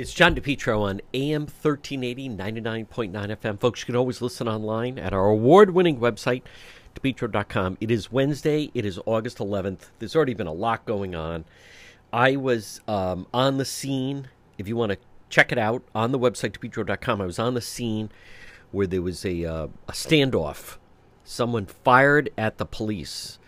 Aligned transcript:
It's 0.00 0.14
John 0.14 0.34
DePetro 0.34 0.80
on 0.80 1.02
AM 1.12 1.42
1380, 1.42 2.30
99.9 2.30 3.12
FM. 3.12 3.60
Folks, 3.60 3.80
you 3.80 3.84
can 3.84 3.96
always 3.96 4.22
listen 4.22 4.48
online 4.48 4.98
at 4.98 5.12
our 5.12 5.28
award 5.28 5.74
winning 5.74 6.00
website, 6.00 6.40
DePetro.com. 6.94 7.76
It 7.82 7.90
is 7.90 8.10
Wednesday. 8.10 8.70
It 8.72 8.86
is 8.86 8.98
August 9.04 9.36
11th. 9.36 9.90
There's 9.98 10.16
already 10.16 10.32
been 10.32 10.46
a 10.46 10.54
lot 10.54 10.86
going 10.86 11.14
on. 11.14 11.44
I 12.14 12.36
was 12.36 12.80
um, 12.88 13.26
on 13.34 13.58
the 13.58 13.66
scene. 13.66 14.28
If 14.56 14.66
you 14.66 14.74
want 14.74 14.92
to 14.92 14.98
check 15.28 15.52
it 15.52 15.58
out 15.58 15.82
on 15.94 16.12
the 16.12 16.18
website, 16.18 16.52
DePetro.com, 16.52 17.20
I 17.20 17.26
was 17.26 17.38
on 17.38 17.52
the 17.52 17.60
scene 17.60 18.10
where 18.70 18.86
there 18.86 19.02
was 19.02 19.26
a, 19.26 19.44
uh, 19.44 19.66
a 19.86 19.92
standoff. 19.92 20.78
Someone 21.24 21.66
fired 21.66 22.30
at 22.38 22.56
the 22.56 22.64
police. 22.64 23.38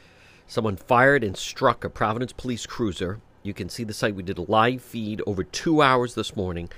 Someone 0.46 0.76
fired 0.76 1.24
and 1.24 1.34
struck 1.34 1.82
a 1.82 1.88
Providence 1.88 2.34
police 2.34 2.66
cruiser 2.66 3.22
you 3.42 3.54
can 3.54 3.68
see 3.68 3.84
the 3.84 3.94
site. 3.94 4.14
We 4.14 4.22
did 4.22 4.38
a 4.38 4.42
live 4.42 4.82
feed 4.82 5.22
over 5.26 5.44
two 5.44 5.82
hours 5.82 6.14
this 6.14 6.36
morning, 6.36 6.70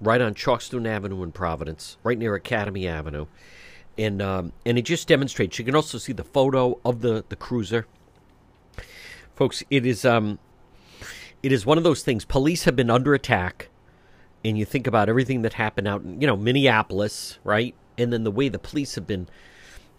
right 0.00 0.20
on 0.20 0.34
Chalkstone 0.34 0.86
Avenue 0.86 1.22
in 1.22 1.32
Providence, 1.32 1.96
right 2.02 2.18
near 2.18 2.34
Academy 2.34 2.86
Avenue, 2.86 3.26
and 3.96 4.20
um, 4.20 4.52
and 4.66 4.78
it 4.78 4.82
just 4.82 5.08
demonstrates. 5.08 5.58
You 5.58 5.64
can 5.64 5.74
also 5.74 5.98
see 5.98 6.12
the 6.12 6.24
photo 6.24 6.80
of 6.84 7.00
the 7.00 7.24
the 7.28 7.36
cruiser, 7.36 7.86
folks. 9.34 9.62
It 9.70 9.86
is 9.86 10.04
um, 10.04 10.38
it 11.42 11.52
is 11.52 11.64
one 11.64 11.78
of 11.78 11.84
those 11.84 12.02
things. 12.02 12.24
Police 12.24 12.64
have 12.64 12.76
been 12.76 12.90
under 12.90 13.14
attack, 13.14 13.68
and 14.44 14.58
you 14.58 14.64
think 14.64 14.86
about 14.86 15.08
everything 15.08 15.42
that 15.42 15.54
happened 15.54 15.88
out 15.88 16.02
in 16.02 16.20
you 16.20 16.26
know 16.26 16.36
Minneapolis, 16.36 17.38
right? 17.44 17.74
And 17.96 18.12
then 18.12 18.24
the 18.24 18.30
way 18.30 18.48
the 18.48 18.58
police 18.58 18.94
have 18.94 19.06
been 19.06 19.28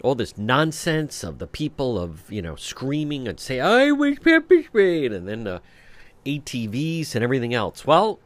all 0.02 0.16
this 0.16 0.38
nonsense 0.38 1.24
of 1.24 1.40
the 1.40 1.48
people 1.48 2.00
of 2.00 2.32
you 2.32 2.42
know 2.42 2.56
screaming 2.56 3.28
and 3.28 3.40
say 3.40 3.60
I 3.60 3.92
wish 3.92 4.20
pepper 4.22 4.64
sprayed, 4.64 5.14
and 5.14 5.28
then 5.28 5.48
uh, 5.48 5.60
ATVs 6.26 7.16
and 7.16 7.24
everything 7.24 7.54
else. 7.54 7.86
Well, 7.86 8.20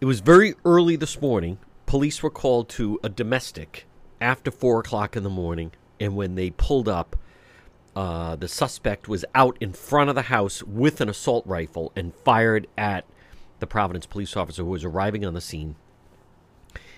it 0.00 0.04
was 0.04 0.20
very 0.20 0.54
early 0.64 0.96
this 0.96 1.20
morning. 1.20 1.58
Police 1.86 2.22
were 2.22 2.30
called 2.30 2.68
to 2.70 2.98
a 3.02 3.08
domestic 3.08 3.86
after 4.20 4.50
four 4.50 4.80
o'clock 4.80 5.16
in 5.16 5.22
the 5.22 5.30
morning, 5.30 5.72
and 6.00 6.16
when 6.16 6.34
they 6.34 6.50
pulled 6.50 6.88
up, 6.88 7.16
uh, 7.94 8.36
the 8.36 8.48
suspect 8.48 9.08
was 9.08 9.24
out 9.34 9.56
in 9.60 9.72
front 9.72 10.08
of 10.08 10.16
the 10.16 10.22
house 10.22 10.62
with 10.62 11.00
an 11.00 11.08
assault 11.08 11.46
rifle 11.46 11.92
and 11.94 12.14
fired 12.14 12.66
at 12.78 13.04
the 13.60 13.66
Providence 13.66 14.06
police 14.06 14.36
officer 14.36 14.62
who 14.62 14.70
was 14.70 14.84
arriving 14.84 15.24
on 15.24 15.34
the 15.34 15.40
scene. 15.40 15.76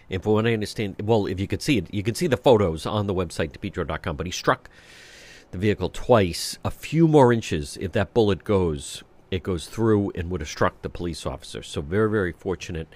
And 0.08 0.22
for 0.22 0.34
what 0.34 0.46
I 0.46 0.52
understand, 0.52 0.96
well, 1.02 1.26
if 1.26 1.40
you 1.40 1.46
could 1.46 1.62
see 1.62 1.78
it, 1.78 1.92
you 1.92 2.02
can 2.02 2.14
see 2.14 2.26
the 2.26 2.36
photos 2.36 2.86
on 2.86 3.06
the 3.06 3.14
website, 3.14 3.52
depetro.com, 3.52 4.16
but 4.16 4.26
he 4.26 4.32
struck 4.32 4.68
the 5.50 5.58
vehicle 5.58 5.90
twice. 5.90 6.58
A 6.64 6.70
few 6.70 7.08
more 7.08 7.32
inches, 7.32 7.76
if 7.80 7.92
that 7.92 8.14
bullet 8.14 8.44
goes, 8.44 9.02
it 9.30 9.42
goes 9.42 9.66
through 9.66 10.12
and 10.14 10.30
would 10.30 10.40
have 10.40 10.48
struck 10.48 10.82
the 10.82 10.88
police 10.88 11.26
officer. 11.26 11.62
So 11.62 11.80
very, 11.80 12.10
very 12.10 12.32
fortunate. 12.32 12.88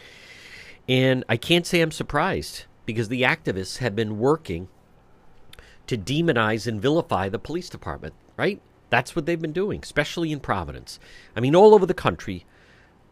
And 0.89 1.25
I 1.29 1.37
can't 1.37 1.67
say 1.67 1.81
I'm 1.81 1.93
surprised 1.93 2.65
because 2.87 3.09
the 3.09 3.23
activists 3.23 3.79
have 3.79 3.95
been 3.95 4.19
working 4.19 4.69
to 5.87 5.99
demonize 5.99 6.67
and 6.67 6.81
vilify 6.81 7.29
the 7.29 7.39
police 7.39 7.69
department, 7.69 8.15
right? 8.37 8.61
That's 8.91 9.15
what 9.15 9.27
they've 9.27 9.41
been 9.41 9.53
doing, 9.53 9.81
especially 9.83 10.33
in 10.33 10.41
Providence. 10.41 10.99
I 11.37 11.41
mean, 11.41 11.55
all 11.55 11.75
over 11.75 11.85
the 11.85 11.95
country, 11.95 12.47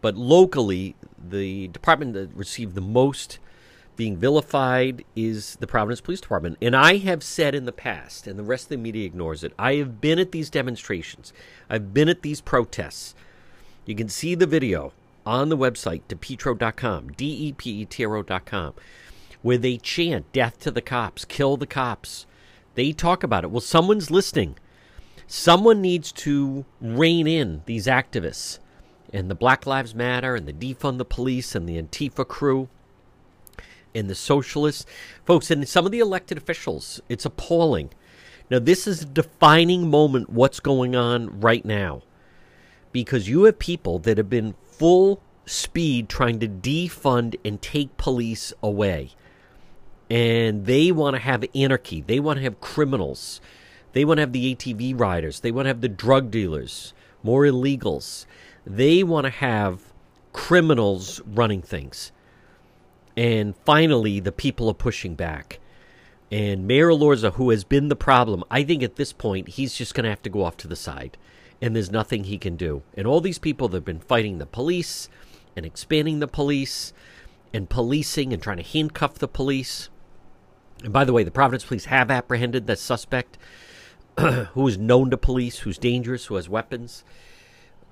but 0.01 0.17
locally, 0.17 0.97
the 1.19 1.69
department 1.69 2.15
that 2.15 2.35
received 2.35 2.75
the 2.75 2.81
most 2.81 3.39
being 3.97 4.17
vilified 4.17 5.05
is 5.17 5.57
the 5.57 5.67
Providence 5.67 6.01
Police 6.01 6.21
Department. 6.21 6.59
And 6.61 6.77
I 6.77 6.99
have 6.99 7.23
said 7.23 7.55
in 7.55 7.65
the 7.65 7.73
past, 7.73 8.27
and 8.27 8.39
the 8.39 8.45
rest 8.45 8.65
of 8.65 8.69
the 8.71 8.77
media 8.77 9.07
ignores 9.07 9.43
it, 9.43 9.53
I 9.59 9.75
have 9.75 10.01
been 10.01 10.19
at 10.19 10.33
these 10.33 10.51
demonstrations, 10.51 11.33
I've 11.69 11.93
been 11.93 12.09
at 12.09 12.23
these 12.23 12.41
protests. 12.41 13.15
You 13.85 13.95
can 13.95 14.09
see 14.09 14.35
the 14.35 14.47
video 14.47 14.93
on 15.25 15.49
the 15.49 15.57
website, 15.57 16.03
depetro.com, 16.09 17.13
D 17.13 17.49
E 17.49 17.53
P 17.53 17.71
E 17.81 17.85
T 17.85 18.05
R 18.05 18.17
O.com, 18.17 18.75
where 19.43 19.59
they 19.59 19.77
chant 19.77 20.31
death 20.33 20.59
to 20.61 20.71
the 20.71 20.83
cops, 20.83 21.25
kill 21.25 21.57
the 21.57 21.67
cops. 21.67 22.27
They 22.75 22.93
talk 22.93 23.23
about 23.23 23.45
it. 23.45 23.51
Well, 23.51 23.61
someone's 23.61 24.11
listening. 24.11 24.57
Someone 25.27 25.81
needs 25.81 26.13
to 26.13 26.65
rein 26.81 27.27
in 27.27 27.63
these 27.67 27.87
activists 27.87 28.61
and 29.13 29.31
the 29.31 29.35
Black 29.35 29.67
Lives 29.67 29.95
Matter 29.95 30.35
and 30.35 30.47
the 30.47 30.53
defund 30.53 30.99
the 30.99 31.05
police 31.05 31.55
and 31.55 31.69
the 31.69 31.81
Antifa 31.81 32.27
crew 32.27 32.69
and 33.97 34.11
the 34.11 34.15
socialists. 34.15 34.87
Folks, 35.25 35.51
and 35.51 35.67
some 35.69 35.87
of 35.87 35.93
the 35.93 35.99
elected 35.99 36.39
officials, 36.39 37.01
it's 37.09 37.25
appalling. 37.25 37.91
Now, 38.51 38.61
this 38.61 38.87
is 38.87 39.03
a 39.03 39.07
defining 39.07 39.91
moment 39.91 40.31
what's 40.31 40.61
going 40.61 40.95
on 40.95 41.41
right 41.41 41.65
now. 41.65 42.03
Because 42.93 43.29
you 43.29 43.45
have 43.45 43.59
people 43.59 43.99
that 44.01 44.19
have 44.19 44.31
been 44.31 44.55
full 44.63 45.21
speed 45.47 46.09
trying 46.09 46.39
to 46.41 46.49
defund 46.49 47.37
and 47.45 47.61
take 47.61 47.97
police 47.97 48.53
away. 48.63 49.11
And 50.09 50.67
they 50.67 50.93
want 50.93 51.17
to 51.17 51.23
have 51.23 51.45
anarchy. 51.55 52.03
They 52.03 52.21
want 52.21 52.39
to 52.39 52.45
have 52.45 52.61
criminals. 52.61 53.41
They 53.93 54.05
want 54.05 54.19
to 54.19 54.23
have 54.23 54.33
the 54.33 54.55
ATV 54.55 54.99
riders. 54.99 55.41
They 55.41 55.51
want 55.51 55.67
to 55.67 55.71
have 55.71 55.81
the 55.81 55.89
drug 55.89 56.31
dealers, 56.31 56.95
more 57.23 57.43
illegals. 57.43 58.27
They 58.65 59.03
want 59.03 59.25
to 59.25 59.31
have 59.31 59.81
criminals 60.33 61.21
running 61.27 61.63
things. 61.63 62.13
And 63.17 63.55
finally, 63.65 64.21
the 64.21 64.33
people 64.33 64.69
are 64.69 64.75
pushing 64.75 65.15
back. 65.15 65.59
And 66.31 66.67
Mayor 66.67 66.89
Elorza, 66.89 67.35
who 67.35 67.51
has 67.51 67.65
been 67.65 67.89
the 67.89 67.97
problem, 67.97 68.43
I 68.51 68.65
think 68.65 68.83
at 68.83 68.97
this 68.97 69.13
point, 69.13 69.49
he's 69.51 69.75
just 69.75 69.95
going 69.95 70.05
to 70.05 70.11
have 70.11 70.23
to 70.23 70.31
go 70.31 70.45
off 70.45 70.57
to 70.59 70.69
the 70.69 70.77
side. 70.77 71.17
And 71.63 71.75
there's 71.75 71.91
nothing 71.91 72.25
he 72.25 72.37
can 72.37 72.57
do. 72.57 72.83
And 72.95 73.07
all 73.07 73.21
these 73.21 73.39
people 73.39 73.69
that 73.69 73.77
have 73.79 73.85
been 73.85 74.01
fighting 74.01 74.39
the 74.39 74.47
police 74.47 75.09
and 75.55 75.65
expanding 75.65 76.19
the 76.19 76.29
police 76.29 76.93
and 77.55 77.71
policing 77.71 78.33
and 78.33 78.43
trying 78.43 78.59
to 78.59 78.63
handcuff 78.63 79.15
the 79.15 79.29
police. 79.29 79.89
And 80.85 80.93
by 80.93 81.05
the 81.05 81.13
way, 81.13 81.25
the 81.25 81.31
Providence 81.31 81.65
police 81.65 81.87
have 81.87 82.11
apprehended 82.11 82.67
that 82.67 82.79
suspect 82.79 83.39
who 84.19 84.69
is 84.69 84.77
known 84.77 85.11
to 85.11 85.17
police, 85.17 85.61
who's 85.61 85.79
dangerous, 85.79 86.27
who 86.27 86.35
has 86.35 86.49
weapons. 86.49 87.05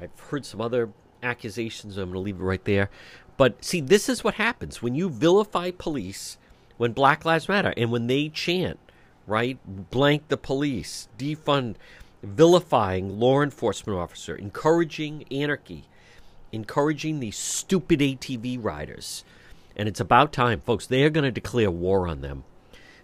I've 0.00 0.18
heard 0.18 0.44
some 0.44 0.60
other 0.60 0.90
accusations. 1.22 1.96
I'm 1.96 2.10
going 2.10 2.14
to 2.14 2.18
leave 2.20 2.40
it 2.40 2.44
right 2.44 2.64
there. 2.64 2.90
But 3.36 3.64
see, 3.64 3.80
this 3.80 4.08
is 4.08 4.22
what 4.22 4.34
happens 4.34 4.80
when 4.82 4.94
you 4.94 5.08
vilify 5.08 5.70
police, 5.72 6.38
when 6.76 6.92
Black 6.92 7.24
Lives 7.24 7.48
Matter, 7.48 7.74
and 7.76 7.90
when 7.90 8.06
they 8.06 8.28
chant, 8.28 8.78
right? 9.26 9.58
Blank 9.90 10.28
the 10.28 10.36
police, 10.36 11.08
defund, 11.18 11.74
vilifying 12.22 13.18
law 13.18 13.42
enforcement 13.42 13.98
officer, 13.98 14.36
encouraging 14.36 15.24
anarchy, 15.30 15.84
encouraging 16.52 17.20
these 17.20 17.36
stupid 17.36 18.00
ATV 18.00 18.62
riders. 18.62 19.24
And 19.76 19.88
it's 19.88 20.00
about 20.00 20.32
time, 20.32 20.60
folks. 20.60 20.86
They 20.86 21.02
are 21.02 21.10
going 21.10 21.24
to 21.24 21.32
declare 21.32 21.70
war 21.70 22.06
on 22.06 22.20
them 22.20 22.44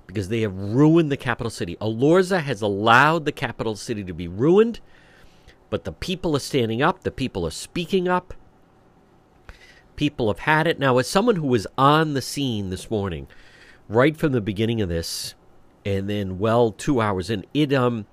because 0.07 0.29
they 0.29 0.41
have 0.41 0.57
ruined 0.57 1.11
the 1.11 1.17
capital 1.17 1.51
city. 1.51 1.77
Elorza 1.81 2.41
has 2.43 2.63
allowed 2.63 3.25
the 3.25 3.33
capital 3.33 3.77
city 3.77 4.05
to 4.05 4.13
be 4.13 4.29
ruined, 4.29 4.81
but 5.69 5.85
the 5.85 5.93
people 5.93 6.37
are 6.37 6.41
standing 6.41 6.83
up, 6.83 7.03
the 7.03 7.11
people 7.11 7.47
are 7.47 7.51
speaking 7.51 8.09
up, 8.09 8.35
people 9.97 10.29
have 10.29 10.41
had 10.41 10.67
it. 10.67 10.79
Now, 10.79 10.99
as 10.99 11.09
someone 11.09 11.37
who 11.37 11.47
was 11.47 11.67
on 11.77 12.15
the 12.15 12.23
scene 12.23 12.71
this 12.71 12.91
morning, 12.91 13.27
right 13.89 14.17
from 14.17 14.33
the 14.33 14.41
beginning 14.41 14.81
of 14.81 14.89
this, 14.89 15.35
and 15.85 16.09
then 16.09 16.39
well 16.39 16.73
two 16.73 17.01
hours 17.01 17.31
in, 17.31 17.45
it 17.55 17.73
um, 17.73 18.07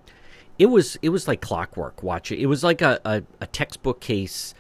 it 0.58 0.68
was 0.68 0.98
it 1.02 1.10
was 1.10 1.28
like 1.28 1.42
clockwork. 1.42 2.04
Watch 2.04 2.32
it. 2.32 2.40
It 2.40 2.48
was 2.48 2.64
like 2.64 2.82
a, 2.82 3.00
a, 3.06 3.24
a 3.42 3.48
textbook 3.48 4.00
case 4.00 4.54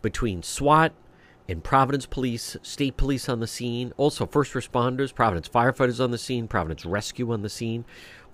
between 0.00 0.42
SWAT 0.42 0.92
and 1.48 1.62
Providence 1.62 2.06
Police, 2.06 2.56
State 2.62 2.96
Police 2.96 3.28
on 3.28 3.40
the 3.40 3.46
scene, 3.46 3.92
also 3.96 4.26
first 4.26 4.52
responders, 4.52 5.14
Providence 5.14 5.48
firefighters 5.48 6.02
on 6.02 6.10
the 6.10 6.18
scene, 6.18 6.48
Providence 6.48 6.84
Rescue 6.84 7.32
on 7.32 7.42
the 7.42 7.48
scene. 7.48 7.84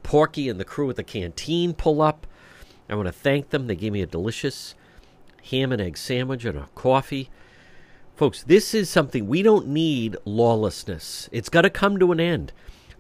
Porky 0.03 0.49
and 0.49 0.61
the 0.61 0.65
crew 0.65 0.89
at 0.89 0.97
the 0.97 1.03
canteen 1.03 1.75
pull 1.75 2.01
up. 2.01 2.27
I 2.89 2.95
want 2.95 3.07
to 3.09 3.13
thank 3.13 3.51
them. 3.51 3.67
They 3.67 3.77
gave 3.77 3.93
me 3.93 4.01
a 4.01 4.07
delicious 4.07 4.75
ham 5.51 5.73
and 5.73 5.81
egg 5.81 5.97
sandwich 5.97 6.45
and 6.45 6.59
a 6.59 6.69
coffee. 6.75 7.31
Folks, 8.19 8.43
this 8.43 8.75
is 8.75 8.91
something 8.91 9.29
we 9.29 9.43
don't 9.43 9.69
need 9.69 10.17
lawlessness. 10.25 11.29
It's 11.31 11.49
got 11.49 11.63
to 11.63 11.71
come 11.71 12.01
to 12.01 12.11
an 12.11 12.19
end. 12.19 12.53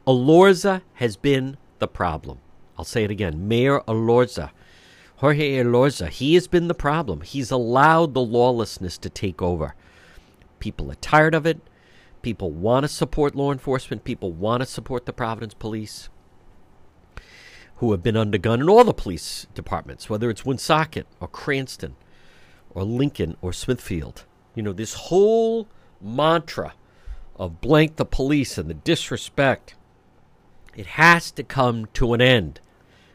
Elorza 0.07 0.83
has 0.95 1.17
been 1.17 1.57
the 1.81 1.89
problem. 1.89 2.39
I'll 2.79 2.85
say 2.85 3.03
it 3.03 3.11
again. 3.11 3.49
Mayor 3.49 3.81
Elorza, 3.89 4.51
Jorge 5.17 5.57
Elorza, 5.57 6.09
he 6.09 6.35
has 6.35 6.47
been 6.47 6.69
the 6.69 6.73
problem. 6.73 7.23
He's 7.23 7.51
allowed 7.51 8.15
the 8.15 8.21
lawlessness 8.21 8.97
to 8.99 9.11
take 9.11 9.43
over. 9.43 9.75
People 10.61 10.89
are 10.93 11.01
tired 11.01 11.35
of 11.35 11.47
it. 11.47 11.59
People 12.23 12.53
want 12.53 12.85
to 12.85 12.89
support 12.89 13.35
law 13.35 13.51
enforcement. 13.51 14.05
People 14.05 14.31
want 14.31 14.61
to 14.61 14.67
support 14.67 15.05
the 15.05 15.13
Providence 15.13 15.53
Police, 15.53 16.11
who 17.79 17.91
have 17.91 18.05
been 18.05 18.15
undergunned 18.15 18.61
in 18.61 18.69
all 18.69 18.85
the 18.85 18.95
police 18.95 19.49
departments, 19.53 20.09
whether 20.09 20.31
it's 20.31 20.45
Woonsocket 20.45 21.09
or 21.19 21.27
Cranston 21.27 21.97
or 22.71 22.85
Lincoln 22.85 23.37
or 23.43 23.53
Smithfield. 23.53 24.25
You 24.59 24.65
know, 24.65 24.73
this 24.73 24.95
whole 24.95 25.69
mantra 26.01 26.75
of 27.37 27.61
blank 27.61 27.95
the 27.95 28.05
police 28.05 28.59
and 28.59 28.69
the 28.69 28.75
disrespect, 28.75 29.77
it 30.75 30.87
has 30.87 31.31
to 31.31 31.45
come 31.45 31.87
to 31.95 32.13
an 32.13 32.21
end. 32.21 32.61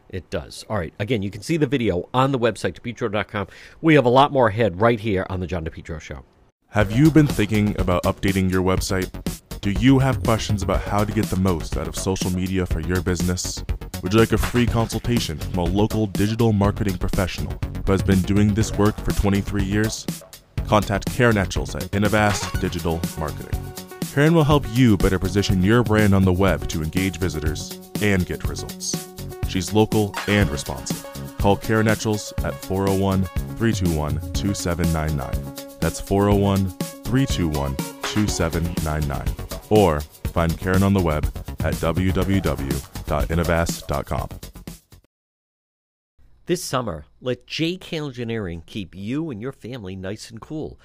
It 0.08 0.30
does. 0.30 0.64
All 0.70 0.78
right. 0.78 0.94
Again, 0.98 1.20
you 1.20 1.30
can 1.30 1.42
see 1.42 1.58
the 1.58 1.66
video 1.66 2.08
on 2.14 2.32
the 2.32 2.38
website, 2.38 2.80
depetro.com. 2.80 3.48
We 3.82 3.94
have 3.94 4.06
a 4.06 4.08
lot 4.08 4.32
more 4.32 4.48
ahead 4.48 4.80
right 4.80 4.98
here 4.98 5.26
on 5.28 5.40
the 5.40 5.46
John 5.46 5.66
DePetro 5.66 6.00
Show. 6.00 6.24
Have 6.68 6.92
you 6.92 7.10
been 7.10 7.26
thinking 7.26 7.78
about 7.78 8.04
updating 8.04 8.50
your 8.50 8.62
website? 8.62 9.10
Do 9.60 9.72
you 9.72 9.98
have 9.98 10.22
questions 10.22 10.62
about 10.62 10.80
how 10.80 11.04
to 11.04 11.12
get 11.12 11.26
the 11.26 11.36
most 11.36 11.76
out 11.76 11.88
of 11.88 11.94
social 11.94 12.30
media 12.30 12.64
for 12.64 12.80
your 12.80 13.02
business? 13.02 13.62
Would 14.02 14.14
you 14.14 14.18
like 14.18 14.32
a 14.32 14.38
free 14.38 14.64
consultation 14.64 15.36
from 15.36 15.58
a 15.58 15.64
local 15.64 16.06
digital 16.06 16.54
marketing 16.54 16.96
professional 16.96 17.52
who 17.84 17.92
has 17.92 18.02
been 18.02 18.22
doing 18.22 18.54
this 18.54 18.72
work 18.72 18.96
for 18.96 19.12
23 19.12 19.62
years? 19.62 20.06
Contact 20.66 21.10
Karen 21.12 21.36
Etchels 21.36 21.74
at 21.74 21.90
Innovast 21.90 22.60
Digital 22.60 23.00
Marketing. 23.18 23.60
Karen 24.12 24.34
will 24.34 24.44
help 24.44 24.64
you 24.72 24.96
better 24.96 25.18
position 25.18 25.62
your 25.62 25.82
brand 25.82 26.14
on 26.14 26.24
the 26.24 26.32
web 26.32 26.68
to 26.68 26.82
engage 26.82 27.18
visitors 27.18 27.78
and 28.00 28.26
get 28.26 28.44
results. 28.44 29.12
She's 29.48 29.72
local 29.72 30.14
and 30.28 30.48
responsive. 30.50 31.06
Call 31.38 31.56
Karen 31.56 31.86
Etchels 31.86 32.32
at 32.44 32.54
401 32.54 33.24
321 33.56 34.32
2799 34.32 35.64
that's 35.84 36.00
401 36.00 36.70
321 37.04 37.76
2799. 37.76 39.36
Or 39.68 40.00
find 40.00 40.58
Karen 40.58 40.82
on 40.82 40.94
the 40.94 41.00
web 41.00 41.26
at 41.60 41.74
www.innovast.com. 41.74 44.53
This 46.46 46.62
summer, 46.62 47.06
let 47.22 47.46
JKL 47.46 48.08
Engineering 48.08 48.64
keep 48.66 48.94
you 48.94 49.30
and 49.30 49.40
your 49.40 49.50
family 49.50 49.96
nice 49.96 50.30
and 50.30 50.38
cool. 50.38 50.78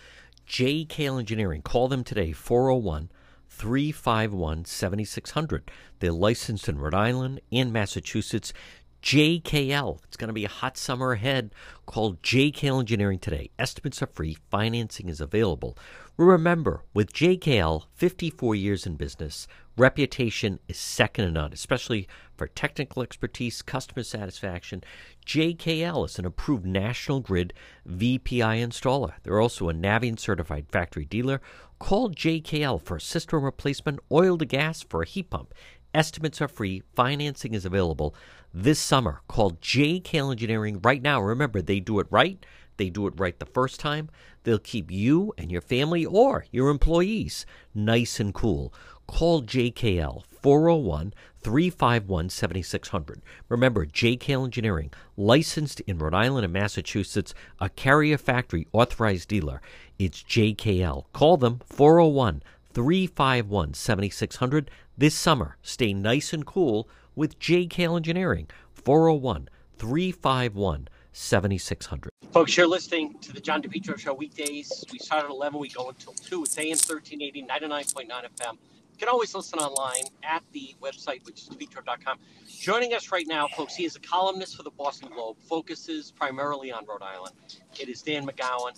JKL 0.47 1.19
Engineering, 1.19 1.61
call 1.63 1.89
them 1.89 2.05
today, 2.05 2.31
401 2.31 3.09
351 3.49 4.63
7600. 4.63 5.69
They're 5.99 6.13
licensed 6.13 6.69
in 6.69 6.79
Rhode 6.79 6.93
Island 6.93 7.41
and 7.51 7.73
Massachusetts. 7.73 8.53
JKL. 9.01 9.99
It's 10.03 10.17
going 10.17 10.27
to 10.27 10.33
be 10.33 10.45
a 10.45 10.49
hot 10.49 10.77
summer 10.77 11.13
ahead. 11.13 11.51
Call 11.85 12.15
JKL 12.15 12.79
Engineering 12.79 13.19
today. 13.19 13.49
Estimates 13.57 14.01
are 14.01 14.07
free, 14.07 14.37
financing 14.49 15.09
is 15.09 15.21
available. 15.21 15.77
Remember, 16.17 16.83
with 16.93 17.13
JKL, 17.13 17.85
54 17.95 18.53
years 18.53 18.85
in 18.85 18.95
business, 18.95 19.47
reputation 19.77 20.59
is 20.67 20.77
second 20.77 21.25
to 21.25 21.31
none, 21.31 21.53
especially 21.53 22.09
for 22.35 22.47
technical 22.47 23.01
expertise, 23.01 23.61
customer 23.61 24.03
satisfaction. 24.03 24.83
JKL 25.25 26.05
is 26.05 26.19
an 26.19 26.25
approved 26.25 26.65
National 26.65 27.21
Grid 27.21 27.53
VPI 27.87 28.61
installer. 28.61 29.13
They're 29.23 29.39
also 29.39 29.69
a 29.69 29.73
Navien 29.73 30.19
certified 30.19 30.65
factory 30.69 31.05
dealer. 31.05 31.39
Call 31.79 32.09
JKL 32.09 32.81
for 32.81 32.97
a 32.97 33.01
system 33.01 33.41
replacement, 33.43 33.99
oil 34.11 34.37
to 34.37 34.45
gas 34.45 34.81
for 34.81 35.01
a 35.01 35.07
heat 35.07 35.29
pump. 35.29 35.53
Estimates 35.93 36.39
are 36.39 36.47
free, 36.47 36.83
financing 36.95 37.55
is 37.55 37.65
available 37.65 38.13
this 38.53 38.79
summer 38.79 39.21
called 39.27 39.59
JKL 39.61 40.31
Engineering 40.31 40.79
right 40.83 41.01
now. 41.01 41.19
Remember, 41.21 41.61
they 41.61 41.79
do 41.79 41.99
it 41.99 42.07
right. 42.11 42.45
They 42.77 42.89
do 42.89 43.07
it 43.07 43.13
right 43.17 43.37
the 43.37 43.45
first 43.45 43.79
time. 43.79 44.09
They'll 44.43 44.59
keep 44.59 44.91
you 44.91 45.33
and 45.37 45.51
your 45.51 45.61
family 45.61 46.05
or 46.05 46.45
your 46.51 46.69
employees 46.69 47.45
nice 47.73 48.19
and 48.19 48.33
cool. 48.33 48.73
Call 49.07 49.41
JKL 49.41 50.23
401 50.41 51.13
351 51.41 52.29
7600. 52.29 53.21
Remember, 53.49 53.85
JKL 53.85 54.45
Engineering, 54.45 54.91
licensed 55.17 55.79
in 55.81 55.97
Rhode 55.97 56.13
Island 56.13 56.45
and 56.45 56.53
Massachusetts, 56.53 57.33
a 57.59 57.69
carrier 57.69 58.17
factory 58.17 58.67
authorized 58.71 59.27
dealer. 59.27 59.61
It's 59.97 60.21
JKL. 60.21 61.05
Call 61.13 61.37
them 61.37 61.61
401 61.65 62.43
351 62.73 63.73
7600 63.73 64.71
this 64.99 65.15
summer. 65.15 65.57
Stay 65.61 65.93
nice 65.93 66.33
and 66.33 66.45
cool 66.45 66.87
with 67.15 67.39
JKL 67.39 67.95
Engineering, 67.95 68.49
401 68.73 69.49
351 69.77 70.87
7600. 71.11 72.09
Folks, 72.31 72.55
you're 72.55 72.67
listening 72.67 73.17
to 73.19 73.33
the 73.33 73.39
John 73.39 73.61
DePetro 73.61 73.97
Show 73.97 74.13
weekdays. 74.13 74.85
We 74.91 74.99
start 74.99 75.23
at 75.23 75.31
11, 75.31 75.59
we 75.59 75.69
go 75.69 75.89
until 75.89 76.13
2. 76.13 76.43
It's 76.43 76.57
AM 76.57 76.77
1380, 76.77 77.43
99.9 77.43 78.07
FM. 78.07 78.53
You 78.53 78.97
can 78.97 79.07
always 79.07 79.33
listen 79.33 79.59
online 79.59 80.03
at 80.23 80.43
the 80.51 80.75
website, 80.81 81.25
which 81.25 81.43
is 81.43 81.49
depetro.com. 81.49 82.19
Joining 82.47 82.93
us 82.93 83.11
right 83.11 83.25
now, 83.27 83.47
folks, 83.55 83.75
he 83.75 83.85
is 83.85 83.95
a 83.95 83.99
columnist 84.01 84.57
for 84.57 84.63
the 84.63 84.71
Boston 84.71 85.09
Globe, 85.13 85.37
focuses 85.39 86.11
primarily 86.11 86.71
on 86.71 86.85
Rhode 86.85 87.01
Island. 87.01 87.33
It 87.79 87.87
is 87.87 88.01
Dan 88.01 88.27
McGowan. 88.27 88.73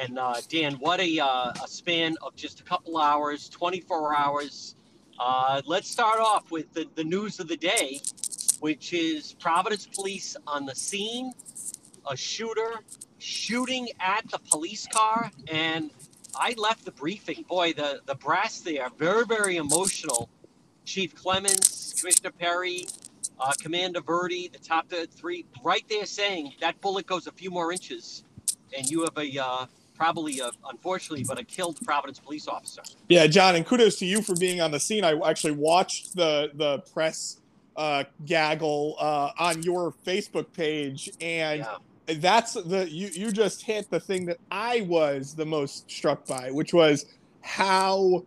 And 0.00 0.18
uh, 0.18 0.36
Dan, 0.48 0.74
what 0.74 1.00
a, 1.00 1.20
uh, 1.20 1.52
a 1.62 1.68
span 1.68 2.14
of 2.22 2.36
just 2.36 2.60
a 2.60 2.62
couple 2.62 2.98
hours, 2.98 3.48
24 3.48 4.16
hours 4.16 4.76
uh, 5.18 5.62
let's 5.66 5.88
start 5.88 6.20
off 6.20 6.50
with 6.50 6.72
the, 6.74 6.86
the 6.94 7.04
news 7.04 7.40
of 7.40 7.48
the 7.48 7.56
day, 7.56 8.00
which 8.60 8.92
is 8.92 9.34
Providence 9.34 9.86
police 9.86 10.36
on 10.46 10.66
the 10.66 10.74
scene, 10.74 11.32
a 12.10 12.16
shooter 12.16 12.80
shooting 13.18 13.88
at 14.00 14.28
the 14.30 14.38
police 14.50 14.86
car. 14.92 15.30
And 15.48 15.90
I 16.34 16.54
left 16.56 16.84
the 16.84 16.92
briefing. 16.92 17.44
Boy, 17.48 17.72
the, 17.72 18.00
the 18.06 18.14
brass 18.14 18.60
there, 18.60 18.88
very, 18.98 19.24
very 19.24 19.56
emotional. 19.56 20.28
Chief 20.84 21.14
Clements, 21.14 21.94
Commissioner 21.98 22.30
Perry, 22.30 22.86
uh, 23.40 23.52
Commander 23.60 24.00
Verdi, 24.00 24.48
the 24.48 24.58
top 24.58 24.90
three, 25.10 25.44
right 25.64 25.84
there 25.88 26.06
saying 26.06 26.52
that 26.60 26.80
bullet 26.80 27.06
goes 27.06 27.26
a 27.26 27.32
few 27.32 27.50
more 27.50 27.72
inches, 27.72 28.22
and 28.76 28.88
you 28.88 29.02
have 29.02 29.16
a 29.18 29.42
uh, 29.42 29.66
probably, 29.96 30.40
a, 30.40 30.50
unfortunately, 30.68 31.24
but 31.24 31.38
a 31.38 31.44
killed 31.44 31.78
Providence 31.84 32.18
police 32.18 32.48
officer. 32.48 32.82
Yeah, 33.08 33.26
John, 33.26 33.56
and 33.56 33.66
kudos 33.66 33.96
to 33.96 34.06
you 34.06 34.22
for 34.22 34.34
being 34.36 34.60
on 34.60 34.70
the 34.70 34.80
scene. 34.80 35.04
I 35.04 35.18
actually 35.28 35.52
watched 35.52 36.14
the 36.14 36.50
the 36.54 36.78
press 36.92 37.40
uh, 37.76 38.04
gaggle 38.24 38.96
uh, 38.98 39.30
on 39.38 39.62
your 39.62 39.92
Facebook 40.06 40.52
page, 40.52 41.10
and 41.20 41.60
yeah. 41.60 42.14
that's 42.18 42.54
the 42.54 42.88
you 42.90 43.08
you 43.08 43.32
just 43.32 43.62
hit 43.62 43.90
the 43.90 44.00
thing 44.00 44.26
that 44.26 44.38
I 44.50 44.82
was 44.82 45.34
the 45.34 45.46
most 45.46 45.90
struck 45.90 46.26
by, 46.26 46.50
which 46.50 46.72
was 46.72 47.06
how 47.42 48.24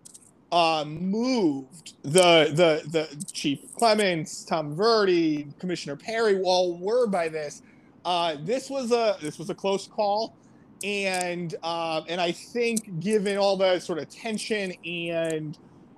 uh, 0.52 0.86
moved 0.88 1.94
the 2.04 2.52
the 2.54 2.84
the 2.90 3.26
Chief 3.32 3.76
Clements, 3.76 4.44
Tom 4.44 4.76
Verdi, 4.76 5.48
Commissioner 5.60 5.96
Perry 5.96 6.42
all 6.42 6.78
were 6.78 7.08
by 7.08 7.28
this. 7.28 7.62
Uh, 8.06 8.38
this 8.44 8.70
was 8.70 8.92
a 8.92 9.18
this 9.22 9.38
was 9.38 9.50
a 9.50 9.56
close 9.56 9.88
call 9.88 10.36
and 10.84 11.56
um, 11.64 12.06
and 12.08 12.22
I 12.22 12.32
think 12.32 13.00
given 13.00 13.38
all 13.38 13.58
the 13.58 13.80
sort 13.80 14.00
of 14.00 14.10
tension 14.10 14.74
and 14.86 15.58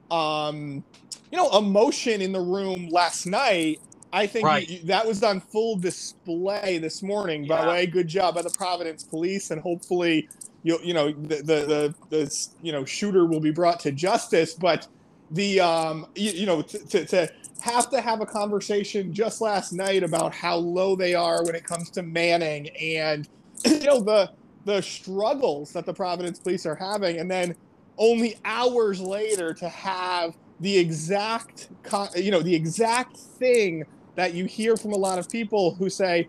um, 0.09 0.83
you 1.31 1.37
know 1.37 1.57
emotion 1.57 2.21
in 2.21 2.31
the 2.31 2.41
room 2.41 2.89
last 2.89 3.25
night, 3.25 3.79
I 4.13 4.27
think 4.27 4.45
right. 4.45 4.69
you, 4.69 4.79
that 4.85 5.07
was 5.07 5.23
on 5.23 5.39
full 5.39 5.75
display 5.77 6.77
this 6.77 7.03
morning. 7.03 7.43
Yeah. 7.43 7.57
By 7.57 7.65
the 7.65 7.71
way, 7.71 7.85
good 7.85 8.07
job 8.07 8.35
by 8.35 8.41
the 8.41 8.49
Providence 8.49 9.03
Police, 9.03 9.51
and 9.51 9.61
hopefully 9.61 10.27
you 10.63 10.79
you 10.83 10.93
know 10.93 11.11
the, 11.11 11.35
the 11.37 11.43
the 11.43 11.95
the, 12.09 12.47
you 12.61 12.71
know 12.71 12.85
shooter 12.85 13.25
will 13.25 13.39
be 13.39 13.51
brought 13.51 13.79
to 13.81 13.91
justice. 13.91 14.53
But 14.53 14.87
the 15.31 15.59
um 15.59 16.07
you, 16.15 16.31
you 16.31 16.45
know 16.45 16.61
to, 16.61 16.79
to, 16.87 17.05
to 17.05 17.31
have 17.61 17.89
to 17.91 18.01
have 18.01 18.21
a 18.21 18.25
conversation 18.25 19.13
just 19.13 19.39
last 19.39 19.71
night 19.71 20.03
about 20.03 20.33
how 20.33 20.55
low 20.55 20.95
they 20.95 21.13
are 21.13 21.43
when 21.43 21.55
it 21.55 21.63
comes 21.63 21.89
to 21.91 22.01
Manning 22.01 22.69
and 22.69 23.29
you 23.65 23.79
know 23.81 24.01
the 24.01 24.31
the 24.65 24.81
struggles 24.81 25.73
that 25.73 25.85
the 25.85 25.93
Providence 25.93 26.39
police 26.39 26.65
are 26.65 26.75
having, 26.75 27.17
and 27.19 27.29
then 27.29 27.55
only 27.97 28.35
hours 28.45 28.99
later 28.99 29.53
to 29.53 29.69
have 29.69 30.35
the 30.59 30.77
exact, 30.77 31.69
you 32.15 32.31
know, 32.31 32.41
the 32.41 32.53
exact 32.55 33.17
thing 33.17 33.83
that 34.15 34.33
you 34.33 34.45
hear 34.45 34.77
from 34.77 34.93
a 34.93 34.97
lot 34.97 35.17
of 35.19 35.29
people 35.29 35.75
who 35.75 35.89
say, 35.89 36.27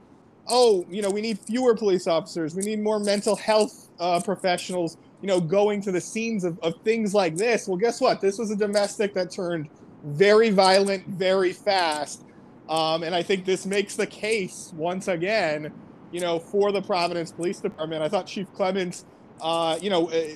"Oh, 0.49 0.87
you 0.91 1.03
know, 1.03 1.11
we 1.11 1.21
need 1.21 1.39
fewer 1.39 1.75
police 1.75 2.07
officers. 2.07 2.55
We 2.55 2.63
need 2.63 2.81
more 2.81 2.99
mental 2.99 3.37
health 3.37 3.89
uh, 3.99 4.21
professionals. 4.21 4.97
you 5.21 5.29
know, 5.29 5.41
going 5.41 5.81
to 5.81 5.93
the 5.93 6.01
scenes 6.01 6.43
of, 6.45 6.59
of 6.61 6.75
things 6.85 7.15
like 7.15 7.37
this. 7.37 7.69
Well, 7.69 7.77
guess 7.77 8.01
what? 8.01 8.21
This 8.21 8.39
was 8.39 8.51
a 8.51 8.57
domestic 8.57 9.15
that 9.15 9.31
turned 9.31 9.69
very 10.05 10.51
violent 10.51 11.07
very 11.07 11.53
fast. 11.53 12.25
Um, 12.69 13.03
and 13.05 13.15
I 13.15 13.23
think 13.23 13.45
this 13.45 13.65
makes 13.67 13.95
the 13.97 14.07
case 14.07 14.73
once 14.75 15.09
again, 15.09 15.73
you 16.13 16.21
know, 16.21 16.39
for 16.39 16.71
the 16.71 16.83
Providence 16.83 17.33
Police 17.33 17.61
Department. 17.61 18.03
I 18.03 18.09
thought 18.09 18.27
Chief 18.27 18.53
Clements, 18.53 19.05
uh, 19.41 19.79
you 19.81 19.91
know, 19.91 20.11
uh, 20.11 20.29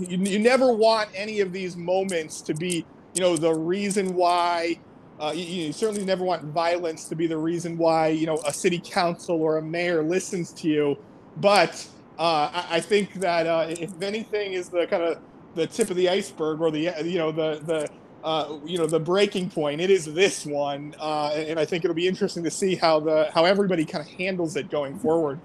you, 0.00 0.18
you 0.18 0.38
never 0.38 0.72
want 0.72 1.10
any 1.14 1.40
of 1.40 1.52
these 1.52 1.76
moments 1.76 2.40
to 2.42 2.54
be, 2.54 2.84
you 3.14 3.20
know, 3.20 3.36
the 3.36 3.54
reason 3.54 4.14
why. 4.14 4.78
Uh, 5.20 5.32
you, 5.32 5.42
you, 5.42 5.72
certainly 5.72 6.04
never 6.04 6.22
want 6.22 6.44
violence 6.44 7.06
to 7.06 7.16
be 7.16 7.26
the 7.26 7.36
reason 7.36 7.76
why 7.76 8.06
you 8.06 8.24
know 8.24 8.38
a 8.46 8.52
city 8.52 8.78
council 8.78 9.42
or 9.42 9.56
a 9.56 9.62
mayor 9.62 10.00
listens 10.00 10.52
to 10.52 10.68
you. 10.68 10.96
But 11.38 11.84
uh, 12.20 12.48
I, 12.52 12.76
I, 12.76 12.80
think 12.80 13.14
that 13.14 13.48
uh, 13.48 13.66
if 13.68 14.00
anything 14.00 14.52
is 14.52 14.68
the 14.68 14.86
kind 14.86 15.02
of 15.02 15.18
the 15.56 15.66
tip 15.66 15.90
of 15.90 15.96
the 15.96 16.08
iceberg 16.08 16.60
or 16.60 16.70
the 16.70 16.94
you 17.04 17.18
know 17.18 17.32
the 17.32 17.60
the 17.66 17.90
uh, 18.24 18.58
you 18.64 18.78
know 18.78 18.86
the 18.86 19.00
breaking 19.00 19.50
point. 19.50 19.80
It 19.80 19.90
is 19.90 20.04
this 20.04 20.44
one, 20.44 20.94
uh, 20.98 21.28
and 21.34 21.58
I 21.58 21.64
think 21.64 21.84
it'll 21.84 21.94
be 21.94 22.08
interesting 22.08 22.44
to 22.44 22.50
see 22.50 22.74
how 22.74 23.00
the 23.00 23.30
how 23.32 23.44
everybody 23.44 23.84
kind 23.84 24.04
of 24.04 24.10
handles 24.12 24.56
it 24.56 24.70
going 24.70 24.98
forward. 24.98 25.40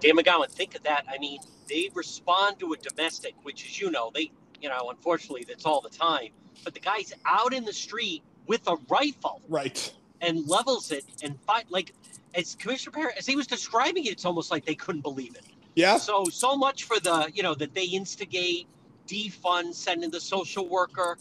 Dan 0.00 0.16
McGowan, 0.16 0.50
think 0.50 0.74
of 0.74 0.82
that. 0.82 1.04
I 1.08 1.18
mean, 1.18 1.40
they 1.68 1.90
respond 1.94 2.58
to 2.60 2.72
a 2.72 2.76
domestic, 2.76 3.34
which, 3.42 3.64
as 3.64 3.80
you 3.80 3.90
know, 3.90 4.10
they 4.14 4.30
you 4.60 4.68
know, 4.68 4.90
unfortunately, 4.90 5.44
that's 5.46 5.66
all 5.66 5.80
the 5.80 5.90
time. 5.90 6.28
But 6.64 6.74
the 6.74 6.80
guy's 6.80 7.12
out 7.26 7.52
in 7.52 7.64
the 7.64 7.72
street 7.72 8.22
with 8.46 8.66
a 8.68 8.76
rifle, 8.88 9.40
right, 9.48 9.92
and 10.20 10.46
levels 10.48 10.90
it 10.90 11.04
and 11.22 11.38
fight 11.42 11.66
like 11.70 11.94
as 12.34 12.54
Commissioner 12.56 12.92
Perry, 12.92 13.12
as 13.16 13.26
he 13.26 13.36
was 13.36 13.46
describing 13.46 14.04
it, 14.06 14.12
it's 14.12 14.24
almost 14.24 14.50
like 14.50 14.64
they 14.64 14.74
couldn't 14.74 15.02
believe 15.02 15.34
it. 15.36 15.44
Yeah. 15.74 15.98
So 15.98 16.24
so 16.26 16.56
much 16.56 16.84
for 16.84 17.00
the 17.00 17.30
you 17.34 17.42
know 17.42 17.54
that 17.54 17.74
they 17.74 17.84
instigate, 17.84 18.66
defund, 19.06 19.74
send 19.74 20.04
in 20.04 20.10
the 20.10 20.20
social 20.20 20.68
worker. 20.68 21.18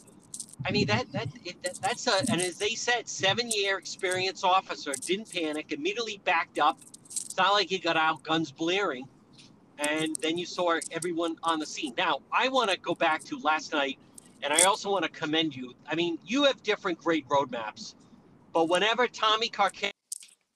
I 0.66 0.72
mean 0.72 0.88
that 0.88 1.12
that, 1.12 1.28
it, 1.46 1.62
that 1.64 1.76
that's 1.76 2.08
a 2.08 2.20
and 2.32 2.42
as 2.42 2.58
they 2.58 2.76
said, 2.76 3.08
seven 3.08 3.50
year 3.50 3.78
experience 3.78 4.44
officer 4.44 4.94
didn't 4.94 5.32
panic, 5.32 5.72
immediately 5.72 6.22
backed 6.24 6.60
up. 6.60 6.80
It's 7.08 7.38
not 7.38 7.54
like 7.54 7.70
he 7.70 7.80
got 7.80 7.98
out 7.98 8.24
guns 8.24 8.52
blaring, 8.52 9.08
and 9.80 10.16
then 10.22 10.38
you 10.38 10.46
saw 10.46 10.80
everyone 10.92 11.38
on 11.44 11.60
the 11.60 11.66
scene. 11.66 11.94
Now 11.98 12.20
I 12.32 12.50
want 12.50 12.70
to 12.72 12.78
go 12.78 12.96
back 12.96 13.24
to 13.26 13.40
last 13.40 13.74
night, 13.74 13.98
and 14.42 14.54
I 14.54 14.64
also 14.64 14.92
want 14.92 15.04
to 15.06 15.12
commend 15.12 15.56
you. 15.56 15.74
I 15.88 15.96
mean, 15.96 16.18
you 16.26 16.46
have 16.46 16.62
different 16.64 17.00
great 17.00 17.28
roadmaps, 17.30 17.96
but 18.54 18.70
whenever 18.70 19.08
Tommy 19.08 19.50
Carcano 19.50 19.93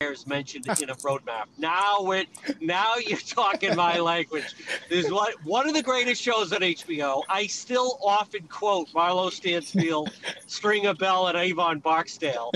is 0.01 0.27
mentioned 0.27 0.67
in 0.79 0.91
a 0.91 0.95
roadmap. 0.97 1.45
Now 1.57 1.97
we're 2.01 2.25
now 2.61 2.97
you're 2.97 3.17
talking 3.17 3.75
my 3.75 3.99
language. 4.13 4.55
There's 4.91 5.11
one 5.11 5.31
one 5.43 5.67
of 5.67 5.73
the 5.73 5.81
greatest 5.81 6.21
shows 6.21 6.53
on 6.53 6.61
HBO. 6.61 7.23
I 7.29 7.47
still 7.47 7.97
often 8.03 8.47
quote 8.47 8.89
Marlo 8.89 9.31
Stanfield, 9.31 10.11
Stringer 10.45 10.93
Bell, 10.93 11.27
and 11.27 11.37
Avon 11.37 11.79
Barksdale. 11.79 12.51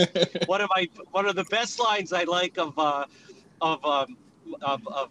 one 0.46 0.62
of 0.62 0.70
my 0.76 0.88
one 1.12 1.26
of 1.26 1.36
the 1.36 1.46
best 1.46 1.80
lines 1.80 2.14
I 2.14 2.26
like 2.26 2.60
of 2.60 2.78
uh, 2.78 3.06
of, 3.60 3.84
um, 3.84 4.18
of 4.62 4.88
of 4.88 5.10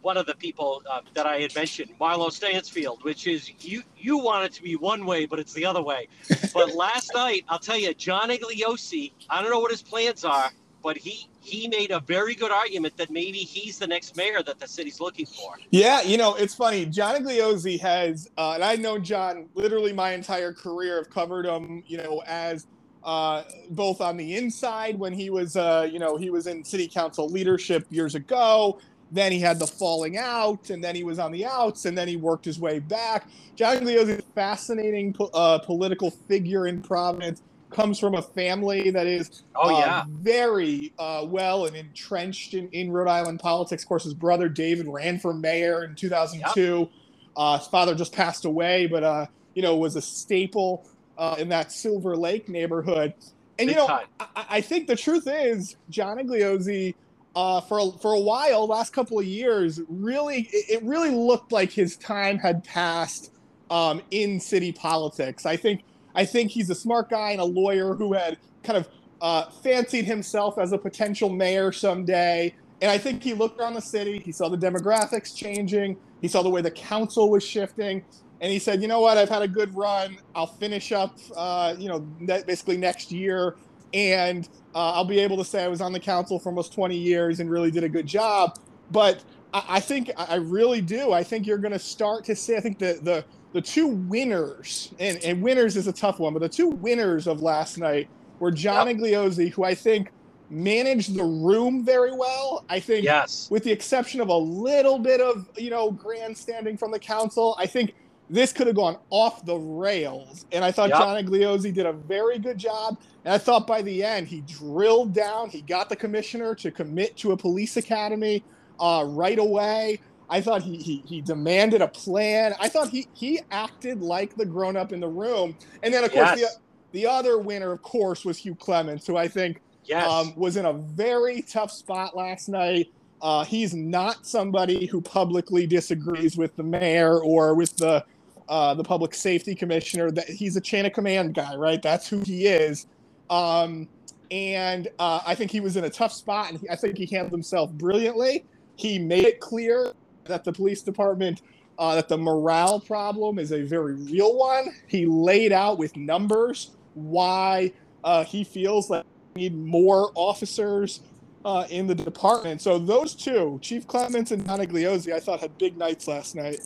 one 0.00 0.16
of 0.16 0.24
the 0.24 0.34
people 0.34 0.82
uh, 0.88 1.02
that 1.12 1.26
I 1.26 1.40
had 1.40 1.54
mentioned, 1.54 1.90
Marlo 2.00 2.32
Stanfield, 2.32 3.04
which 3.04 3.26
is 3.26 3.52
you 3.60 3.82
you 3.98 4.16
want 4.16 4.46
it 4.46 4.52
to 4.54 4.62
be 4.62 4.76
one 4.76 5.04
way, 5.04 5.26
but 5.26 5.38
it's 5.38 5.52
the 5.52 5.66
other 5.66 5.82
way. 5.82 6.08
But 6.54 6.74
last 6.74 7.12
night, 7.14 7.44
I'll 7.50 7.58
tell 7.58 7.78
you, 7.78 7.92
John 7.92 8.30
Igliozzi. 8.30 9.12
I 9.28 9.42
don't 9.42 9.50
know 9.50 9.60
what 9.60 9.70
his 9.70 9.82
plans 9.82 10.24
are 10.24 10.50
but 10.86 10.96
he 10.96 11.28
he 11.40 11.66
made 11.66 11.90
a 11.90 11.98
very 11.98 12.36
good 12.36 12.52
argument 12.52 12.96
that 12.96 13.10
maybe 13.10 13.38
he's 13.38 13.76
the 13.76 13.88
next 13.88 14.16
mayor 14.16 14.40
that 14.44 14.60
the 14.60 14.68
city's 14.68 15.00
looking 15.00 15.26
for. 15.26 15.58
Yeah, 15.70 16.00
you 16.02 16.16
know, 16.16 16.36
it's 16.36 16.54
funny. 16.54 16.86
John 16.86 17.16
Igliozzi 17.16 17.80
has, 17.80 18.30
uh, 18.38 18.52
and 18.52 18.62
I've 18.62 18.78
known 18.78 19.02
John 19.02 19.48
literally 19.54 19.92
my 19.92 20.12
entire 20.12 20.52
career. 20.52 21.00
I've 21.00 21.10
covered 21.10 21.44
him, 21.44 21.82
you 21.88 21.98
know, 21.98 22.22
as 22.24 22.68
uh, 23.02 23.42
both 23.70 24.00
on 24.00 24.16
the 24.16 24.36
inside 24.36 24.96
when 24.96 25.12
he 25.12 25.28
was, 25.28 25.56
uh, 25.56 25.88
you 25.90 25.98
know, 25.98 26.16
he 26.16 26.30
was 26.30 26.46
in 26.46 26.62
city 26.62 26.86
council 26.86 27.28
leadership 27.28 27.84
years 27.90 28.14
ago. 28.14 28.78
Then 29.10 29.32
he 29.32 29.40
had 29.40 29.58
the 29.58 29.66
falling 29.66 30.16
out, 30.16 30.70
and 30.70 30.84
then 30.84 30.94
he 30.94 31.02
was 31.02 31.18
on 31.18 31.32
the 31.32 31.46
outs, 31.46 31.86
and 31.86 31.98
then 31.98 32.06
he 32.06 32.16
worked 32.16 32.44
his 32.44 32.60
way 32.60 32.78
back. 32.78 33.26
John 33.56 33.78
Igliozzi 33.78 34.08
is 34.08 34.18
a 34.20 34.22
fascinating 34.36 35.16
uh, 35.34 35.58
political 35.58 36.12
figure 36.12 36.68
in 36.68 36.80
Providence 36.80 37.42
comes 37.70 37.98
from 37.98 38.14
a 38.14 38.22
family 38.22 38.90
that 38.90 39.06
is 39.06 39.42
oh, 39.54 39.74
uh, 39.74 39.78
yeah. 39.78 40.04
very 40.08 40.92
uh, 40.98 41.24
well 41.26 41.66
and 41.66 41.76
entrenched 41.76 42.54
in, 42.54 42.68
in 42.68 42.90
Rhode 42.90 43.08
Island 43.08 43.40
politics. 43.40 43.82
Of 43.82 43.88
course, 43.88 44.04
his 44.04 44.14
brother 44.14 44.48
David 44.48 44.86
ran 44.88 45.18
for 45.18 45.34
mayor 45.34 45.84
in 45.84 45.94
2002. 45.94 46.78
Yep. 46.78 46.88
Uh, 47.36 47.58
his 47.58 47.66
father 47.68 47.94
just 47.94 48.12
passed 48.12 48.44
away, 48.44 48.86
but 48.86 49.02
uh, 49.02 49.26
you 49.54 49.62
know 49.62 49.76
was 49.76 49.96
a 49.96 50.02
staple 50.02 50.88
uh, 51.18 51.36
in 51.38 51.48
that 51.48 51.72
Silver 51.72 52.16
Lake 52.16 52.48
neighborhood. 52.48 53.14
And 53.58 53.68
Big 53.68 53.70
you 53.70 53.74
know, 53.74 54.00
I, 54.20 54.46
I, 54.48 54.60
think 54.60 54.86
the 54.86 54.96
truth 54.96 55.26
is 55.26 55.76
John 55.90 56.18
Igliozzi. 56.18 56.94
Uh, 57.34 57.60
for 57.60 57.78
a, 57.78 57.90
for 57.98 58.14
a 58.14 58.18
while, 58.18 58.66
last 58.66 58.94
couple 58.94 59.18
of 59.18 59.26
years, 59.26 59.78
really, 59.90 60.48
it, 60.52 60.80
it 60.80 60.82
really 60.82 61.10
looked 61.10 61.52
like 61.52 61.70
his 61.70 61.98
time 61.98 62.38
had 62.38 62.64
passed 62.64 63.30
um, 63.70 64.00
in 64.10 64.40
city 64.40 64.72
politics. 64.72 65.44
I 65.44 65.56
think 65.56 65.82
I 66.16 66.24
think 66.24 66.50
he's 66.50 66.70
a 66.70 66.74
smart 66.74 67.10
guy 67.10 67.32
and 67.32 67.40
a 67.40 67.44
lawyer 67.44 67.94
who 67.94 68.14
had 68.14 68.38
kind 68.64 68.78
of 68.78 68.88
uh, 69.20 69.50
fancied 69.62 70.06
himself 70.06 70.58
as 70.58 70.72
a 70.72 70.78
potential 70.78 71.28
mayor 71.28 71.72
someday. 71.72 72.54
And 72.82 72.90
I 72.90 72.98
think 72.98 73.22
he 73.22 73.34
looked 73.34 73.60
around 73.60 73.74
the 73.74 73.82
city, 73.82 74.18
he 74.18 74.32
saw 74.32 74.48
the 74.48 74.58
demographics 74.58 75.34
changing, 75.36 75.98
he 76.20 76.28
saw 76.28 76.42
the 76.42 76.50
way 76.50 76.62
the 76.62 76.70
council 76.70 77.30
was 77.30 77.44
shifting, 77.44 78.04
and 78.40 78.52
he 78.52 78.58
said, 78.58 78.82
"You 78.82 78.88
know 78.88 79.00
what? 79.00 79.16
I've 79.18 79.30
had 79.30 79.42
a 79.42 79.48
good 79.48 79.74
run. 79.74 80.18
I'll 80.34 80.46
finish 80.46 80.92
up, 80.92 81.18
uh, 81.36 81.74
you 81.78 81.88
know, 81.88 82.00
basically 82.00 82.76
next 82.76 83.12
year, 83.12 83.56
and 83.94 84.48
uh, 84.74 84.92
I'll 84.92 85.06
be 85.06 85.20
able 85.20 85.38
to 85.38 85.44
say 85.44 85.64
I 85.64 85.68
was 85.68 85.80
on 85.80 85.92
the 85.92 86.00
council 86.00 86.38
for 86.38 86.50
almost 86.50 86.74
20 86.74 86.96
years 86.96 87.40
and 87.40 87.50
really 87.50 87.70
did 87.70 87.84
a 87.84 87.88
good 87.88 88.06
job." 88.06 88.58
But 88.90 89.24
I, 89.54 89.64
I 89.68 89.80
think 89.80 90.10
I 90.16 90.36
really 90.36 90.82
do. 90.82 91.12
I 91.12 91.24
think 91.24 91.46
you're 91.46 91.58
going 91.58 91.72
to 91.72 91.78
start 91.78 92.24
to 92.26 92.36
see. 92.36 92.56
I 92.56 92.60
think 92.60 92.78
the 92.78 92.98
the 93.02 93.24
the 93.56 93.62
two 93.62 93.86
winners, 93.86 94.92
and, 94.98 95.16
and 95.24 95.40
winners 95.40 95.78
is 95.78 95.86
a 95.86 95.92
tough 95.92 96.18
one, 96.18 96.34
but 96.34 96.40
the 96.40 96.48
two 96.48 96.68
winners 96.68 97.26
of 97.26 97.40
last 97.40 97.78
night 97.78 98.06
were 98.38 98.50
John 98.50 98.86
yep. 98.86 98.98
Igliozzi, 98.98 99.50
who 99.50 99.64
I 99.64 99.74
think 99.74 100.12
managed 100.50 101.16
the 101.16 101.24
room 101.24 101.82
very 101.82 102.14
well. 102.14 102.66
I 102.68 102.80
think, 102.80 103.04
yes. 103.04 103.50
with 103.50 103.64
the 103.64 103.72
exception 103.72 104.20
of 104.20 104.28
a 104.28 104.36
little 104.36 104.98
bit 104.98 105.22
of 105.22 105.48
you 105.56 105.70
know 105.70 105.90
grandstanding 105.90 106.76
from 106.76 106.90
the 106.90 106.98
council, 106.98 107.56
I 107.58 107.64
think 107.64 107.94
this 108.28 108.52
could 108.52 108.66
have 108.66 108.76
gone 108.76 108.98
off 109.08 109.46
the 109.46 109.56
rails. 109.56 110.44
And 110.52 110.62
I 110.62 110.70
thought 110.70 110.90
yep. 110.90 110.98
John 110.98 111.24
Igliozzi 111.24 111.72
did 111.72 111.86
a 111.86 111.94
very 111.94 112.38
good 112.38 112.58
job. 112.58 112.98
And 113.24 113.32
I 113.32 113.38
thought 113.38 113.66
by 113.66 113.80
the 113.80 114.04
end 114.04 114.28
he 114.28 114.42
drilled 114.42 115.14
down. 115.14 115.48
He 115.48 115.62
got 115.62 115.88
the 115.88 115.96
commissioner 115.96 116.54
to 116.56 116.70
commit 116.70 117.16
to 117.18 117.32
a 117.32 117.38
police 117.38 117.78
academy 117.78 118.44
uh, 118.78 119.04
right 119.06 119.38
away. 119.38 120.00
I 120.28 120.40
thought 120.40 120.62
he, 120.62 120.76
he 120.76 121.02
he 121.06 121.20
demanded 121.20 121.82
a 121.82 121.88
plan. 121.88 122.54
I 122.60 122.68
thought 122.68 122.88
he 122.88 123.06
he 123.14 123.40
acted 123.50 124.02
like 124.02 124.34
the 124.36 124.44
grown 124.44 124.76
up 124.76 124.92
in 124.92 125.00
the 125.00 125.08
room. 125.08 125.56
And 125.82 125.92
then 125.94 126.04
of 126.04 126.12
course 126.12 126.38
yes. 126.38 126.56
the 126.56 126.60
the 126.92 127.06
other 127.06 127.38
winner, 127.38 127.72
of 127.72 127.82
course, 127.82 128.24
was 128.24 128.38
Hugh 128.38 128.54
Clements, 128.54 129.06
who 129.06 129.16
I 129.16 129.28
think 129.28 129.60
yes. 129.84 130.08
um, 130.08 130.34
was 130.36 130.56
in 130.56 130.64
a 130.64 130.72
very 130.72 131.42
tough 131.42 131.70
spot 131.70 132.16
last 132.16 132.48
night. 132.48 132.90
Uh, 133.20 133.44
he's 133.44 133.74
not 133.74 134.26
somebody 134.26 134.86
who 134.86 135.00
publicly 135.00 135.66
disagrees 135.66 136.36
with 136.36 136.54
the 136.56 136.62
mayor 136.62 137.20
or 137.20 137.54
with 137.54 137.76
the 137.76 138.04
uh, 138.48 138.74
the 138.74 138.84
public 138.84 139.14
safety 139.14 139.54
commissioner. 139.54 140.10
That 140.10 140.28
he's 140.28 140.56
a 140.56 140.60
chain 140.60 140.86
of 140.86 140.92
command 140.92 141.34
guy, 141.34 141.54
right? 141.56 141.82
That's 141.82 142.08
who 142.08 142.20
he 142.20 142.46
is. 142.46 142.86
Um, 143.30 143.88
and 144.30 144.88
uh, 144.98 145.20
I 145.26 145.34
think 145.34 145.50
he 145.50 145.60
was 145.60 145.76
in 145.76 145.84
a 145.84 145.90
tough 145.90 146.12
spot, 146.12 146.50
and 146.50 146.60
he, 146.60 146.70
I 146.70 146.76
think 146.76 146.98
he 146.98 147.06
handled 147.06 147.32
himself 147.32 147.70
brilliantly. 147.72 148.44
He 148.76 148.98
made 148.98 149.24
it 149.24 149.40
clear 149.40 149.92
that 150.28 150.44
the 150.44 150.52
police 150.52 150.82
department 150.82 151.42
uh, 151.78 151.94
that 151.94 152.08
the 152.08 152.16
morale 152.16 152.80
problem 152.80 153.38
is 153.38 153.52
a 153.52 153.62
very 153.62 153.94
real 153.94 154.36
one. 154.36 154.68
He 154.86 155.06
laid 155.06 155.52
out 155.52 155.78
with 155.78 155.96
numbers 155.96 156.70
why 156.94 157.72
uh, 158.04 158.24
he 158.24 158.44
feels 158.44 158.88
that 158.88 159.04
we 159.34 159.42
need 159.42 159.56
more 159.56 160.10
officers 160.14 161.00
uh, 161.44 161.66
in 161.70 161.86
the 161.86 161.94
department. 161.94 162.62
So 162.62 162.78
those 162.78 163.14
two, 163.14 163.58
Chief 163.62 163.86
Clements 163.86 164.30
and 164.30 164.44
Don 164.44 164.60
Igliozzi, 164.60 165.12
I 165.12 165.20
thought 165.20 165.40
had 165.40 165.56
big 165.58 165.76
nights 165.76 166.08
last 166.08 166.34
night. 166.34 166.60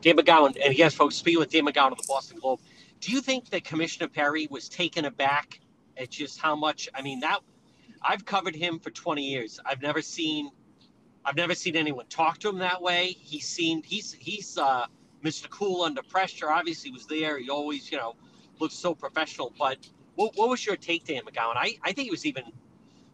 Dan 0.00 0.16
McGowan, 0.16 0.56
and 0.64 0.76
yes, 0.76 0.94
folks, 0.94 1.14
speaking 1.14 1.38
with 1.38 1.50
Dan 1.50 1.66
McGowan 1.66 1.92
of 1.92 1.98
the 1.98 2.04
Boston 2.08 2.38
Globe, 2.40 2.60
do 3.00 3.12
you 3.12 3.20
think 3.20 3.50
that 3.50 3.64
Commissioner 3.64 4.08
Perry 4.08 4.48
was 4.50 4.68
taken 4.68 5.04
aback 5.04 5.60
at 5.96 6.10
just 6.10 6.40
how 6.40 6.56
much? 6.56 6.88
I 6.94 7.02
mean, 7.02 7.20
that 7.20 7.40
I've 8.02 8.24
covered 8.24 8.56
him 8.56 8.78
for 8.78 8.90
20 8.90 9.22
years. 9.22 9.60
I've 9.64 9.82
never 9.82 10.02
seen 10.02 10.50
I've 11.24 11.36
never 11.36 11.54
seen 11.54 11.76
anyone 11.76 12.06
talk 12.06 12.38
to 12.38 12.48
him 12.48 12.58
that 12.58 12.80
way. 12.80 13.16
He 13.18 13.40
seemed 13.40 13.84
he's 13.84 14.12
he's 14.12 14.58
uh, 14.58 14.86
Mr. 15.24 15.48
Cool 15.48 15.82
under 15.82 16.02
pressure. 16.02 16.50
Obviously, 16.50 16.90
was 16.90 17.06
there. 17.06 17.38
He 17.38 17.50
always 17.50 17.90
you 17.90 17.98
know 17.98 18.14
looked 18.58 18.74
so 18.74 18.94
professional. 18.94 19.52
But 19.58 19.78
what, 20.16 20.36
what 20.36 20.48
was 20.48 20.64
your 20.64 20.76
take, 20.76 21.04
Dan 21.04 21.22
McGowan? 21.22 21.54
I 21.56 21.78
I 21.82 21.92
think 21.92 22.06
he 22.06 22.10
was 22.10 22.26
even 22.26 22.44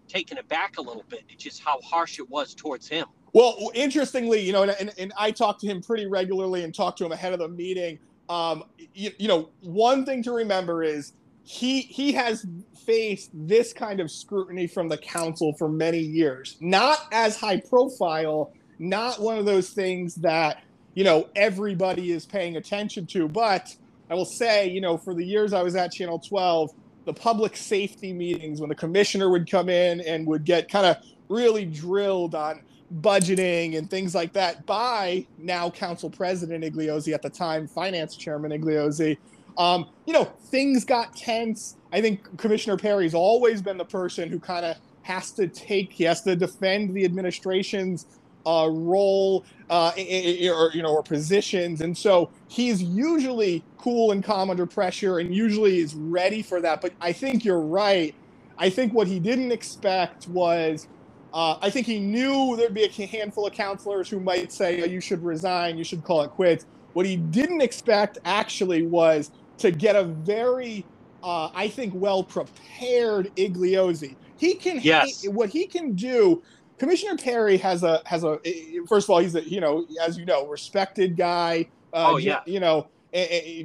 taken 0.09 0.39
aback 0.39 0.79
a 0.79 0.83
little 0.83 1.05
bit. 1.09 1.25
Just 1.37 1.63
how 1.63 1.81
harsh 1.83 2.19
it 2.19 2.29
was 2.29 2.55
towards 2.55 2.89
him. 2.89 3.07
Well, 3.35 3.71
interestingly, 3.75 4.41
you 4.41 4.53
know, 4.53 4.63
and, 4.63 4.91
and, 4.99 5.13
I 5.19 5.31
talked 5.31 5.61
to 5.61 5.67
him 5.67 5.83
pretty 5.83 6.07
regularly 6.07 6.65
and 6.65 6.75
talked 6.75 6.97
to 6.99 7.05
him 7.05 7.13
ahead 7.13 7.35
of 7.35 7.39
the 7.41 7.49
meeting. 7.49 7.99
Um, 8.31 8.65
you, 8.95 9.11
you 9.19 9.29
know, 9.29 9.51
one 9.61 10.07
thing 10.07 10.23
to 10.23 10.33
remember 10.33 10.83
is 10.83 11.13
he 11.49 11.81
he 11.81 12.13
has 12.13 12.47
faced 12.85 13.31
this 13.33 13.73
kind 13.73 14.01
of 14.01 14.11
scrutiny 14.11 14.67
from 14.67 14.87
the 14.87 14.99
council 14.99 15.55
for 15.55 15.67
many 15.67 15.99
years. 15.99 16.59
Not 16.61 16.99
as 17.11 17.41
high 17.41 17.59
profile, 17.59 18.53
not 18.79 19.19
one 19.19 19.39
of 19.39 19.47
those 19.47 19.71
things 19.71 20.17
that 20.17 20.63
you 20.93 21.05
know 21.05 21.31
everybody 21.35 22.13
is 22.13 22.27
paying 22.27 22.59
attention 22.59 23.07
to. 23.07 23.29
But 23.29 23.75
I 24.11 24.15
will 24.15 24.27
say, 24.27 24.69
you 24.69 24.83
know, 24.83 24.99
for 24.99 25.15
the 25.15 25.25
years 25.25 25.55
I 25.55 25.63
was 25.63 25.75
at 25.75 25.91
Channel 25.91 26.19
12, 26.19 26.71
the 27.07 27.15
public 27.15 27.57
safety 27.57 28.13
meetings 28.13 28.61
when 28.61 28.69
the 28.69 28.75
commissioner 28.75 29.31
would 29.31 29.51
come 29.51 29.71
in 29.71 30.03
and 30.03 30.27
would 30.27 30.45
get 30.45 30.71
kind 30.71 30.85
of 30.85 30.99
really 31.31 31.65
drilled 31.65 32.35
on 32.35 32.61
budgeting 33.01 33.79
and 33.79 33.89
things 33.89 34.15
like 34.15 34.35
that 34.35 34.67
by 34.67 35.27
now 35.39 35.71
council 35.71 36.11
president 36.11 36.63
Igliozzi 36.63 37.15
at 37.15 37.23
the 37.23 37.31
time 37.31 37.67
finance 37.67 38.17
chairman 38.17 38.51
Igliozzi. 38.51 39.17
Um, 39.59 39.89
you 40.07 40.13
know, 40.13 40.25
things 40.25 40.85
got 40.85 41.17
tense. 41.17 41.77
I 41.93 42.01
think 42.01 42.39
Commissioner 42.39 42.77
Perry's 42.77 43.15
always 43.15 43.61
been 43.61 43.77
the 43.77 43.85
person 43.85 44.29
who 44.29 44.39
kind 44.39 44.65
of 44.65 44.77
has 45.03 45.33
to 45.33 45.49
take, 45.49 45.93
he 45.93 46.05
has 46.05 46.23
to 46.23 46.37
defend 46.37 46.95
the 46.95 47.05
administration's 47.05 48.07
uh, 48.47 48.69
role 48.71 49.45
uh, 49.69 49.93
or 49.97 50.71
you 50.73 50.83
know 50.83 50.95
or 50.95 51.03
positions, 51.03 51.83
and 51.83 51.97
so 51.97 52.31
he's 52.47 52.83
usually 52.83 53.63
cool 53.77 54.13
and 54.13 54.25
calm 54.25 54.49
under 54.49 54.65
pressure, 54.65 55.19
and 55.19 55.35
usually 55.35 55.79
is 55.81 55.95
ready 55.95 56.41
for 56.41 56.61
that. 56.61 56.81
But 56.81 56.95
I 57.01 57.13
think 57.13 57.45
you're 57.45 57.61
right. 57.61 58.15
I 58.57 58.71
think 58.71 58.95
what 58.95 59.07
he 59.07 59.21
didn't 59.21 59.53
expect 59.53 60.29
was 60.29 60.89
uh, 61.33 61.57
I 61.61 61.71
think 61.71 61.87
he 61.87 62.01
knew 62.01 62.57
there'd 62.57 62.75
be 62.75 62.85
a 62.85 63.07
handful 63.07 63.47
of 63.47 63.53
counselors 63.53 64.09
who 64.09 64.21
might 64.21 64.53
say, 64.53 64.81
oh, 64.83 64.87
you 64.87 65.01
should 65.01 65.23
resign, 65.23 65.77
you 65.77 65.85
should 65.85 66.03
call 66.05 66.23
it 66.23 66.31
quits. 66.31 66.65
What 66.95 67.07
he 67.07 67.17
didn't 67.17 67.61
expect 67.61 68.19
actually 68.25 68.83
was 68.87 69.31
to 69.59 69.71
get 69.71 69.97
a 69.97 70.05
very, 70.05 70.85
uh, 71.23 71.51
I 71.55 71.69
think, 71.69 71.93
well 71.95 72.23
prepared 72.23 73.35
Igliozzi. 73.37 74.17
He 74.37 74.55
can, 74.55 74.81
yes. 74.81 75.23
he, 75.23 75.29
what 75.29 75.51
he 75.51 75.67
can 75.67 75.95
do. 75.95 76.43
Commissioner 76.79 77.17
Perry 77.17 77.57
has 77.57 77.83
a 77.83 78.01
has 78.07 78.23
a 78.23 78.39
first 78.87 79.07
of 79.07 79.11
all 79.11 79.19
he's 79.19 79.35
a 79.35 79.43
you 79.43 79.61
know 79.61 79.85
as 80.01 80.17
you 80.17 80.25
know 80.25 80.47
respected 80.47 81.17
guy. 81.17 81.69
Uh, 81.93 82.13
oh 82.13 82.17
yeah. 82.19 82.41
You 82.47 82.61
know, 82.61 82.87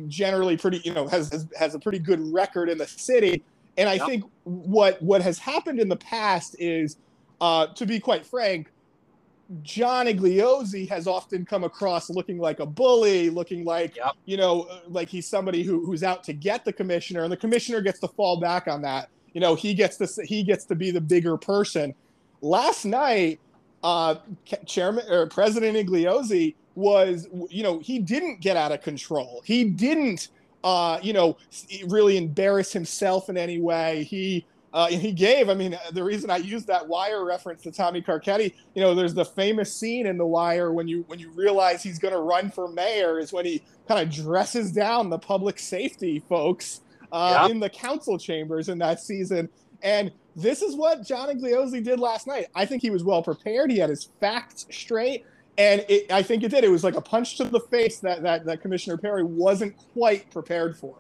generally 0.08 0.58
pretty 0.58 0.82
you 0.84 0.94
know 0.94 1.08
has, 1.08 1.32
has 1.32 1.48
has 1.58 1.76
a 1.76 1.80
pretty 1.80 2.00
good 2.00 2.20
record 2.34 2.70
in 2.70 2.80
the 2.80 2.88
city. 2.88 3.44
And 3.78 3.88
I 3.88 3.96
yep. 3.96 4.08
think 4.08 4.24
what 4.46 5.02
what 5.02 5.22
has 5.22 5.38
happened 5.38 5.80
in 5.80 5.90
the 5.90 5.96
past 5.96 6.56
is 6.58 6.98
uh, 7.40 7.68
to 7.68 7.86
be 7.86 8.00
quite 8.00 8.26
frank, 8.26 8.72
John 9.62 10.08
Igliozzi 10.08 10.88
has 10.90 11.06
often 11.06 11.46
come 11.46 11.64
across 11.64 12.10
looking 12.10 12.38
like 12.40 12.60
a 12.60 12.66
bully, 12.66 13.30
looking 13.30 13.66
like 13.66 13.98
yep. 13.98 14.14
you 14.26 14.38
know, 14.38 14.68
like 14.88 15.10
he's 15.10 15.28
somebody 15.28 15.64
who, 15.64 15.86
who's 15.86 16.04
out 16.04 16.24
to 16.26 16.34
get 16.34 16.66
the 16.66 16.74
commissioner, 16.74 17.24
and 17.24 17.32
the 17.32 17.38
commissioner 17.38 17.82
gets 17.82 18.00
to 18.00 18.08
fall 18.08 18.40
back 18.40 18.68
on 18.68 18.82
that. 18.82 19.10
You 19.34 19.42
know, 19.42 19.56
he 19.56 19.74
gets 19.74 19.98
to 19.98 20.08
he 20.26 20.44
gets 20.44 20.66
to 20.66 20.76
be 20.76 20.92
the 20.92 21.02
bigger 21.02 21.38
person. 21.38 21.94
Last 22.42 22.86
night, 22.86 23.40
uh, 23.84 24.16
Chairman 24.66 25.06
or 25.10 25.28
President 25.28 25.78
Igliozzi 25.78 26.56
was, 26.76 27.28
you 27.50 27.64
know, 27.64 27.80
he 27.80 28.00
didn't 28.00 28.42
get 28.42 28.58
out 28.58 28.72
of 28.72 28.82
control. 28.82 29.42
He 29.46 29.66
didn't, 29.66 30.30
uh, 30.64 31.00
you 31.02 31.14
know, 31.14 31.38
really 31.88 32.18
embarrass 32.18 32.72
himself 32.72 33.30
in 33.30 33.38
any 33.38 33.60
way. 33.60 34.04
He 34.04 34.46
uh, 34.74 34.88
he 34.88 35.12
gave. 35.12 35.50
I 35.50 35.54
mean, 35.54 35.78
the 35.92 36.04
reason 36.04 36.30
I 36.30 36.38
used 36.38 36.68
that 36.68 36.88
Wire 36.88 37.24
reference 37.24 37.62
to 37.64 37.72
Tommy 37.72 38.02
Carcetti, 38.02 38.54
you 38.74 38.82
know, 38.82 38.96
there's 38.96 39.14
the 39.14 39.26
famous 39.26 39.72
scene 39.72 40.08
in 40.08 40.18
the 40.18 40.26
Wire 40.26 40.72
when 40.72 40.88
you 40.88 41.04
when 41.08 41.20
you 41.20 41.30
realize 41.32 41.84
he's 41.84 42.00
going 42.00 42.14
to 42.14 42.20
run 42.20 42.50
for 42.50 42.68
mayor 42.68 43.20
is 43.20 43.32
when 43.32 43.46
he 43.46 43.62
kind 43.88 44.02
of 44.02 44.14
dresses 44.14 44.72
down 44.72 45.10
the 45.10 45.20
public 45.20 45.60
safety 45.60 46.24
folks 46.28 46.82
uh, 47.12 47.42
yep. 47.44 47.52
in 47.52 47.60
the 47.60 47.70
council 47.70 48.18
chambers 48.18 48.70
in 48.70 48.80
that 48.80 49.00
season. 49.00 49.48
And 49.84 50.12
this 50.36 50.62
is 50.62 50.76
what 50.76 51.06
John 51.06 51.30
Igliozzi 51.30 51.84
did 51.84 52.00
last 52.00 52.26
night. 52.26 52.48
I 52.56 52.66
think 52.66 52.82
he 52.82 52.90
was 52.90 53.04
well 53.04 53.22
prepared. 53.22 53.70
He 53.70 53.78
had 53.78 53.90
his 53.90 54.10
facts 54.20 54.66
straight. 54.72 55.26
And 55.58 55.86
it, 55.88 56.12
I 56.12 56.24
think 56.24 56.42
it 56.42 56.50
did. 56.50 56.64
It 56.64 56.72
was 56.72 56.84
like 56.84 56.96
a 56.96 57.02
punch 57.02 57.38
to 57.38 57.44
the 57.44 57.60
face 57.60 58.00
that, 58.00 58.24
that, 58.24 58.44
that 58.46 58.62
Commissioner 58.62 58.98
Perry 58.98 59.24
wasn't 59.24 59.78
quite 59.94 60.32
prepared 60.32 60.76
for. 60.76 60.98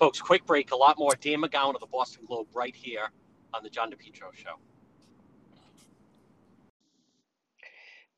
Folks, 0.00 0.18
quick 0.18 0.46
break. 0.46 0.72
A 0.72 0.76
lot 0.76 0.98
more. 0.98 1.12
Dan 1.20 1.42
McGowan 1.42 1.74
of 1.74 1.80
the 1.80 1.86
Boston 1.86 2.24
Globe 2.26 2.46
right 2.54 2.74
here 2.74 3.10
on 3.52 3.62
the 3.62 3.68
John 3.68 3.90
DePetro 3.90 4.34
Show. 4.34 4.54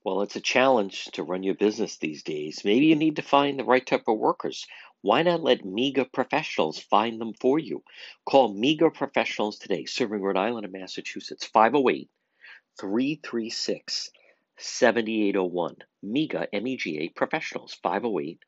Well, 0.05 0.23
it's 0.23 0.37
a 0.37 0.41
challenge 0.41 1.07
to 1.15 1.25
run 1.25 1.43
your 1.43 1.57
business 1.57 1.97
these 1.97 2.23
days. 2.23 2.65
Maybe 2.65 2.87
you 2.87 2.95
need 2.95 3.17
to 3.17 3.23
find 3.23 3.59
the 3.59 3.65
right 3.65 3.85
type 3.85 4.05
of 4.07 4.17
workers. 4.17 4.65
Why 5.01 5.23
not 5.23 5.43
let 5.43 5.65
MEGA 5.65 6.05
professionals 6.05 6.79
find 6.79 7.21
them 7.21 7.35
for 7.41 7.59
you? 7.59 7.83
Call 8.27 8.55
MEGA 8.55 8.91
professionals 8.91 9.59
today, 9.59 9.85
serving 9.85 10.23
Rhode 10.23 10.37
Island 10.37 10.65
and 10.65 10.73
Massachusetts, 10.73 11.47
508 11.47 12.09
336 12.79 14.11
7801. 14.57 15.77
MEGA, 16.05 16.47
M 16.55 16.67
E 16.69 16.77
G 16.77 16.99
A 17.01 17.09
professionals, 17.09 17.77
508 17.83 18.39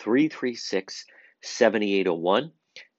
336 0.00 1.06
7801. 1.42 2.50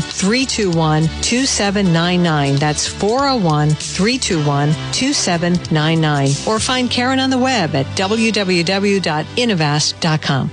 321 0.00 1.04
2799. 1.22 2.56
That's 2.56 2.86
401 2.86 3.70
321 3.70 4.72
2799. 4.92 6.28
Or 6.46 6.58
find 6.58 6.90
Karen 6.90 7.20
on 7.20 7.30
the 7.30 7.38
web 7.38 7.74
at 7.74 7.86
www.innovast.com. 7.96 10.50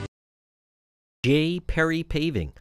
J. 1.24 1.60
Perry 1.60 2.04
Paving 2.04 2.54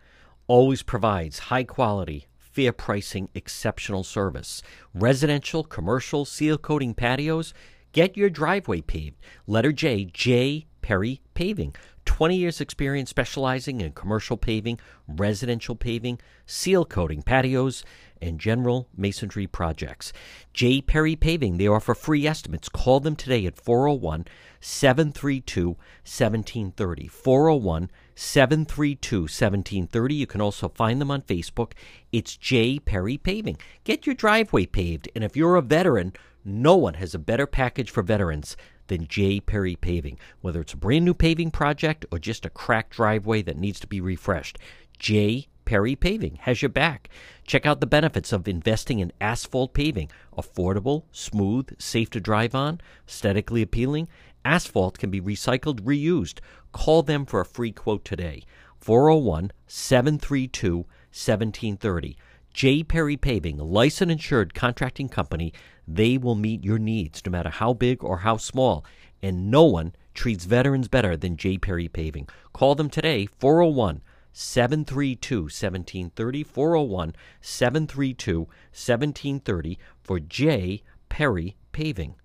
always 0.49 0.83
provides 0.83 1.38
high 1.51 1.64
quality, 1.64 2.27
fair 2.38 2.72
pricing, 2.72 3.29
exceptional 3.35 4.03
service. 4.03 4.62
Residential, 4.94 5.62
commercial, 5.62 6.25
seal 6.25 6.57
coating 6.59 6.94
patios. 6.94 7.53
Get 7.92 8.16
your 8.16 8.31
driveway 8.31 8.81
paved. 8.81 9.18
Letter 9.46 9.72
J, 9.72 10.07
J. 10.07 10.66
Perry 10.83 11.20
Paving. 11.35 11.75
20 12.06 12.36
years 12.36 12.60
experience 12.60 13.10
specializing 13.10 13.80
in 13.82 13.92
commercial 13.92 14.38
paving, 14.38 14.80
residential 15.06 15.76
paving, 15.76 16.18
seal 16.46 16.84
coating 16.84 17.22
patios, 17.22 17.84
and 18.22 18.40
general 18.40 18.88
masonry 18.96 19.46
projects. 19.46 20.12
J. 20.54 20.80
Perry 20.80 21.16
Paving, 21.16 21.58
they 21.58 21.68
offer 21.68 21.94
free 21.94 22.26
estimates. 22.26 22.68
Call 22.68 23.00
them 23.00 23.16
today 23.16 23.44
at 23.44 23.60
401 23.60 24.26
732 24.60 25.68
1730. 25.68 27.08
401 27.08 27.90
732 28.14 29.20
1730. 29.20 30.14
You 30.14 30.26
can 30.26 30.40
also 30.40 30.68
find 30.68 31.00
them 31.00 31.10
on 31.10 31.22
Facebook. 31.22 31.72
It's 32.12 32.36
J. 32.36 32.78
Perry 32.78 33.18
Paving. 33.18 33.58
Get 33.84 34.06
your 34.06 34.14
driveway 34.14 34.66
paved, 34.66 35.10
and 35.14 35.22
if 35.22 35.36
you're 35.36 35.56
a 35.56 35.62
veteran, 35.62 36.14
no 36.44 36.76
one 36.76 36.94
has 36.94 37.14
a 37.14 37.18
better 37.18 37.46
package 37.46 37.90
for 37.90 38.02
veterans 38.02 38.56
than 38.88 39.07
J. 39.07 39.40
Perry 39.40 39.77
Paving. 39.77 40.18
Whether 40.40 40.61
it's 40.61 40.72
a 40.72 40.77
brand 40.77 41.05
new 41.05 41.14
paving 41.14 41.51
project 41.51 42.07
or 42.11 42.18
just 42.18 42.46
a 42.46 42.51
cracked 42.51 42.94
driveway 42.94 43.42
that 43.42 43.59
needs 43.59 43.81
to 43.81 43.87
be 43.87 44.01
refreshed, 44.01 44.59
J. 44.99 45.49
Perry 45.64 45.96
Paving 45.96 46.37
has 46.42 46.62
your 46.62 46.68
back. 46.68 47.11
Check 47.44 47.66
out 47.66 47.81
the 47.81 47.87
benefits 47.87 48.33
of 48.33 48.49
investing 48.49 49.01
in 49.01 49.12
asphalt 49.20 49.75
paving. 49.75 50.11
Affordable, 50.37 51.03
smooth, 51.12 51.79
safe 51.79 52.09
to 52.11 52.20
drive 52.20 52.55
on, 52.55 52.81
aesthetically 53.07 53.62
appealing. 53.62 54.09
Asphalt 54.44 54.99
can 54.99 55.11
be 55.11 55.20
recycled, 55.20 55.81
reused. 55.81 56.38
Call 56.72 57.03
them 57.03 57.27
for 57.27 57.40
a 57.40 57.44
free 57.44 57.72
quote 57.72 58.05
today. 58.05 58.44
401 58.79 59.51
732 59.66 60.77
1730. 60.77 62.16
J. 62.55 62.83
Perry 62.83 63.16
Paving, 63.16 63.59
licensed 63.59 64.12
insured 64.12 64.55
contracting 64.55 65.09
company. 65.09 65.53
They 65.88 66.18
will 66.18 66.35
meet 66.35 66.64
your 66.64 66.79
needs 66.79 67.22
no 67.25 67.31
matter 67.31 67.51
how 67.51 67.72
big 67.72 68.03
or 68.03 68.18
how 68.18 68.37
small. 68.37 68.85
And 69.22 69.51
no 69.51 69.64
one 69.64 69.94
treats 70.14 70.44
veterans 70.44 70.88
better 70.88 71.16
than 71.16 71.37
J. 71.37 71.59
Perry 71.59 71.88
Paving. 71.88 72.29
Call 72.53 72.75
them 72.75 72.90
today, 72.90 73.27
401 73.38 74.03
732 74.33 75.42
1730. 75.42 76.42
401 76.42 77.14
732 77.40 78.38
1730 78.40 79.79
for 80.03 80.20
J. 80.20 80.83
Perry 81.09 81.57
Paving. 81.72 82.16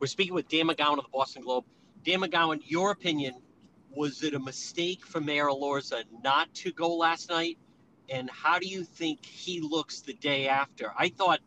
We're 0.00 0.06
speaking 0.06 0.34
with 0.34 0.48
Dan 0.48 0.68
McGowan 0.68 0.98
of 0.98 1.04
the 1.04 1.10
Boston 1.12 1.42
Globe. 1.42 1.64
Dan 2.04 2.20
McGowan, 2.20 2.60
your 2.64 2.90
opinion, 2.90 3.34
was 3.90 4.22
it 4.22 4.34
a 4.34 4.38
mistake 4.38 5.06
for 5.06 5.20
Mayor 5.20 5.46
Elorza 5.46 6.04
not 6.22 6.52
to 6.54 6.72
go 6.72 6.94
last 6.94 7.30
night? 7.30 7.58
And 8.08 8.30
how 8.30 8.58
do 8.58 8.66
you 8.66 8.84
think 8.84 9.24
he 9.24 9.60
looks 9.60 10.00
the 10.00 10.12
day 10.12 10.48
after? 10.48 10.92
I 10.96 11.08
thought 11.08 11.40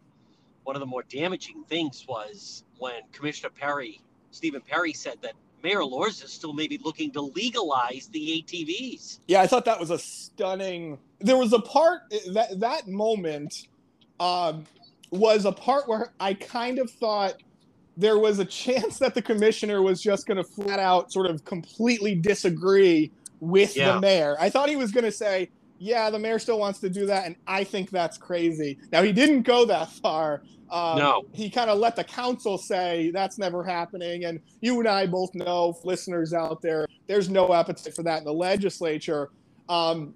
one 0.63 0.75
of 0.75 0.79
the 0.79 0.85
more 0.85 1.03
damaging 1.03 1.63
things 1.67 2.05
was 2.07 2.63
when 2.77 3.01
Commissioner 3.11 3.49
Perry, 3.49 4.01
Stephen 4.31 4.61
Perry, 4.61 4.93
said 4.93 5.17
that 5.21 5.33
Mayor 5.63 5.79
Elorza 5.79 6.25
is 6.25 6.31
still 6.31 6.53
maybe 6.53 6.79
looking 6.83 7.11
to 7.11 7.21
legalize 7.21 8.07
the 8.11 8.43
ATVs. 8.43 9.19
Yeah, 9.27 9.41
I 9.41 9.47
thought 9.47 9.65
that 9.65 9.79
was 9.79 9.91
a 9.91 9.99
stunning. 9.99 10.97
There 11.19 11.37
was 11.37 11.53
a 11.53 11.59
part 11.59 12.01
that 12.33 12.59
that 12.59 12.87
moment 12.87 13.67
um, 14.19 14.65
was 15.11 15.45
a 15.45 15.51
part 15.51 15.87
where 15.87 16.13
I 16.19 16.33
kind 16.33 16.79
of 16.79 16.89
thought 16.89 17.35
there 17.97 18.17
was 18.17 18.39
a 18.39 18.45
chance 18.45 18.99
that 18.99 19.13
the 19.13 19.21
commissioner 19.21 19.81
was 19.81 20.01
just 20.01 20.25
going 20.25 20.37
to 20.37 20.43
flat 20.43 20.79
out 20.79 21.11
sort 21.11 21.25
of 21.25 21.43
completely 21.43 22.15
disagree 22.15 23.11
with 23.41 23.75
yeah. 23.75 23.93
the 23.93 23.99
mayor. 23.99 24.35
I 24.39 24.49
thought 24.49 24.69
he 24.69 24.75
was 24.75 24.91
going 24.91 25.03
to 25.03 25.11
say, 25.11 25.49
yeah, 25.79 26.09
the 26.09 26.19
mayor 26.19 26.37
still 26.39 26.59
wants 26.59 26.79
to 26.81 26.89
do 26.89 27.05
that, 27.07 27.25
and 27.25 27.35
I 27.47 27.63
think 27.63 27.89
that's 27.89 28.17
crazy. 28.17 28.77
Now, 28.91 29.01
he 29.01 29.11
didn't 29.11 29.43
go 29.43 29.65
that 29.65 29.89
far. 29.89 30.43
Um, 30.69 30.99
no. 30.99 31.25
He 31.31 31.49
kind 31.49 31.69
of 31.69 31.79
let 31.79 31.95
the 31.95 32.03
council 32.03 32.57
say 32.57 33.09
that's 33.11 33.37
never 33.39 33.63
happening. 33.63 34.25
And 34.25 34.39
you 34.61 34.77
and 34.79 34.87
I 34.87 35.07
both 35.07 35.33
know, 35.33 35.79
listeners 35.83 36.33
out 36.33 36.61
there, 36.61 36.87
there's 37.07 37.29
no 37.29 37.53
appetite 37.53 37.95
for 37.95 38.03
that 38.03 38.19
in 38.19 38.25
the 38.25 38.33
legislature. 38.33 39.31
Um, 39.67 40.13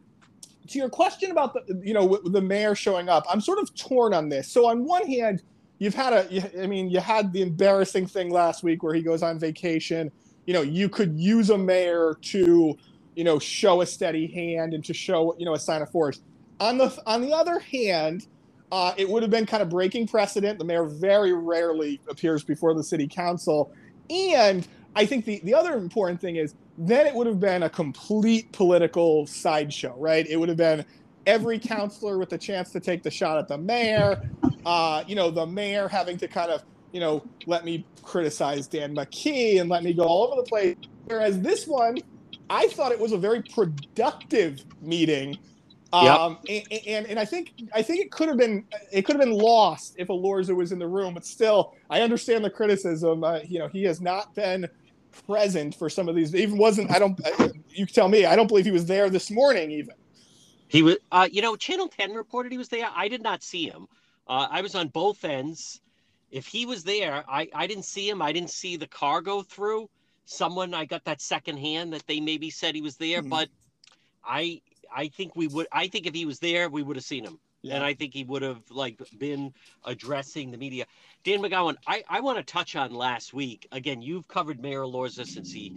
to 0.67 0.77
your 0.77 0.89
question 0.89 1.31
about 1.31 1.53
the, 1.53 1.81
you 1.83 1.93
know, 1.93 2.19
the 2.25 2.41
mayor 2.41 2.75
showing 2.75 3.09
up, 3.09 3.25
I'm 3.29 3.41
sort 3.41 3.59
of 3.59 3.73
torn 3.75 4.13
on 4.13 4.29
this. 4.29 4.47
So 4.47 4.67
on 4.67 4.85
one 4.85 5.07
hand, 5.07 5.41
you've 5.79 5.95
had 5.95 6.13
a, 6.13 6.61
I 6.63 6.67
mean, 6.67 6.89
you 6.89 6.99
had 6.99 7.33
the 7.33 7.41
embarrassing 7.41 8.07
thing 8.07 8.29
last 8.29 8.63
week 8.63 8.83
where 8.83 8.93
he 8.93 9.01
goes 9.01 9.23
on 9.23 9.39
vacation. 9.39 10.11
You 10.45 10.53
know, 10.53 10.61
you 10.61 10.87
could 10.87 11.17
use 11.17 11.49
a 11.49 11.57
mayor 11.57 12.15
to, 12.21 12.77
you 13.15 13.23
know, 13.23 13.39
show 13.39 13.81
a 13.81 13.85
steady 13.85 14.27
hand 14.27 14.73
and 14.73 14.83
to 14.85 14.93
show, 14.93 15.35
you 15.37 15.45
know, 15.45 15.53
a 15.53 15.59
sign 15.59 15.81
of 15.81 15.89
force. 15.89 16.21
On 16.59 16.77
the 16.77 16.97
on 17.05 17.21
the 17.21 17.33
other 17.33 17.59
hand, 17.59 18.27
uh, 18.71 18.93
it 18.97 19.07
would 19.09 19.23
have 19.23 19.31
been 19.31 19.45
kind 19.45 19.61
of 19.61 19.69
breaking 19.69 20.07
precedent. 20.07 20.59
The 20.59 20.65
mayor 20.65 20.85
very 20.85 21.33
rarely 21.33 21.99
appears 22.09 22.43
before 22.43 22.73
the 22.73 22.83
city 22.83 23.07
council, 23.07 23.73
and 24.09 24.67
I 24.95 25.05
think 25.05 25.25
the 25.25 25.41
the 25.43 25.53
other 25.53 25.73
important 25.73 26.21
thing 26.21 26.37
is 26.37 26.55
then 26.77 27.05
it 27.05 27.13
would 27.13 27.27
have 27.27 27.39
been 27.39 27.63
a 27.63 27.69
complete 27.69 28.51
political 28.51 29.27
sideshow, 29.27 29.95
right? 29.97 30.25
It 30.27 30.37
would 30.37 30.49
have 30.49 30.57
been 30.57 30.85
every 31.25 31.59
counselor 31.59 32.17
with 32.17 32.33
a 32.33 32.37
chance 32.37 32.71
to 32.71 32.79
take 32.79 33.03
the 33.03 33.11
shot 33.11 33.37
at 33.37 33.47
the 33.47 33.57
mayor. 33.57 34.21
Uh, 34.65 35.03
you 35.07 35.15
know, 35.15 35.29
the 35.29 35.45
mayor 35.45 35.87
having 35.87 36.17
to 36.17 36.27
kind 36.27 36.51
of, 36.51 36.63
you 36.91 36.99
know, 36.99 37.23
let 37.45 37.65
me 37.65 37.85
criticize 38.01 38.67
Dan 38.67 38.95
McKee 38.95 39.61
and 39.61 39.69
let 39.69 39.83
me 39.83 39.93
go 39.93 40.03
all 40.03 40.27
over 40.27 40.41
the 40.41 40.47
place. 40.47 40.75
Whereas 41.05 41.39
this 41.41 41.67
one, 41.67 41.97
I 42.53 42.67
thought 42.67 42.91
it 42.91 42.99
was 42.99 43.13
a 43.13 43.17
very 43.17 43.41
productive 43.41 44.63
meeting. 44.79 45.37
Um, 45.91 46.37
yep. 46.45 46.65
and, 46.71 46.87
and, 46.87 47.07
and 47.07 47.19
I 47.19 47.25
think 47.25 47.53
I 47.73 47.81
think 47.81 48.01
it 48.01 48.11
could 48.11 48.27
have 48.27 48.37
been 48.37 48.63
it 48.91 49.03
could 49.03 49.15
have 49.15 49.23
been 49.23 49.37
lost 49.37 49.95
if 49.97 50.07
Elorza 50.07 50.55
was 50.55 50.71
in 50.71 50.77
the 50.77 50.87
room, 50.87 51.15
but 51.15 51.25
still 51.25 51.73
I 51.89 52.01
understand 52.01 52.45
the 52.45 52.49
criticism. 52.51 53.23
Uh, 53.23 53.39
you 53.47 53.57
know, 53.57 53.67
he 53.67 53.83
has 53.83 54.01
not 54.01 54.35
been 54.35 54.67
present 55.27 55.73
for 55.73 55.89
some 55.89 56.07
of 56.07 56.15
these. 56.15 56.33
Even 56.35 56.57
wasn't 56.59 56.91
I 56.91 56.99
don't 56.99 57.19
you 57.69 57.87
tell 57.87 58.07
me 58.07 58.25
I 58.25 58.35
don't 58.35 58.47
believe 58.47 58.65
he 58.65 58.71
was 58.71 58.85
there 58.85 59.09
this 59.09 59.31
morning 59.31 59.71
even. 59.71 59.95
He 60.67 60.81
was, 60.81 60.97
uh, 61.11 61.27
you 61.31 61.41
know, 61.41 61.55
Channel 61.55 61.87
10 61.87 62.13
reported 62.13 62.51
he 62.51 62.57
was 62.57 62.69
there. 62.69 62.89
I 62.95 63.07
did 63.07 63.21
not 63.21 63.43
see 63.43 63.67
him. 63.67 63.87
Uh, 64.27 64.47
I 64.49 64.61
was 64.61 64.73
on 64.73 64.87
both 64.87 65.23
ends. 65.23 65.81
If 66.31 66.47
he 66.47 66.65
was 66.65 66.83
there, 66.83 67.23
I, 67.29 67.47
I 67.53 67.67
didn't 67.67 67.85
see 67.85 68.09
him. 68.09 68.23
I 68.23 68.31
didn't 68.31 68.49
see 68.49 68.75
the 68.75 68.87
car 68.87 69.21
go 69.21 69.43
through. 69.43 69.89
Someone, 70.25 70.73
I 70.73 70.85
got 70.85 71.03
that 71.05 71.21
second 71.21 71.57
hand 71.57 71.93
that 71.93 72.07
they 72.07 72.19
maybe 72.19 72.49
said 72.49 72.75
he 72.75 72.81
was 72.81 72.97
there, 72.97 73.19
mm-hmm. 73.19 73.29
but 73.29 73.49
I 74.23 74.61
I 74.93 75.07
think 75.07 75.35
we 75.35 75.47
would. 75.47 75.67
I 75.71 75.87
think 75.87 76.05
if 76.05 76.13
he 76.13 76.25
was 76.25 76.39
there, 76.39 76.69
we 76.69 76.83
would 76.83 76.95
have 76.95 77.05
seen 77.05 77.25
him. 77.25 77.39
Yeah. 77.63 77.75
And 77.75 77.83
I 77.83 77.93
think 77.93 78.13
he 78.13 78.25
would 78.25 78.41
have 78.41 78.69
like 78.69 79.01
been 79.17 79.53
addressing 79.85 80.51
the 80.51 80.57
media. 80.57 80.85
Dan 81.23 81.39
McGowan, 81.39 81.77
I, 81.87 82.03
I 82.09 82.19
want 82.19 82.37
to 82.37 82.43
touch 82.43 82.75
on 82.75 82.93
last 82.93 83.33
week. 83.33 83.67
Again, 83.71 84.01
you've 84.01 84.27
covered 84.27 84.61
Mayor 84.61 84.81
Elorza 84.81 85.25
since 85.25 85.49
he 85.49 85.73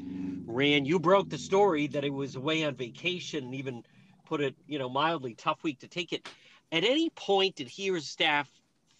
ran. 0.46 0.84
You 0.84 0.98
broke 0.98 1.30
the 1.30 1.38
story 1.38 1.86
that 1.88 2.02
he 2.02 2.10
was 2.10 2.34
away 2.34 2.64
on 2.64 2.74
vacation 2.74 3.44
and 3.44 3.54
even 3.54 3.84
put 4.24 4.40
it, 4.40 4.56
you 4.66 4.80
know, 4.80 4.88
mildly 4.88 5.34
tough 5.34 5.62
week 5.62 5.78
to 5.78 5.86
take 5.86 6.12
it. 6.12 6.28
At 6.72 6.82
any 6.82 7.08
point 7.10 7.54
did 7.54 7.68
he 7.68 7.88
or 7.90 7.94
his 7.94 8.08
staff 8.08 8.50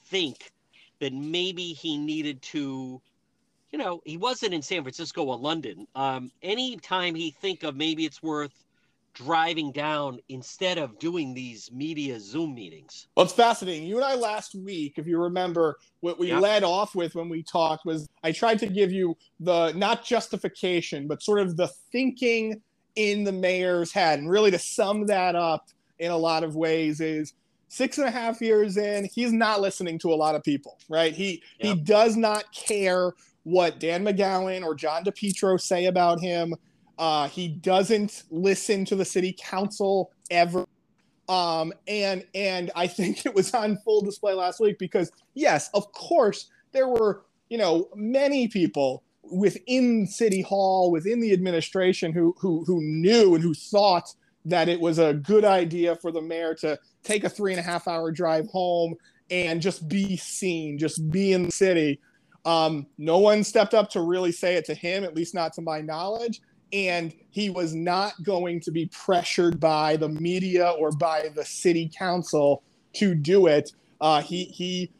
think 0.04 0.52
that 1.00 1.12
maybe 1.12 1.72
he 1.72 1.96
needed 1.98 2.40
to, 2.42 3.02
you 3.76 3.84
know, 3.84 4.00
he 4.06 4.16
wasn't 4.16 4.54
in 4.54 4.62
San 4.62 4.82
Francisco 4.82 5.24
or 5.24 5.36
London. 5.36 5.86
Um, 5.94 6.30
any 6.42 6.78
time 6.78 7.14
he 7.14 7.30
think 7.30 7.62
of 7.62 7.76
maybe 7.76 8.06
it's 8.06 8.22
worth 8.22 8.64
driving 9.12 9.70
down 9.70 10.18
instead 10.30 10.78
of 10.78 10.98
doing 10.98 11.34
these 11.34 11.70
media 11.70 12.18
Zoom 12.18 12.54
meetings. 12.54 13.08
Well, 13.14 13.24
it's 13.24 13.34
fascinating. 13.34 13.86
You 13.86 13.96
and 13.96 14.04
I 14.06 14.14
last 14.14 14.54
week, 14.54 14.94
if 14.96 15.06
you 15.06 15.20
remember, 15.20 15.76
what 16.00 16.18
we 16.18 16.28
yep. 16.28 16.40
led 16.40 16.64
off 16.64 16.94
with 16.94 17.14
when 17.14 17.28
we 17.28 17.42
talked 17.42 17.84
was 17.84 18.08
I 18.22 18.32
tried 18.32 18.60
to 18.60 18.66
give 18.66 18.92
you 18.92 19.14
the 19.40 19.72
not 19.72 20.02
justification, 20.02 21.06
but 21.06 21.22
sort 21.22 21.40
of 21.40 21.58
the 21.58 21.68
thinking 21.92 22.62
in 22.94 23.24
the 23.24 23.32
mayor's 23.32 23.92
head. 23.92 24.20
And 24.20 24.30
really, 24.30 24.52
to 24.52 24.58
sum 24.58 25.04
that 25.08 25.36
up 25.36 25.68
in 25.98 26.10
a 26.10 26.16
lot 26.16 26.44
of 26.44 26.56
ways, 26.56 27.02
is 27.02 27.34
six 27.68 27.98
and 27.98 28.08
a 28.08 28.10
half 28.10 28.40
years 28.40 28.78
in, 28.78 29.06
he's 29.12 29.32
not 29.32 29.60
listening 29.60 29.98
to 29.98 30.14
a 30.14 30.16
lot 30.16 30.34
of 30.34 30.42
people, 30.42 30.78
right? 30.88 31.12
He 31.12 31.42
he 31.58 31.74
does 31.74 32.16
not 32.16 32.50
care 32.54 33.12
what 33.46 33.78
Dan 33.78 34.04
McGowan 34.04 34.64
or 34.64 34.74
John 34.74 35.04
DePetro 35.04 35.61
say 35.61 35.87
about 35.87 36.20
him. 36.20 36.52
Uh, 36.98 37.28
he 37.28 37.46
doesn't 37.46 38.24
listen 38.28 38.85
to 38.87 38.96
the 38.96 39.04
city 39.04 39.37
council 39.38 40.11
ever. 40.32 40.66
Um, 41.28 41.72
and 41.87 42.26
and 42.35 42.72
I 42.74 42.88
think 42.88 43.24
it 43.24 43.32
was 43.32 43.54
on 43.54 43.76
full 43.85 44.02
display 44.02 44.32
last 44.32 44.59
week 44.59 44.80
because 44.80 45.12
yes, 45.35 45.70
of 45.74 45.92
course 45.92 46.50
there 46.72 46.88
were 46.88 47.22
you 47.48 47.56
know 47.56 47.88
many 47.94 48.48
people 48.48 49.04
within 49.22 50.09
City 50.09 50.42
Hall, 50.42 50.90
within 50.90 51.20
the 51.20 51.32
administration, 51.32 52.12
who 52.12 52.35
who 52.40 52.64
who 52.64 52.82
knew 52.82 53.37
and 53.37 53.44
who 53.44 53.54
thought 53.54 54.12
that 54.44 54.68
it 54.68 54.80
was 54.80 54.98
a 54.98 55.14
good 55.14 55.44
idea 55.44 55.94
for 55.94 56.11
the 56.11 56.20
mayor 56.20 56.52
to 56.56 56.76
take 57.04 57.22
a 57.22 57.28
three 57.28 57.52
and 57.52 57.61
a 57.61 57.62
half 57.62 57.87
hour 57.87 58.11
drive 58.11 58.48
home 58.48 58.96
and 59.30 59.62
just 59.62 59.88
be 59.88 60.16
seen, 60.16 60.78
just 60.78 61.09
be 61.12 61.32
in 61.32 61.44
the 61.44 61.52
city. 61.52 62.00
Um, 62.46 62.87
no 62.96 63.18
one 63.18 63.44
stepped 63.44 63.74
up 63.74 63.90
to 63.90 64.00
really 64.00 64.32
say 64.32 64.54
it 64.54 64.64
to 64.66 64.74
him, 64.74 65.04
at 65.04 65.14
least 65.14 65.35
not 65.35 65.52
to 65.54 65.62
my 65.62 65.80
knowledge 65.82 66.40
and 66.72 67.14
he 67.30 67.48
was 67.48 67.74
not 67.74 68.20
going 68.22 68.61
to 68.61 68.70
be 68.70 68.87
pressured 68.87 69.61
by 69.61 69.96
the 69.96 70.09
media 70.09 70.70
or 70.70 70.90
by 70.90 71.28
the 71.35 71.44
city 71.44 71.90
council 71.96 72.62
to 72.94 73.14
do 73.14 73.46
it. 73.46 73.72
Uh, 74.00 74.20
he 74.20 74.44
he 74.44 74.90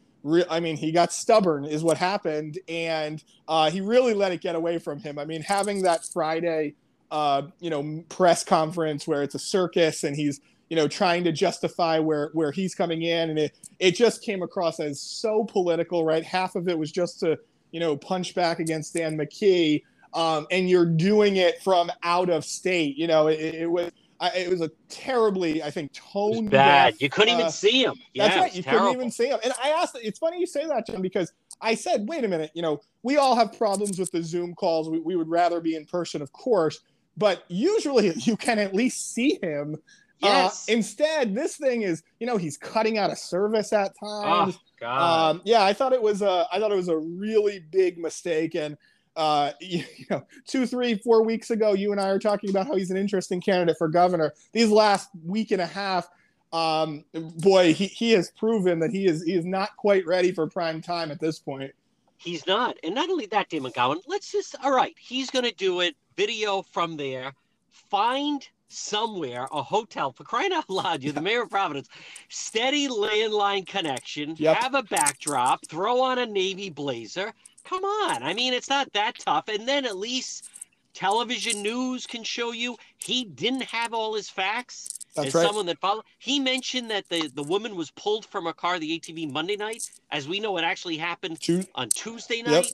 I 0.49 0.59
mean, 0.59 0.75
he 0.75 0.91
got 0.91 1.13
stubborn, 1.13 1.63
is 1.63 1.83
what 1.83 1.97
happened, 1.97 2.59
and 2.67 3.23
uh, 3.47 3.69
he 3.69 3.79
really 3.79 4.13
let 4.13 4.31
it 4.33 4.41
get 4.41 4.55
away 4.55 4.77
from 4.77 4.99
him. 4.99 5.17
I 5.17 5.25
mean, 5.25 5.41
having 5.41 5.83
that 5.83 6.03
Friday, 6.03 6.73
uh, 7.11 7.43
you 7.59 7.69
know, 7.69 8.03
press 8.09 8.43
conference 8.43 9.07
where 9.07 9.23
it's 9.23 9.35
a 9.35 9.39
circus 9.39 10.03
and 10.03 10.15
he's 10.15 10.41
you 10.69 10.75
know 10.75 10.87
trying 10.87 11.23
to 11.23 11.31
justify 11.31 11.99
where 11.99 12.29
where 12.33 12.51
he's 12.51 12.75
coming 12.75 13.03
in, 13.03 13.29
and 13.29 13.39
it 13.39 13.57
it 13.79 13.95
just 13.95 14.23
came 14.23 14.41
across 14.43 14.79
as 14.79 14.99
so 14.99 15.43
political, 15.45 16.03
right? 16.03 16.23
Half 16.23 16.55
of 16.55 16.67
it 16.67 16.77
was 16.77 16.91
just 16.91 17.19
to 17.21 17.37
you 17.71 17.79
know 17.79 17.95
punch 17.97 18.35
back 18.35 18.59
against 18.59 18.93
Dan 18.93 19.17
McKee, 19.17 19.83
um, 20.13 20.47
and 20.51 20.69
you're 20.69 20.85
doing 20.85 21.37
it 21.37 21.61
from 21.63 21.91
out 22.03 22.29
of 22.29 22.45
state. 22.45 22.97
You 22.97 23.07
know, 23.07 23.27
it, 23.27 23.39
it 23.39 23.71
was 23.71 23.91
I, 24.19 24.29
it 24.29 24.49
was 24.49 24.61
a 24.61 24.71
terribly, 24.89 25.61
I 25.61 25.69
think, 25.69 25.93
tone 25.93 26.47
bad. 26.47 26.93
Deaf, 26.93 27.01
you 27.01 27.09
couldn't 27.09 27.35
uh, 27.35 27.39
even 27.39 27.51
see 27.51 27.83
him. 27.83 27.95
Yeah, 28.13 28.27
that's 28.27 28.39
right. 28.39 28.55
You 28.55 28.63
terrible. 28.63 28.85
couldn't 28.85 28.99
even 29.01 29.11
see 29.11 29.27
him. 29.27 29.39
And 29.43 29.53
I 29.61 29.69
asked. 29.69 29.97
It's 30.01 30.19
funny 30.19 30.39
you 30.39 30.47
say 30.47 30.65
that, 30.65 30.87
John, 30.87 31.01
because 31.01 31.31
I 31.61 31.75
said, 31.75 32.07
wait 32.07 32.23
a 32.23 32.27
minute. 32.27 32.51
You 32.53 32.61
know, 32.61 32.81
we 33.03 33.17
all 33.17 33.35
have 33.35 33.57
problems 33.57 33.99
with 33.99 34.11
the 34.11 34.23
Zoom 34.23 34.55
calls. 34.55 34.89
We, 34.89 34.99
we 34.99 35.15
would 35.15 35.29
rather 35.29 35.59
be 35.59 35.75
in 35.75 35.85
person, 35.85 36.21
of 36.21 36.31
course, 36.31 36.79
but 37.15 37.43
usually 37.47 38.13
you 38.17 38.37
can 38.37 38.59
at 38.59 38.73
least 38.73 39.13
see 39.13 39.39
him. 39.41 39.77
Uh, 40.23 40.27
yes. 40.27 40.67
Uh, 40.67 40.73
instead, 40.73 41.35
this 41.35 41.57
thing 41.57 41.83
is, 41.83 42.03
you 42.19 42.25
know, 42.25 42.37
he's 42.37 42.57
cutting 42.57 42.97
out 42.97 43.11
of 43.11 43.17
service 43.17 43.71
at 43.71 43.93
times. 43.99 44.55
Oh, 44.57 44.61
God. 44.79 45.29
Um, 45.29 45.41
yeah, 45.45 45.63
I 45.63 45.73
thought 45.73 45.93
it 45.93 46.01
was 46.01 46.21
a, 46.21 46.47
I 46.51 46.59
thought 46.59 46.71
it 46.71 46.75
was 46.75 46.89
a 46.89 46.97
really 46.97 47.59
big 47.59 47.97
mistake, 47.97 48.55
and 48.55 48.77
uh, 49.15 49.51
you, 49.61 49.83
know, 50.09 50.23
two, 50.47 50.65
three, 50.65 50.95
four 50.95 51.23
weeks 51.23 51.51
ago, 51.51 51.73
you 51.73 51.91
and 51.91 51.99
I 51.99 52.09
are 52.09 52.19
talking 52.19 52.49
about 52.49 52.67
how 52.67 52.75
he's 52.75 52.91
an 52.91 52.97
interesting 52.97 53.41
candidate 53.41 53.77
for 53.77 53.87
governor. 53.87 54.33
These 54.53 54.69
last 54.69 55.09
week 55.25 55.51
and 55.51 55.61
a 55.61 55.65
half, 55.65 56.07
um, 56.53 57.03
boy, 57.13 57.73
he, 57.73 57.87
he 57.87 58.11
has 58.11 58.31
proven 58.31 58.79
that 58.79 58.91
he 58.91 59.05
is 59.05 59.23
he 59.23 59.33
is 59.33 59.45
not 59.45 59.75
quite 59.75 60.05
ready 60.05 60.31
for 60.31 60.47
prime 60.47 60.81
time 60.81 61.11
at 61.11 61.19
this 61.19 61.39
point. 61.39 61.71
He's 62.19 62.47
not, 62.47 62.77
and 62.83 62.95
not 62.95 63.09
only 63.09 63.27
that, 63.27 63.49
Dan 63.49 63.61
McGowan. 63.61 63.97
Let's 64.07 64.31
just 64.31 64.55
all 64.63 64.71
right. 64.71 64.95
He's 64.97 65.29
going 65.29 65.45
to 65.45 65.53
do 65.53 65.81
it 65.81 65.95
video 66.15 66.61
from 66.61 66.97
there. 66.97 67.33
Find 67.69 68.47
somewhere 68.67 69.47
a 69.51 69.61
hotel 69.63 70.11
for 70.11 70.23
crying 70.23 70.53
out 70.53 70.69
loud. 70.69 71.03
You're 71.03 71.13
the 71.13 71.21
mayor 71.21 71.43
of 71.43 71.49
Providence. 71.49 71.89
Steady 72.29 72.87
landline 72.87 73.65
connection. 73.65 74.35
Yep. 74.37 74.57
Have 74.57 74.75
a 74.75 74.83
backdrop. 74.83 75.65
Throw 75.67 76.01
on 76.01 76.19
a 76.19 76.25
navy 76.25 76.69
blazer 76.69 77.33
Come 77.67 77.83
on. 77.83 78.23
I 78.23 78.33
mean, 78.33 78.53
it's 78.53 78.69
not 78.69 78.93
that 78.93 79.19
tough. 79.19 79.49
And 79.49 79.67
then 79.67 79.85
at 79.85 79.97
least 79.97 80.49
television 80.93 81.61
news 81.61 82.07
can 82.07 82.23
show 82.23 82.53
you 82.53 82.77
he 82.97 83.25
didn't 83.25 83.63
have 83.63 83.93
all 83.93 84.15
his 84.15 84.29
facts. 84.29 84.99
That's 85.15 85.29
as 85.29 85.35
right. 85.35 85.45
someone 85.45 85.65
that 85.65 85.79
followed, 85.79 86.05
he 86.19 86.39
mentioned 86.39 86.89
that 86.91 87.09
the, 87.09 87.29
the 87.33 87.43
woman 87.43 87.75
was 87.75 87.91
pulled 87.91 88.25
from 88.25 88.47
a 88.47 88.53
car, 88.53 88.79
the 88.79 88.97
ATV, 88.97 89.31
Monday 89.31 89.57
night. 89.57 89.89
As 90.11 90.27
we 90.29 90.39
know, 90.39 90.57
it 90.57 90.63
actually 90.63 90.95
happened 90.95 91.39
on 91.75 91.89
Tuesday 91.89 92.41
night. 92.41 92.51
Yep. 92.51 92.65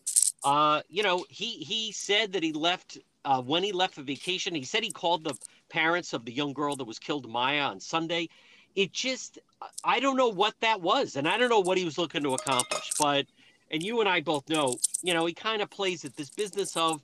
Uh, 0.43 0.81
you 0.89 1.01
know, 1.01 1.25
he 1.29 1.51
he 1.51 1.91
said 1.93 2.33
that 2.33 2.43
he 2.43 2.51
left 2.51 2.97
uh, 3.25 3.41
when 3.41 3.63
he 3.63 3.71
left 3.71 3.95
for 3.95 4.01
vacation. 4.01 4.55
He 4.55 4.63
said 4.63 4.83
he 4.83 4.91
called 4.91 5.23
the 5.23 5.35
parents 5.69 6.13
of 6.13 6.25
the 6.25 6.31
young 6.31 6.53
girl 6.53 6.75
that 6.75 6.85
was 6.85 6.99
killed, 6.99 7.29
Maya, 7.29 7.61
on 7.61 7.79
Sunday. 7.79 8.29
It 8.75 8.91
just, 8.91 9.39
I 9.83 9.99
don't 9.99 10.17
know 10.17 10.29
what 10.29 10.55
that 10.61 10.81
was, 10.81 11.15
and 11.15 11.27
I 11.27 11.37
don't 11.37 11.49
know 11.49 11.59
what 11.59 11.77
he 11.77 11.85
was 11.85 11.97
looking 11.97 12.23
to 12.23 12.33
accomplish, 12.33 12.91
but 12.99 13.25
and 13.71 13.81
you 13.81 13.99
and 13.99 14.09
I 14.09 14.21
both 14.21 14.47
know, 14.49 14.77
you 15.01 15.13
know, 15.13 15.25
he 15.25 15.33
kind 15.33 15.61
of 15.61 15.69
plays 15.69 16.05
at 16.05 16.15
this 16.15 16.29
business 16.29 16.75
of 16.77 17.01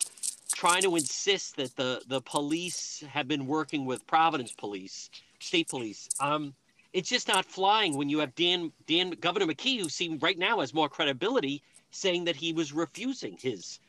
trying 0.53 0.81
to 0.83 0.95
insist 0.95 1.55
that 1.57 1.75
the 1.75 2.01
the 2.07 2.21
police 2.21 3.03
have 3.09 3.27
been 3.27 3.45
working 3.45 3.85
with 3.85 4.05
Providence 4.07 4.51
police, 4.51 5.09
state 5.39 5.69
police. 5.69 6.09
Um, 6.19 6.53
it's 6.91 7.09
just 7.09 7.27
not 7.27 7.45
flying 7.45 7.95
when 7.95 8.09
you 8.09 8.19
have 8.19 8.33
Dan 8.35 8.71
Dan 8.87 9.11
Governor 9.11 9.45
McKee, 9.45 9.79
who 9.79 9.89
seems 9.89 10.21
right 10.21 10.37
now 10.37 10.59
has 10.59 10.73
more 10.73 10.89
credibility, 10.89 11.61
saying 11.91 12.25
that 12.25 12.35
he 12.35 12.51
was 12.51 12.73
refusing 12.73 13.37
his 13.39 13.79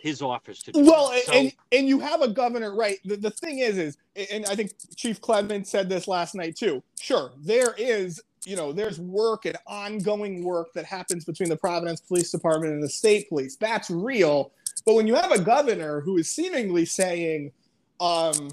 his 0.00 0.22
office 0.22 0.62
to 0.62 0.72
do 0.72 0.84
well 0.84 1.12
so, 1.24 1.32
and 1.32 1.52
and 1.72 1.86
you 1.86 2.00
have 2.00 2.22
a 2.22 2.28
governor 2.28 2.74
right 2.74 2.98
the, 3.04 3.16
the 3.16 3.30
thing 3.30 3.58
is 3.58 3.76
is 3.76 3.98
and 4.32 4.46
i 4.46 4.54
think 4.54 4.72
chief 4.96 5.20
clement 5.20 5.66
said 5.66 5.88
this 5.88 6.08
last 6.08 6.34
night 6.34 6.56
too 6.56 6.82
sure 6.98 7.32
there 7.38 7.74
is 7.76 8.22
you 8.46 8.56
know, 8.56 8.72
there's 8.72 8.98
work 8.98 9.44
and 9.44 9.56
ongoing 9.66 10.42
work 10.42 10.72
that 10.74 10.84
happens 10.84 11.24
between 11.24 11.48
the 11.48 11.56
Providence 11.56 12.00
Police 12.00 12.30
Department 12.30 12.72
and 12.72 12.82
the 12.82 12.88
state 12.88 13.28
police. 13.28 13.56
That's 13.56 13.90
real. 13.90 14.52
But 14.86 14.94
when 14.94 15.06
you 15.06 15.14
have 15.14 15.32
a 15.32 15.40
governor 15.40 16.00
who 16.00 16.16
is 16.16 16.30
seemingly 16.30 16.86
saying, 16.86 17.52
um, 18.00 18.50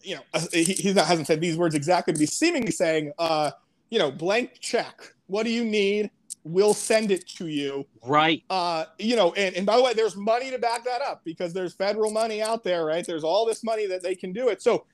you 0.00 0.16
know, 0.16 0.22
uh, 0.32 0.40
he, 0.52 0.64
he 0.64 0.92
hasn't 0.92 1.26
said 1.26 1.40
these 1.40 1.56
words 1.56 1.74
exactly, 1.74 2.12
but 2.12 2.20
he's 2.20 2.32
seemingly 2.32 2.70
saying, 2.70 3.12
uh, 3.18 3.50
you 3.90 3.98
know, 3.98 4.10
blank 4.10 4.58
check. 4.60 5.12
What 5.26 5.44
do 5.44 5.50
you 5.50 5.64
need? 5.64 6.10
We'll 6.44 6.74
send 6.74 7.10
it 7.10 7.26
to 7.36 7.46
you. 7.46 7.86
Right. 8.06 8.42
Uh, 8.50 8.84
you 8.98 9.16
know, 9.16 9.32
and, 9.32 9.54
and 9.56 9.64
by 9.64 9.76
the 9.76 9.82
way, 9.82 9.94
there's 9.94 10.14
money 10.14 10.50
to 10.50 10.58
back 10.58 10.84
that 10.84 11.00
up 11.00 11.22
because 11.24 11.52
there's 11.52 11.72
federal 11.72 12.10
money 12.10 12.42
out 12.42 12.62
there, 12.62 12.84
right? 12.84 13.04
There's 13.06 13.24
all 13.24 13.46
this 13.46 13.64
money 13.64 13.86
that 13.86 14.02
they 14.02 14.14
can 14.14 14.32
do 14.32 14.48
it. 14.48 14.60
So 14.62 14.84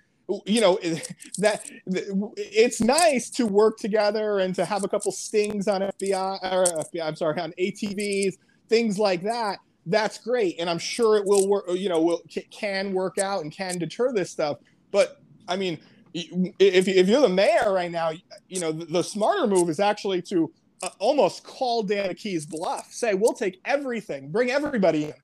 you 0.47 0.61
know 0.61 0.79
that 1.39 1.69
it's 2.37 2.81
nice 2.81 3.31
to 3.31 3.47
work 3.47 3.79
together 3.79 4.39
and 4.39 4.55
to 4.55 4.65
have 4.65 4.85
a 4.85 4.89
couple 4.89 5.13
stings 5.13 5.69
on 5.69 5.81
FBI 5.81 6.53
or 6.53 6.65
FBI, 6.65 7.05
I'm 7.05 7.17
sorry 7.17 7.41
on 7.41 7.53
ATVs 7.59 8.37
things 8.69 8.99
like 8.99 9.23
that 9.23 9.59
that's 9.87 10.19
great 10.19 10.57
and 10.59 10.69
I'm 10.69 10.79
sure 10.79 11.17
it 11.17 11.25
will 11.25 11.49
work 11.49 11.65
you 11.71 11.89
know 11.89 12.01
will 12.01 12.23
can 12.51 12.93
work 12.93 13.19
out 13.19 13.43
and 13.43 13.53
can 13.53 13.79
deter 13.79 14.13
this 14.13 14.31
stuff 14.31 14.59
but 14.91 15.21
I 15.49 15.57
mean 15.57 15.79
if, 16.13 16.89
if 16.89 17.09
you're 17.09 17.21
the 17.21 17.29
mayor 17.29 17.73
right 17.73 17.91
now 17.91 18.11
you 18.49 18.61
know 18.61 18.73
the, 18.73 18.85
the 18.87 19.03
smarter 19.03 19.47
move 19.47 19.69
is 19.69 19.81
actually 19.81 20.23
to 20.23 20.53
uh, 20.83 20.89
almost 20.99 21.45
call 21.45 21.83
Dan 21.83 22.11
McKee's 22.11 22.47
bluff 22.47 22.93
say 22.93 23.15
we'll 23.15 23.33
take 23.33 23.61
everything 23.65 24.31
bring 24.31 24.51
everybody 24.51 25.05
in 25.05 25.15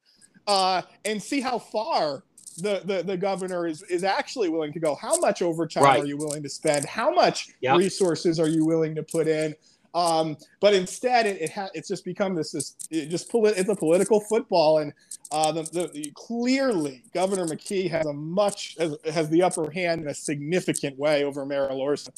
uh, 0.47 0.83
and 1.05 1.23
see 1.23 1.41
how 1.41 1.59
far 1.59 2.23
the, 2.59 2.81
the, 2.85 3.03
the 3.03 3.17
governor 3.17 3.67
is, 3.67 3.83
is 3.83 4.05
actually 4.05 4.49
willing 4.49 4.73
to 4.73 4.81
go. 4.81 4.95
How 4.95 5.17
much 5.17 5.43
overtime 5.43 5.85
right. 5.85 6.03
are 6.03 6.07
you 6.07 6.17
willing 6.17 6.43
to 6.43 6.49
spend? 6.49 6.85
How 6.87 7.13
much 7.13 7.51
yep. 7.61 7.77
resources 7.77 8.41
are 8.41 8.49
you 8.49 8.65
willing 8.65 8.95
to 8.95 9.03
put 9.03 9.29
in? 9.29 9.55
Um, 9.95 10.37
but 10.61 10.75
instead, 10.75 11.27
it, 11.27 11.41
it 11.41 11.51
ha- 11.51 11.71
it's 11.73 11.89
just 11.89 12.05
become 12.05 12.35
this 12.35 12.53
this 12.53 12.77
it 12.91 13.07
just 13.07 13.31
pull 13.31 13.47
it, 13.47 13.57
it's 13.57 13.71
a 13.71 13.75
political 13.75 14.21
football, 14.21 14.79
and 14.79 14.93
uh, 15.33 15.53
the, 15.53 15.63
the, 15.63 15.89
the, 15.89 16.13
clearly 16.15 17.03
Governor 17.15 17.47
McKee 17.47 17.91
has 17.91 18.05
a 18.05 18.13
much 18.13 18.77
has, 18.79 18.95
has 19.11 19.31
the 19.31 19.43
upper 19.43 19.71
hand 19.71 20.03
in 20.03 20.09
a 20.09 20.15
significant 20.15 20.99
way 20.99 21.25
over 21.25 21.47
Mayor 21.47 21.69
Elorza. 21.69 22.11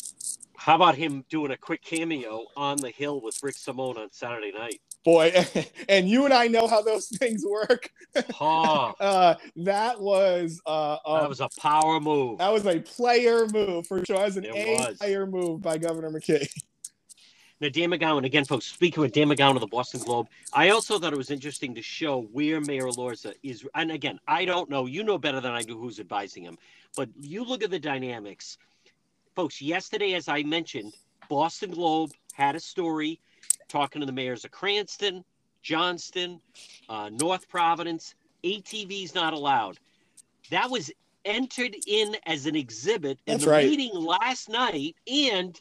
How 0.58 0.74
about 0.74 0.96
him 0.96 1.24
doing 1.30 1.52
a 1.52 1.56
quick 1.56 1.82
cameo 1.82 2.46
on 2.56 2.76
the 2.78 2.90
Hill 2.90 3.20
with 3.20 3.40
Rick 3.42 3.56
Simone 3.56 3.96
on 3.96 4.08
Saturday 4.12 4.52
night? 4.52 4.80
boy 5.04 5.32
and 5.88 6.08
you 6.08 6.24
and 6.24 6.34
i 6.34 6.46
know 6.46 6.66
how 6.66 6.82
those 6.82 7.06
things 7.06 7.44
work. 7.48 7.90
Huh. 8.34 8.94
uh, 9.00 9.34
that 9.56 10.00
was 10.00 10.60
uh, 10.66 10.96
um, 11.06 11.20
that 11.20 11.28
was 11.28 11.40
a 11.40 11.48
power 11.60 12.00
move. 12.00 12.38
That 12.38 12.52
was 12.52 12.66
a 12.66 12.80
player 12.80 13.46
move 13.46 13.86
for 13.86 14.04
sure. 14.04 14.18
As 14.18 14.36
an 14.36 14.44
it 14.44 14.54
a 14.54 14.76
was. 14.76 14.96
player 14.98 15.26
move 15.26 15.62
by 15.62 15.78
governor 15.78 16.10
McKee. 16.10 16.48
Now 17.60 17.68
dan 17.68 17.90
mcgowan 17.90 18.24
again 18.24 18.44
folks 18.44 18.66
speaking 18.66 19.02
with 19.02 19.12
dan 19.12 19.28
mcgowan 19.28 19.54
of 19.54 19.60
the 19.60 19.66
boston 19.66 20.00
globe 20.00 20.26
i 20.52 20.70
also 20.70 20.98
thought 20.98 21.12
it 21.12 21.18
was 21.18 21.30
interesting 21.30 21.74
to 21.74 21.82
show 21.82 22.22
where 22.32 22.60
mayor 22.60 22.86
elorza 22.86 23.34
is. 23.42 23.64
And 23.74 23.92
again 23.92 24.18
i 24.26 24.44
don't 24.44 24.68
know. 24.68 24.86
You 24.86 25.04
know 25.04 25.18
better 25.18 25.40
than 25.40 25.52
i 25.52 25.62
do 25.62 25.78
who's 25.78 26.00
advising 26.00 26.44
him. 26.44 26.58
But 26.96 27.08
you 27.20 27.44
look 27.44 27.62
at 27.62 27.70
the 27.70 27.78
dynamics 27.78 28.58
folks 29.38 29.62
yesterday 29.62 30.14
as 30.14 30.26
i 30.26 30.42
mentioned 30.42 30.92
boston 31.28 31.70
globe 31.70 32.10
had 32.34 32.56
a 32.56 32.60
story 32.60 33.20
talking 33.68 34.00
to 34.00 34.06
the 34.06 34.12
mayors 34.12 34.44
of 34.44 34.50
Cranston, 34.50 35.24
Johnston, 35.62 36.40
uh, 36.88 37.10
North 37.10 37.48
Providence. 37.48 38.14
ATVs 38.44 39.14
not 39.14 39.34
allowed. 39.34 39.78
That 40.50 40.70
was 40.70 40.90
entered 41.24 41.76
in 41.86 42.16
as 42.26 42.46
an 42.46 42.56
exhibit 42.56 43.18
in 43.26 43.34
That's 43.34 43.44
the 43.44 43.50
right. 43.50 43.68
meeting 43.68 43.92
last 43.94 44.48
night, 44.48 44.96
and 45.12 45.60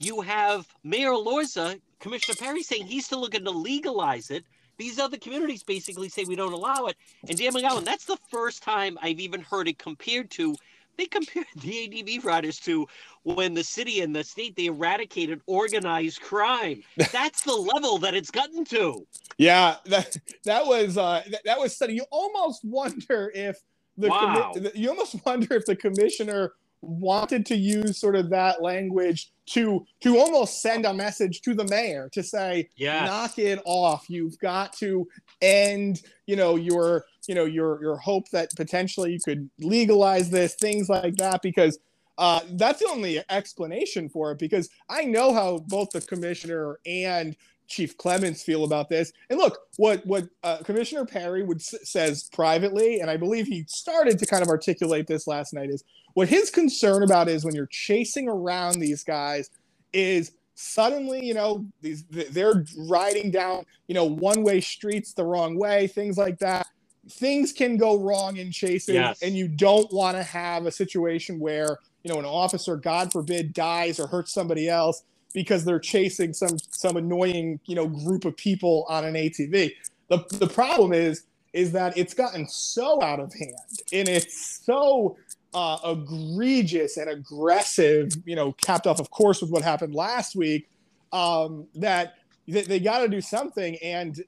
you 0.00 0.22
have 0.22 0.66
Mayor 0.82 1.12
Lorza, 1.12 1.78
Commissioner 2.00 2.36
Perry 2.36 2.62
saying 2.62 2.86
he's 2.86 3.06
still 3.06 3.20
looking 3.20 3.44
to 3.44 3.50
legalize 3.50 4.30
it. 4.30 4.44
These 4.78 4.98
other 4.98 5.18
communities 5.18 5.62
basically 5.62 6.08
say 6.08 6.24
we 6.24 6.36
don't 6.36 6.54
allow 6.54 6.86
it. 6.86 6.96
And 7.28 7.36
Dan 7.36 7.52
McGowan, 7.52 7.84
that's 7.84 8.06
the 8.06 8.18
first 8.30 8.62
time 8.62 8.98
I've 9.02 9.20
even 9.20 9.42
heard 9.42 9.68
it 9.68 9.78
compared 9.78 10.30
to 10.32 10.56
they 11.00 11.06
compared 11.06 11.46
the 11.56 11.88
ATV 11.88 12.22
riders 12.24 12.58
to 12.60 12.86
when 13.22 13.54
the 13.54 13.64
city 13.64 14.00
and 14.00 14.14
the 14.14 14.22
state 14.22 14.54
they 14.56 14.66
eradicated 14.66 15.40
organized 15.46 16.20
crime. 16.20 16.82
That's 17.12 17.42
the 17.42 17.54
level 17.54 17.98
that 17.98 18.14
it's 18.14 18.30
gotten 18.30 18.64
to. 18.66 19.06
Yeah, 19.38 19.76
that 19.86 20.16
that 20.44 20.66
was 20.66 20.98
uh, 20.98 21.22
that, 21.30 21.42
that 21.44 21.58
was 21.58 21.74
stunning. 21.74 21.96
You 21.96 22.04
almost 22.10 22.64
wonder 22.64 23.32
if 23.34 23.58
the 23.96 24.08
wow. 24.08 24.52
commi- 24.54 24.74
you 24.74 24.90
almost 24.90 25.16
wonder 25.26 25.54
if 25.54 25.64
the 25.64 25.76
commissioner 25.76 26.52
wanted 26.82 27.44
to 27.44 27.54
use 27.54 27.98
sort 27.98 28.16
of 28.16 28.30
that 28.30 28.62
language 28.62 29.32
to 29.44 29.84
to 30.00 30.18
almost 30.18 30.62
send 30.62 30.86
a 30.86 30.94
message 30.94 31.42
to 31.42 31.52
the 31.52 31.64
mayor 31.64 32.08
to 32.10 32.22
say 32.22 32.66
yes. 32.76 33.06
knock 33.06 33.38
it 33.38 33.60
off 33.66 34.08
you've 34.08 34.38
got 34.38 34.72
to 34.72 35.06
end 35.42 36.00
you 36.26 36.36
know 36.36 36.56
your 36.56 37.04
you 37.28 37.34
know 37.34 37.44
your 37.44 37.80
your 37.82 37.96
hope 37.96 38.28
that 38.30 38.50
potentially 38.56 39.12
you 39.12 39.20
could 39.24 39.50
legalize 39.58 40.30
this 40.30 40.54
things 40.54 40.88
like 40.88 41.16
that 41.16 41.42
because 41.42 41.78
uh, 42.18 42.40
that's 42.52 42.80
the 42.80 42.88
only 42.88 43.22
explanation 43.30 44.08
for 44.08 44.32
it 44.32 44.38
because 44.38 44.68
I 44.90 45.04
know 45.04 45.32
how 45.32 45.58
both 45.68 45.90
the 45.90 46.02
commissioner 46.02 46.78
and 46.84 47.34
Chief 47.66 47.96
Clements 47.96 48.42
feel 48.42 48.64
about 48.64 48.90
this. 48.90 49.12
And 49.30 49.38
look, 49.38 49.58
what 49.76 50.04
what 50.04 50.28
uh, 50.42 50.58
Commissioner 50.58 51.06
Perry 51.06 51.42
would 51.42 51.58
s- 51.60 51.74
says 51.84 52.28
privately, 52.32 53.00
and 53.00 53.10
I 53.10 53.16
believe 53.16 53.46
he 53.46 53.64
started 53.68 54.18
to 54.18 54.26
kind 54.26 54.42
of 54.42 54.48
articulate 54.48 55.06
this 55.06 55.26
last 55.26 55.54
night, 55.54 55.70
is 55.70 55.82
what 56.14 56.28
his 56.28 56.50
concern 56.50 57.04
about 57.04 57.28
is 57.28 57.44
when 57.44 57.54
you're 57.54 57.68
chasing 57.70 58.28
around 58.28 58.80
these 58.80 59.02
guys 59.04 59.48
is 59.92 60.32
suddenly 60.54 61.24
you 61.24 61.32
know 61.32 61.64
these 61.80 62.04
they're 62.10 62.64
riding 62.76 63.30
down 63.30 63.64
you 63.88 63.94
know 63.94 64.04
one 64.04 64.42
way 64.42 64.60
streets 64.60 65.14
the 65.14 65.24
wrong 65.24 65.58
way 65.58 65.86
things 65.86 66.18
like 66.18 66.38
that 66.38 66.66
things 67.10 67.52
can 67.52 67.76
go 67.76 67.98
wrong 67.98 68.36
in 68.36 68.50
chases 68.50 68.94
Yes. 68.94 69.22
and 69.22 69.34
you 69.34 69.48
don't 69.48 69.92
want 69.92 70.16
to 70.16 70.22
have 70.22 70.66
a 70.66 70.70
situation 70.70 71.38
where 71.38 71.78
you 72.04 72.12
know 72.12 72.18
an 72.18 72.24
officer 72.24 72.76
god 72.76 73.12
forbid 73.12 73.52
dies 73.52 73.98
or 74.00 74.06
hurts 74.06 74.32
somebody 74.32 74.68
else 74.68 75.02
because 75.34 75.64
they're 75.64 75.78
chasing 75.80 76.32
some 76.32 76.58
some 76.70 76.96
annoying 76.96 77.60
you 77.66 77.74
know 77.74 77.86
group 77.86 78.24
of 78.24 78.36
people 78.36 78.86
on 78.88 79.04
an 79.04 79.14
atv 79.14 79.70
the, 80.08 80.24
the 80.38 80.46
problem 80.48 80.92
is 80.92 81.24
is 81.52 81.72
that 81.72 81.96
it's 81.98 82.14
gotten 82.14 82.46
so 82.48 83.02
out 83.02 83.20
of 83.20 83.32
hand 83.34 83.54
and 83.92 84.08
it's 84.08 84.60
so 84.64 85.16
uh, 85.52 85.78
egregious 85.84 86.96
and 86.96 87.10
aggressive 87.10 88.08
you 88.24 88.36
know 88.36 88.52
capped 88.52 88.86
off 88.86 89.00
of 89.00 89.10
course 89.10 89.40
with 89.42 89.50
what 89.50 89.62
happened 89.62 89.94
last 89.94 90.36
week 90.36 90.68
um, 91.12 91.66
that 91.74 92.14
they, 92.50 92.62
they 92.62 92.80
got 92.80 93.00
to 93.00 93.08
do 93.08 93.20
something 93.20 93.76
and 93.82 94.22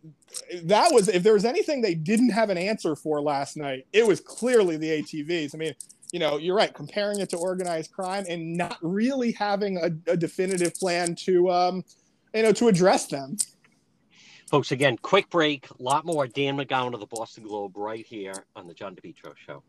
that 0.65 0.93
was 0.93 1.09
if 1.09 1.23
there 1.23 1.35
was 1.35 1.45
anything 1.45 1.81
they 1.81 1.95
didn't 1.95 2.31
have 2.31 2.51
an 2.51 2.59
answer 2.59 2.97
for 2.97 3.21
last 3.21 3.57
night 3.57 3.87
it 3.93 4.07
was 4.07 4.21
clearly 4.21 4.77
the 4.77 5.03
atvs 5.03 5.55
i 5.55 5.59
mean 5.59 5.75
you 6.13 6.19
know 6.19 6.39
you're 6.39 6.57
right 6.57 6.75
comparing 6.75 7.21
it 7.21 7.31
to 7.31 7.37
organized 7.37 7.93
crime 7.93 8.25
and 8.29 8.57
not 8.57 8.79
really 8.83 9.33
having 9.33 9.77
a, 9.79 10.11
a 10.11 10.17
definitive 10.17 10.75
plan 10.75 11.15
to 11.15 11.51
um, 11.51 11.85
you 12.35 12.43
know 12.43 12.53
to 12.53 12.69
address 12.69 13.07
them 13.07 13.37
Folks, 14.53 14.71
again, 14.71 14.99
quick 14.99 15.31
break. 15.31 15.71
A 15.71 15.83
lot 15.83 16.05
more. 16.05 16.27
Dan 16.27 16.59
McGowan 16.59 16.93
of 16.93 17.01
the 17.01 17.07
Boston 17.07 17.45
Globe 17.45 17.75
right 17.75 18.05
here 18.05 18.35
on 18.55 18.67
the 18.67 18.75
John 18.75 18.95
DePetro 18.95 19.33
Show. 19.47 19.63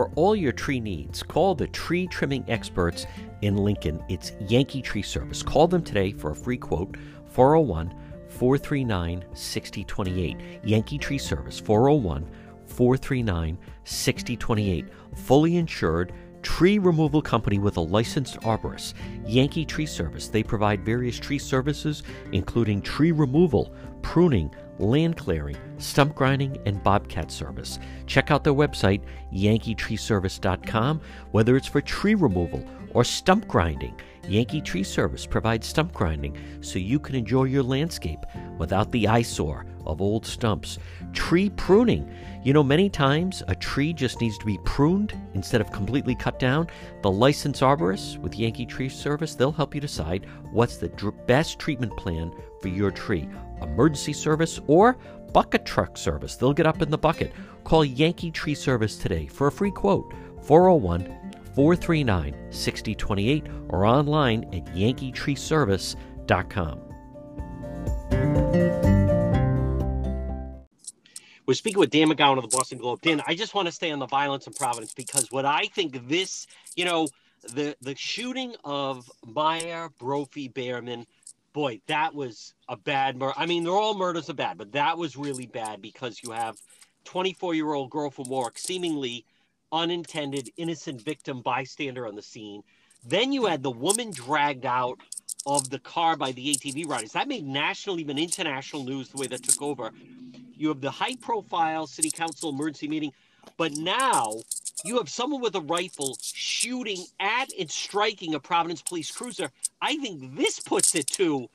For 0.00 0.10
all 0.16 0.34
your 0.34 0.52
tree 0.52 0.80
needs, 0.80 1.22
call 1.22 1.54
the 1.54 1.66
tree 1.66 2.06
trimming 2.06 2.42
experts 2.48 3.06
in 3.42 3.58
Lincoln. 3.58 4.02
It's 4.08 4.32
Yankee 4.48 4.80
Tree 4.80 5.02
Service. 5.02 5.42
Call 5.42 5.68
them 5.68 5.82
today 5.82 6.10
for 6.10 6.30
a 6.30 6.34
free 6.34 6.56
quote 6.56 6.96
401 7.26 7.94
439 8.30 9.26
6028. 9.34 10.36
Yankee 10.64 10.96
Tree 10.96 11.18
Service 11.18 11.60
401 11.60 12.26
439 12.64 13.58
6028. 13.84 14.86
Fully 15.16 15.56
insured 15.58 16.14
tree 16.40 16.78
removal 16.78 17.20
company 17.20 17.58
with 17.58 17.76
a 17.76 17.82
licensed 17.82 18.40
arborist. 18.40 18.94
Yankee 19.26 19.66
Tree 19.66 19.84
Service. 19.84 20.28
They 20.28 20.42
provide 20.42 20.82
various 20.82 21.18
tree 21.18 21.38
services, 21.38 22.04
including 22.32 22.80
tree 22.80 23.12
removal, 23.12 23.74
pruning, 24.00 24.50
land 24.80 25.16
clearing, 25.16 25.56
stump 25.78 26.14
grinding, 26.14 26.58
and 26.66 26.82
bobcat 26.82 27.30
service. 27.30 27.78
Check 28.06 28.30
out 28.30 28.44
their 28.44 28.54
website, 28.54 29.02
yankeetreeservice.com, 29.32 31.00
whether 31.30 31.56
it's 31.56 31.68
for 31.68 31.80
tree 31.80 32.14
removal 32.14 32.64
or 32.92 33.04
stump 33.04 33.46
grinding. 33.46 33.94
Yankee 34.28 34.60
Tree 34.60 34.84
Service 34.84 35.26
provides 35.26 35.66
stump 35.66 35.92
grinding 35.92 36.36
so 36.60 36.78
you 36.78 36.98
can 37.00 37.16
enjoy 37.16 37.44
your 37.44 37.62
landscape 37.62 38.20
without 38.58 38.90
the 38.92 39.08
eyesore 39.08 39.66
of 39.86 40.00
old 40.00 40.24
stumps. 40.24 40.78
Tree 41.12 41.50
pruning. 41.50 42.08
You 42.44 42.52
know, 42.52 42.62
many 42.62 42.88
times 42.88 43.42
a 43.48 43.54
tree 43.54 43.92
just 43.92 44.20
needs 44.20 44.38
to 44.38 44.46
be 44.46 44.58
pruned 44.64 45.18
instead 45.34 45.60
of 45.60 45.72
completely 45.72 46.14
cut 46.14 46.38
down. 46.38 46.68
The 47.02 47.10
licensed 47.10 47.62
arborist 47.62 48.18
with 48.18 48.38
Yankee 48.38 48.66
Tree 48.66 48.88
Service, 48.88 49.34
they'll 49.34 49.52
help 49.52 49.74
you 49.74 49.80
decide 49.80 50.26
what's 50.52 50.76
the 50.76 50.88
dr- 50.90 51.26
best 51.26 51.58
treatment 51.58 51.96
plan 51.96 52.32
for 52.60 52.68
your 52.68 52.90
tree. 52.90 53.28
Emergency 53.62 54.12
service 54.12 54.60
or 54.66 54.98
bucket 55.32 55.64
truck 55.64 55.96
service. 55.96 56.36
They'll 56.36 56.52
get 56.52 56.66
up 56.66 56.82
in 56.82 56.90
the 56.90 56.98
bucket. 56.98 57.32
Call 57.64 57.82
Yankee 57.84 58.30
Tree 58.30 58.54
Service 58.54 58.96
today 58.96 59.26
for 59.26 59.46
a 59.46 59.52
free 59.52 59.70
quote 59.70 60.12
401 60.42 61.04
439 61.54 62.34
6028 62.50 63.46
or 63.68 63.84
online 63.84 64.44
at 64.54 64.64
yankeetreeservice.com. 64.74 66.90
We're 71.50 71.54
speaking 71.54 71.80
with 71.80 71.90
Dan 71.90 72.08
McGowan 72.08 72.38
of 72.38 72.48
the 72.48 72.56
Boston 72.56 72.78
Globe. 72.78 73.00
Dan, 73.00 73.20
I 73.26 73.34
just 73.34 73.56
want 73.56 73.66
to 73.66 73.72
stay 73.72 73.90
on 73.90 73.98
the 73.98 74.06
violence 74.06 74.46
in 74.46 74.52
Providence 74.52 74.94
because 74.94 75.32
what 75.32 75.44
I 75.44 75.64
think 75.74 76.08
this, 76.08 76.46
you 76.76 76.84
know, 76.84 77.08
the 77.54 77.76
the 77.80 77.96
shooting 77.96 78.54
of 78.62 79.10
Meyer, 79.26 79.88
Brophy, 79.98 80.46
Behrman, 80.46 81.08
boy, 81.52 81.80
that 81.86 82.14
was 82.14 82.54
a 82.68 82.76
bad 82.76 83.16
murder. 83.16 83.34
I 83.36 83.46
mean, 83.46 83.64
they're 83.64 83.72
all 83.72 83.94
murders 83.94 84.30
are 84.30 84.34
bad, 84.34 84.58
but 84.58 84.72
that 84.72 84.98
was 84.98 85.16
really 85.16 85.46
bad 85.46 85.82
because 85.82 86.22
you 86.22 86.30
have 86.30 86.56
24 87.04 87.54
year 87.54 87.72
old 87.72 87.90
girl 87.90 88.10
from 88.10 88.28
Warwick, 88.28 88.58
seemingly 88.58 89.24
unintended, 89.72 90.50
innocent 90.56 91.00
victim 91.00 91.42
bystander 91.42 92.06
on 92.06 92.14
the 92.14 92.22
scene. 92.22 92.62
Then 93.06 93.32
you 93.32 93.46
had 93.46 93.62
the 93.62 93.70
woman 93.70 94.10
dragged 94.10 94.66
out 94.66 95.00
of 95.46 95.70
the 95.70 95.78
car 95.78 96.16
by 96.16 96.32
the 96.32 96.54
ATV 96.54 96.86
riders. 96.86 97.12
That 97.12 97.28
made 97.28 97.46
national, 97.46 97.98
even 97.98 98.18
international 98.18 98.84
news 98.84 99.08
the 99.08 99.18
way 99.18 99.26
that 99.28 99.42
took 99.42 99.62
over. 99.62 99.90
You 100.54 100.68
have 100.68 100.80
the 100.80 100.90
high 100.90 101.16
profile 101.16 101.86
city 101.86 102.10
council 102.10 102.50
emergency 102.50 102.88
meeting, 102.88 103.12
but 103.56 103.72
now 103.72 104.34
you 104.84 104.96
have 104.98 105.08
someone 105.08 105.40
with 105.40 105.54
a 105.56 105.60
rifle 105.60 106.16
shooting 106.22 107.04
at 107.20 107.48
and 107.58 107.70
striking 107.70 108.34
a 108.34 108.40
Providence 108.40 108.82
police 108.82 109.10
cruiser. 109.10 109.50
I 109.82 109.96
think 109.98 110.36
this 110.36 110.60
puts 110.60 110.94
it 110.94 111.06
to 111.08 111.48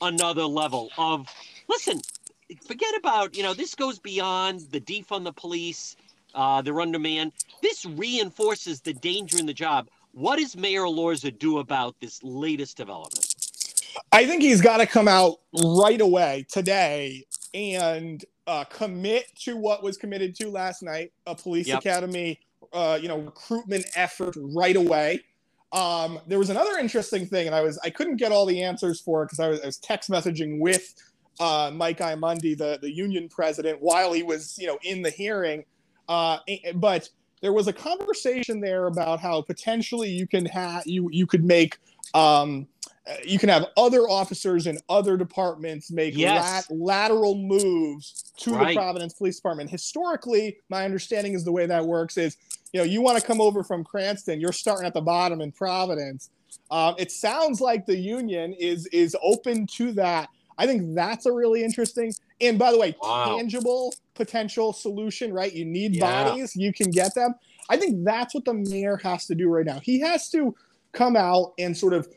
another 0.00 0.44
level 0.44 0.90
of 0.98 1.28
listen, 1.68 2.00
forget 2.66 2.94
about, 2.98 3.36
you 3.36 3.42
know, 3.42 3.54
this 3.54 3.74
goes 3.74 3.98
beyond 3.98 4.60
the 4.70 4.80
defund 4.80 5.24
the 5.24 5.32
police, 5.32 5.96
uh, 6.34 6.62
they're 6.62 6.80
undermanned. 6.80 7.32
This 7.62 7.84
reinforces 7.86 8.80
the 8.80 8.94
danger 8.94 9.38
in 9.38 9.46
the 9.46 9.54
job. 9.54 9.88
What 10.12 10.38
does 10.38 10.56
Mayor 10.56 10.82
Elorza 10.82 11.36
do 11.38 11.58
about 11.58 11.96
this 12.00 12.22
latest 12.22 12.76
development? 12.76 13.34
I 14.12 14.26
think 14.26 14.42
he's 14.42 14.60
got 14.60 14.78
to 14.78 14.86
come 14.86 15.08
out 15.08 15.38
right 15.54 16.00
away 16.00 16.46
today 16.50 17.24
and 17.54 18.24
uh, 18.46 18.64
commit 18.64 19.24
to 19.40 19.56
what 19.56 19.82
was 19.82 19.96
committed 19.96 20.34
to 20.36 20.50
last 20.50 20.82
night, 20.82 21.12
a 21.26 21.34
police 21.34 21.68
Yep. 21.68 21.80
academy, 21.80 22.40
uh, 22.72 22.98
you 23.00 23.08
know, 23.08 23.18
recruitment 23.18 23.84
effort 23.94 24.34
right 24.36 24.76
away. 24.76 25.20
Um, 25.72 26.20
there 26.26 26.38
was 26.38 26.50
another 26.50 26.78
interesting 26.78 27.26
thing, 27.26 27.46
and 27.46 27.54
I 27.54 27.62
was 27.62 27.78
I 27.82 27.90
couldn't 27.90 28.16
get 28.16 28.32
all 28.32 28.46
the 28.46 28.62
answers 28.62 29.00
for 29.00 29.22
it 29.22 29.26
because 29.26 29.40
I 29.40 29.48
was, 29.48 29.60
I 29.60 29.66
was 29.66 29.78
text 29.78 30.10
messaging 30.10 30.60
with 30.60 30.94
uh, 31.40 31.70
Mike 31.74 31.98
Imondi, 31.98 32.56
the 32.56 32.78
the 32.80 32.90
union 32.90 33.28
president, 33.28 33.78
while 33.80 34.12
he 34.12 34.22
was 34.22 34.56
you 34.58 34.66
know 34.66 34.78
in 34.82 35.02
the 35.02 35.10
hearing. 35.10 35.64
Uh, 36.08 36.38
but 36.74 37.08
there 37.40 37.52
was 37.52 37.68
a 37.68 37.72
conversation 37.72 38.60
there 38.60 38.86
about 38.86 39.20
how 39.20 39.40
potentially 39.42 40.10
you 40.10 40.26
can 40.26 40.44
have 40.46 40.86
you 40.86 41.08
you 41.10 41.26
could 41.26 41.44
make 41.44 41.78
um, 42.14 42.66
you 43.24 43.38
can 43.38 43.48
have 43.48 43.66
other 43.76 44.08
officers 44.08 44.66
in 44.66 44.78
other 44.88 45.16
departments 45.16 45.90
make 45.90 46.16
Yes. 46.16 46.70
lat- 46.70 46.78
lateral 46.78 47.34
moves 47.34 48.32
to 48.38 48.52
Right. 48.54 48.68
the 48.68 48.74
Providence 48.74 49.14
Police 49.14 49.36
Department. 49.36 49.70
Historically, 49.70 50.56
my 50.68 50.84
understanding 50.84 51.34
is 51.34 51.44
the 51.44 51.52
way 51.52 51.66
that 51.66 51.84
works 51.84 52.16
is, 52.16 52.36
you 52.72 52.78
know, 52.78 52.84
you 52.84 53.02
want 53.02 53.18
to 53.18 53.26
come 53.26 53.40
over 53.40 53.64
from 53.64 53.82
Cranston, 53.84 54.40
you're 54.40 54.52
starting 54.52 54.86
at 54.86 54.94
the 54.94 55.00
bottom 55.00 55.40
in 55.40 55.50
Providence. 55.52 56.30
Um, 56.70 56.94
it 56.98 57.10
sounds 57.10 57.60
like 57.60 57.86
the 57.86 57.96
union 57.96 58.52
is 58.54 58.86
is 58.92 59.16
open 59.22 59.66
to 59.78 59.92
that. 59.92 60.28
I 60.58 60.66
think 60.66 60.94
that's 60.94 61.26
a 61.26 61.32
really 61.32 61.64
interesting 61.64 62.12
and 62.40 62.58
by 62.58 62.70
the 62.72 62.78
way, 62.78 62.94
Wow. 63.02 63.36
tangible 63.36 63.94
potential 64.14 64.72
solution, 64.72 65.32
right? 65.32 65.52
You 65.52 65.64
need 65.64 65.96
Yeah. 65.96 66.24
bodies, 66.24 66.54
you 66.56 66.72
can 66.72 66.90
get 66.90 67.14
them. 67.14 67.34
I 67.68 67.76
think 67.76 68.04
that's 68.04 68.34
what 68.34 68.44
the 68.44 68.54
mayor 68.54 68.96
has 68.98 69.26
to 69.26 69.34
do 69.34 69.48
right 69.48 69.64
now. 69.66 69.80
He 69.80 70.00
has 70.00 70.28
to 70.30 70.54
come 70.92 71.16
out 71.16 71.54
and 71.58 71.76
sort 71.76 71.94
of 71.94 72.06
uh, 72.06 72.10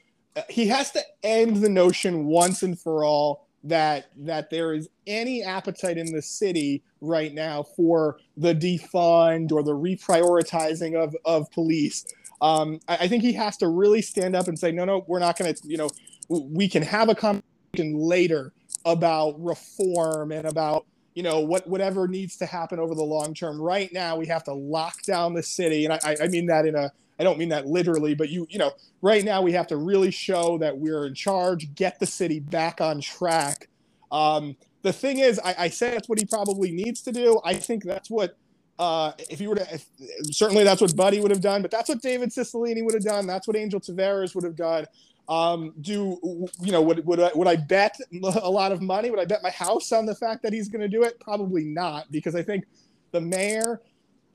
he 0.49 0.67
has 0.67 0.91
to 0.91 1.01
end 1.23 1.57
the 1.57 1.69
notion 1.69 2.25
once 2.25 2.63
and 2.63 2.79
for 2.79 3.03
all 3.03 3.47
that 3.63 4.05
that 4.15 4.49
there 4.51 4.73
is 4.73 4.87
any 5.07 5.41
appetite 5.43 5.97
in 5.97 6.11
the 6.13 6.21
city 6.21 6.83
right 7.01 7.33
now 7.33 7.63
for 7.63 8.17
the 8.37 8.53
defund 8.53 9.51
or 9.51 9.63
the 9.63 9.73
reprioritizing 9.75 10.95
of 10.95 11.15
of 11.25 11.49
police. 11.51 12.05
Um, 12.41 12.79
I, 12.87 12.97
I 13.01 13.07
think 13.07 13.23
he 13.23 13.33
has 13.33 13.57
to 13.57 13.67
really 13.67 14.01
stand 14.01 14.35
up 14.35 14.47
and 14.47 14.57
say, 14.59 14.71
no, 14.71 14.85
no, 14.85 15.03
we're 15.07 15.19
not 15.19 15.37
going 15.37 15.53
to, 15.53 15.61
you 15.67 15.77
know, 15.77 15.89
we 16.29 16.67
can 16.67 16.83
have 16.83 17.09
a 17.09 17.15
conversation 17.15 17.97
later 17.97 18.53
about 18.85 19.35
reform 19.43 20.31
and 20.31 20.45
about 20.45 20.85
you 21.15 21.23
know 21.23 21.39
what 21.39 21.65
whatever 21.67 22.07
needs 22.07 22.35
to 22.37 22.45
happen 22.45 22.77
over 22.77 22.93
the 22.93 23.03
long 23.03 23.33
term. 23.33 23.59
Right 23.59 23.91
now, 23.93 24.17
we 24.17 24.27
have 24.27 24.43
to 24.45 24.53
lock 24.53 25.01
down 25.03 25.33
the 25.33 25.43
city, 25.43 25.85
and 25.85 25.93
I, 25.93 25.99
I- 26.03 26.17
I 26.23 26.27
mean 26.27 26.47
that 26.47 26.65
in 26.65 26.75
a 26.75 26.91
I 27.19 27.23
don't 27.23 27.37
mean 27.37 27.49
that 27.49 27.65
literally, 27.65 28.15
but 28.15 28.29
you 28.29 28.47
you 28.49 28.59
know 28.59 28.71
right 29.01 29.23
now 29.23 29.41
we 29.41 29.51
have 29.53 29.67
to 29.67 29.77
really 29.77 30.11
show 30.11 30.57
that 30.59 30.77
we're 30.77 31.05
in 31.05 31.13
charge, 31.13 31.73
get 31.75 31.99
the 31.99 32.05
city 32.05 32.39
back 32.39 32.81
on 32.81 33.01
track. 33.01 33.69
Um, 34.11 34.55
the 34.81 34.93
thing 34.93 35.19
is, 35.19 35.39
I, 35.39 35.55
I 35.57 35.69
say 35.69 35.91
that's 35.91 36.07
what 36.07 36.19
he 36.19 36.25
probably 36.25 36.71
needs 36.71 37.01
to 37.03 37.11
do. 37.11 37.39
I 37.43 37.53
think 37.53 37.83
that's 37.83 38.09
what 38.09 38.37
Uh, 38.77 39.13
if 39.29 39.39
you 39.39 39.47
were 39.47 39.55
to, 39.55 39.65
if, 39.73 39.85
certainly 40.31 40.65
that's 40.65 40.81
what 40.81 40.93
Buddy 40.97 41.21
would 41.21 41.31
have 41.31 41.39
done, 41.39 41.61
but 41.61 41.71
that's 41.71 41.87
what 41.87 42.01
David 42.01 42.29
Cicilline 42.31 42.83
would 42.83 42.93
have 42.93 43.05
done. 43.05 43.25
That's 43.25 43.47
what 43.47 43.55
Angel 43.55 43.79
Taveras 43.79 44.35
would 44.35 44.43
have 44.43 44.57
done. 44.57 44.85
Um, 45.29 45.73
do 45.79 46.19
you 46.61 46.71
know? 46.73 46.81
Would 46.81 47.05
would 47.05 47.21
I, 47.21 47.31
would 47.35 47.47
I 47.47 47.55
bet 47.55 47.95
a 48.21 48.51
lot 48.51 48.73
of 48.73 48.81
money? 48.81 49.09
Would 49.09 49.19
I 49.19 49.25
bet 49.25 49.41
my 49.41 49.49
house 49.49 49.93
on 49.93 50.05
the 50.05 50.13
fact 50.13 50.43
that 50.43 50.51
he's 50.51 50.67
going 50.67 50.81
to 50.81 50.89
do 50.89 51.03
it? 51.03 51.19
Probably 51.21 51.63
not, 51.63 52.11
because 52.11 52.35
I 52.35 52.43
think 52.43 52.65
the 53.11 53.21
mayor 53.21 53.81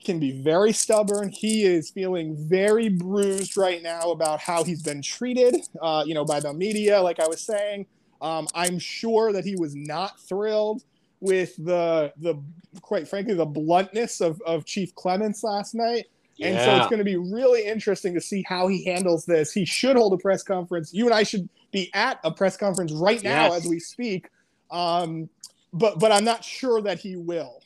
can 0.03 0.19
be 0.19 0.41
very 0.41 0.73
stubborn. 0.73 1.29
He 1.29 1.63
is 1.63 1.89
feeling 1.89 2.35
very 2.37 2.89
bruised 2.89 3.57
right 3.57 3.81
now 3.81 4.11
about 4.11 4.39
how 4.39 4.63
he's 4.63 4.81
been 4.81 5.01
treated, 5.01 5.55
uh, 5.81 6.03
you 6.05 6.13
know, 6.13 6.25
by 6.25 6.39
the 6.39 6.53
media. 6.53 7.01
Like 7.01 7.19
I 7.19 7.27
was 7.27 7.41
saying, 7.41 7.85
um, 8.21 8.47
I'm 8.53 8.79
sure 8.79 9.33
that 9.33 9.45
he 9.45 9.55
was 9.55 9.75
not 9.75 10.19
thrilled 10.19 10.83
with 11.19 11.55
the 11.57 12.11
the 12.17 12.35
quite 12.81 13.07
frankly 13.07 13.33
the 13.35 13.45
bluntness 13.45 14.21
of, 14.21 14.41
of 14.45 14.65
Chief 14.65 14.93
Clements 14.95 15.43
last 15.43 15.75
night. 15.75 16.05
Yeah. 16.37 16.47
And 16.47 16.59
so 16.59 16.75
it's 16.77 16.87
going 16.87 16.99
to 16.99 17.05
be 17.05 17.17
really 17.17 17.65
interesting 17.65 18.13
to 18.15 18.21
see 18.21 18.43
how 18.47 18.67
he 18.67 18.83
handles 18.83 19.25
this. 19.25 19.51
He 19.51 19.65
should 19.65 19.95
hold 19.95 20.13
a 20.13 20.17
press 20.17 20.41
conference. 20.41 20.91
You 20.91 21.05
and 21.05 21.13
I 21.13 21.23
should 21.23 21.47
be 21.71 21.91
at 21.93 22.19
a 22.23 22.31
press 22.31 22.57
conference 22.57 22.91
right 22.91 23.21
now 23.21 23.49
yes. 23.49 23.57
as 23.57 23.69
we 23.69 23.79
speak. 23.79 24.27
Um, 24.71 25.29
but 25.73 25.99
but 25.99 26.11
I'm 26.11 26.25
not 26.25 26.43
sure 26.43 26.81
that 26.81 26.99
he 26.99 27.15
will. 27.15 27.61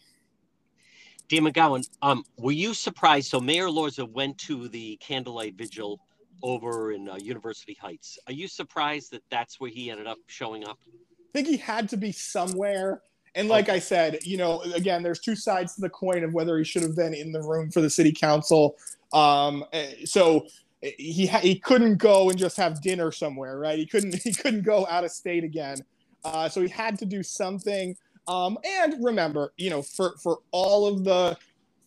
Dan 1.27 1.43
McGowan, 1.43 1.87
um, 2.01 2.23
were 2.37 2.51
you 2.51 2.73
surprised? 2.73 3.29
So 3.29 3.39
Mayor 3.39 3.67
Elorza 3.67 4.09
went 4.09 4.37
to 4.39 4.67
the 4.67 4.97
candlelight 4.97 5.55
vigil 5.55 5.99
over 6.43 6.91
in 6.91 7.09
uh, 7.09 7.15
University 7.15 7.77
Heights. 7.81 8.19
Are 8.27 8.33
you 8.33 8.47
surprised 8.47 9.11
that 9.11 9.23
that's 9.29 9.59
where 9.59 9.69
he 9.69 9.89
ended 9.89 10.07
up 10.07 10.17
showing 10.27 10.67
up? 10.67 10.77
I 10.87 11.31
think 11.33 11.47
he 11.47 11.57
had 11.57 11.89
to 11.89 11.97
be 11.97 12.11
somewhere. 12.11 13.01
And 13.33 13.49
like. 13.49 13.67
I 13.69 13.79
said, 13.79 14.19
you 14.23 14.37
know, 14.37 14.61
again, 14.73 15.03
there's 15.03 15.19
two 15.19 15.35
sides 15.35 15.75
to 15.75 15.81
the 15.81 15.89
coin 15.89 16.23
of 16.23 16.33
whether 16.33 16.57
he 16.57 16.63
should 16.63 16.83
have 16.83 16.95
been 16.95 17.13
in 17.13 17.31
the 17.31 17.41
room 17.41 17.69
for 17.69 17.81
the 17.81 17.89
city 17.89 18.13
council. 18.13 18.75
Um, 19.11 19.65
eh, 19.73 20.05
so 20.05 20.45
eh, 20.83 20.91
he 20.97 21.27
he 21.27 21.59
couldn't 21.59 21.97
go 21.97 22.29
and 22.29 22.37
just 22.37 22.55
have 22.57 22.81
dinner 22.81 23.11
somewhere, 23.11 23.59
right? 23.59 23.77
He 23.77 23.85
couldn't 23.85 24.15
he 24.23 24.33
couldn't 24.33 24.61
go 24.61 24.87
out 24.87 25.03
of 25.03 25.11
state 25.11 25.43
again. 25.43 25.79
Uh, 26.23 26.47
so 26.49 26.61
he 26.61 26.69
had 26.69 26.97
to 26.99 27.05
do 27.05 27.21
something. 27.21 27.95
Um, 28.27 28.57
and 28.65 29.03
remember, 29.03 29.53
you 29.57 29.69
know, 29.69 29.81
for 29.81 30.15
for 30.17 30.39
all 30.51 30.87
of 30.87 31.03
the 31.03 31.37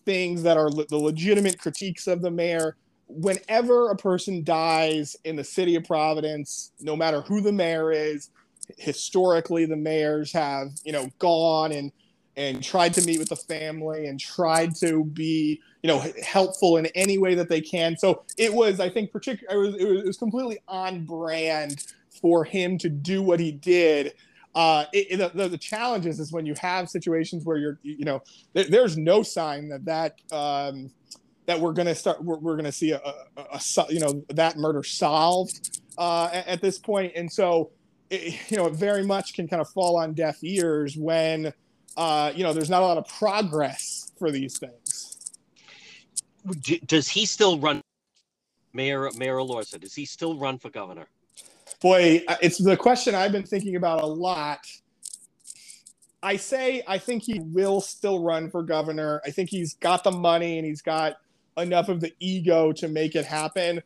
things 0.05 0.43
that 0.43 0.57
are 0.57 0.70
le- 0.70 0.86
the 0.86 0.97
legitimate 0.97 1.59
critiques 1.59 2.07
of 2.07 2.22
the 2.22 2.30
mayor, 2.30 2.76
whenever 3.09 3.91
a 3.91 3.97
person 3.97 4.45
dies 4.45 5.16
in 5.24 5.36
the 5.36 5.45
city 5.45 5.74
of 5.74 5.84
Providence, 5.84 6.72
no 6.80 6.97
matter 6.97 7.22
who 7.22 7.41
the 7.41 7.53
mayor 7.53 7.91
is, 7.93 8.30
historically 8.76 9.64
the 9.64 9.76
mayors 9.76 10.32
have 10.32 10.68
you 10.84 10.93
know 10.93 11.09
gone 11.18 11.72
and 11.72 11.91
and 12.36 12.62
tried 12.62 12.95
to 12.95 13.05
meet 13.05 13.18
with 13.18 13.30
the 13.30 13.36
family 13.36 14.07
and 14.07 14.20
tried 14.20 14.74
to 14.76 15.05
be 15.05 15.61
you 15.82 15.89
know 15.89 16.05
helpful 16.22 16.76
in 16.76 16.86
any 16.95 17.18
way 17.18 17.34
that 17.34 17.49
they 17.49 17.61
can. 17.61 17.97
So 17.97 18.22
it 18.36 18.53
was 18.53 18.78
i 18.78 18.89
think 18.89 19.11
particularly 19.11 19.68
it, 19.80 19.89
was, 19.89 20.01
it 20.03 20.07
was 20.07 20.16
completely 20.18 20.59
on 20.68 21.05
brand 21.05 21.86
for 22.22 22.45
him 22.45 22.78
to 22.78 22.89
do 22.89 23.22
what 23.22 23.41
he 23.41 23.53
did 23.53 24.12
uh, 24.59 24.85
it, 24.93 25.21
it, 25.21 25.37
the, 25.37 25.49
the 25.49 25.59
challenges 25.59 26.19
is 26.19 26.33
when 26.33 26.45
you 26.45 26.55
have 26.61 26.89
situations 26.89 27.45
where 27.45 27.59
you're 27.59 27.79
you 27.83 28.05
know 28.05 28.21
there, 28.55 28.65
there's 28.65 28.97
no 28.97 29.23
sign 29.23 29.69
that 29.69 29.85
that 29.85 30.21
um, 30.33 30.91
that 31.47 31.59
we're 31.61 31.73
going 31.73 31.87
to 31.87 31.95
start 31.95 32.23
we're, 32.25 32.39
we're 32.39 32.55
going 32.55 32.65
to 32.65 32.73
see 32.73 32.91
a, 32.91 33.01
a, 33.37 33.43
a, 33.53 33.61
you 33.89 34.01
know 34.01 34.25
that 34.31 34.57
murder 34.57 34.83
solved 34.83 35.81
uh, 35.97 36.29
at, 36.33 36.47
at, 36.49 36.61
this 36.61 36.79
point 36.79 37.13
and 37.15 37.31
so 37.31 37.71
it, 38.11 38.51
you 38.51 38.57
know, 38.57 38.67
it 38.67 38.75
very 38.75 39.05
much 39.05 39.35
can 39.35 39.49
kind 39.49 39.61
of 39.61 39.69
fall 39.71 39.97
on 39.97 40.15
deaf 40.15 40.43
ears 40.43 40.97
when, 40.97 41.53
uh, 41.97 42.33
you 42.35 42.43
know, 42.43 42.53
there's 42.53 42.71
not 42.71 42.83
a 42.83 42.87
lot 42.87 42.99
of 42.99 43.07
progress 43.09 44.13
for 44.19 44.31
these 44.31 44.59
things. 44.59 45.17
Does 46.87 47.09
he 47.09 47.27
still 47.27 47.59
run, 47.59 47.83
Mayor 48.73 49.11
Mayor 49.17 49.37
Elorza? 49.37 49.79
Does 49.81 49.95
he 49.95 50.07
still 50.07 50.39
run 50.39 50.59
for 50.59 50.71
governor? 50.71 51.09
Boy, 51.81 52.24
uh, 52.26 52.37
it's 52.43 52.59
the 52.59 52.76
question 52.76 53.14
I've 53.14 53.33
been 53.33 53.45
thinking 53.45 53.76
about 53.76 54.03
a 54.03 54.07
lot. 54.07 54.66
I 56.22 56.37
say 56.37 56.83
I 56.87 56.99
think 56.99 57.22
he 57.22 57.41
will 57.41 57.81
still 57.81 58.22
run 58.22 58.51
for 58.51 58.62
governor. 58.62 59.20
I 59.24 59.31
think 59.31 59.51
he's 59.51 59.74
got 59.74 60.03
the 60.03 60.11
money 60.11 60.59
and 60.59 60.66
he's 60.66 60.83
got 60.83 61.18
enough 61.57 61.89
of 61.89 62.01
the 62.01 62.12
ego 62.18 62.72
to 62.72 62.89
make 62.89 63.14
it 63.14 63.24
happen. 63.24 63.83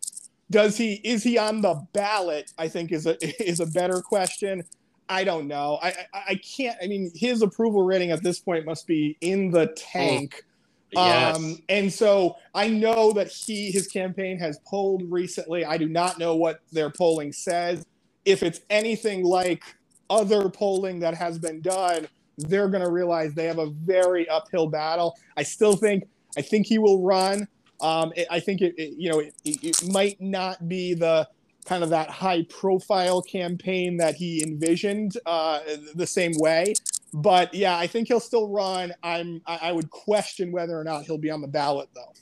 Does 0.50 0.76
he 0.76 0.94
is 1.04 1.22
he 1.22 1.38
on 1.38 1.62
the 1.62 1.86
ballot 1.92 2.52
i 2.58 2.68
think 2.68 2.92
is 2.92 3.06
a 3.06 3.16
is 3.42 3.60
a 3.60 3.66
better 3.66 4.00
question. 4.00 4.64
I 5.08 5.24
don't 5.24 5.46
know. 5.46 5.78
I 5.82 5.88
i, 6.14 6.22
I 6.30 6.34
can't 6.36 6.76
i 6.82 6.86
mean 6.86 7.10
his 7.14 7.42
approval 7.42 7.84
rating 7.84 8.10
at 8.10 8.22
this 8.22 8.40
point 8.40 8.64
must 8.64 8.86
be 8.86 9.16
in 9.20 9.50
the 9.50 9.70
oh. 9.70 9.74
tank 9.76 10.44
yes. 10.92 11.36
um 11.36 11.58
and 11.68 11.92
so 11.92 12.36
i 12.54 12.68
know 12.68 13.12
that 13.12 13.28
he 13.28 13.70
his 13.70 13.86
campaign 13.86 14.38
has 14.38 14.58
polled 14.66 15.02
recently 15.10 15.64
i 15.64 15.76
do 15.76 15.88
not 15.88 16.18
know 16.18 16.36
what 16.36 16.60
their 16.72 16.90
polling 16.90 17.32
says 17.32 17.84
if 18.24 18.42
it's 18.42 18.60
anything 18.70 19.24
like 19.24 19.62
other 20.10 20.48
polling 20.48 21.00
that 21.00 21.14
has 21.14 21.38
been 21.38 21.60
done 21.60 22.06
they're 22.38 22.68
going 22.68 22.82
to 22.82 22.90
realize 22.90 23.34
they 23.34 23.46
have 23.46 23.58
a 23.58 23.70
very 23.70 24.28
uphill 24.28 24.66
battle 24.66 25.16
i 25.36 25.42
still 25.42 25.76
think 25.76 26.04
i 26.36 26.42
think 26.42 26.66
he 26.66 26.78
will 26.78 27.02
run 27.02 27.46
um, 27.82 28.12
it, 28.14 28.28
I 28.30 28.40
think 28.40 28.62
it, 28.62 28.74
it 28.78 28.94
you 28.96 29.10
know 29.10 29.18
it, 29.18 29.34
it, 29.44 29.92
might 29.92 30.20
not 30.20 30.68
be 30.68 30.94
the 30.94 31.28
kind 31.64 31.82
of 31.82 31.90
that 31.90 32.10
high 32.10 32.44
profile 32.44 33.20
campaign 33.20 33.96
that 33.96 34.14
he 34.14 34.42
envisioned 34.42 35.16
uh, 35.26 35.60
the 35.94 36.06
same 36.06 36.32
way. 36.36 36.74
But 37.12 37.52
yeah, 37.52 37.76
I 37.76 37.86
think 37.86 38.08
he'll 38.08 38.20
still 38.20 38.48
run. 38.48 38.92
I'm 39.02 39.42
I, 39.46 39.58
I 39.62 39.72
would 39.72 39.90
question 39.90 40.50
whether 40.52 40.78
or 40.78 40.84
not 40.84 41.04
he'll 41.04 41.18
be 41.18 41.30
on 41.30 41.40
the 41.40 41.48
ballot 41.48 41.88
though. 41.94 42.12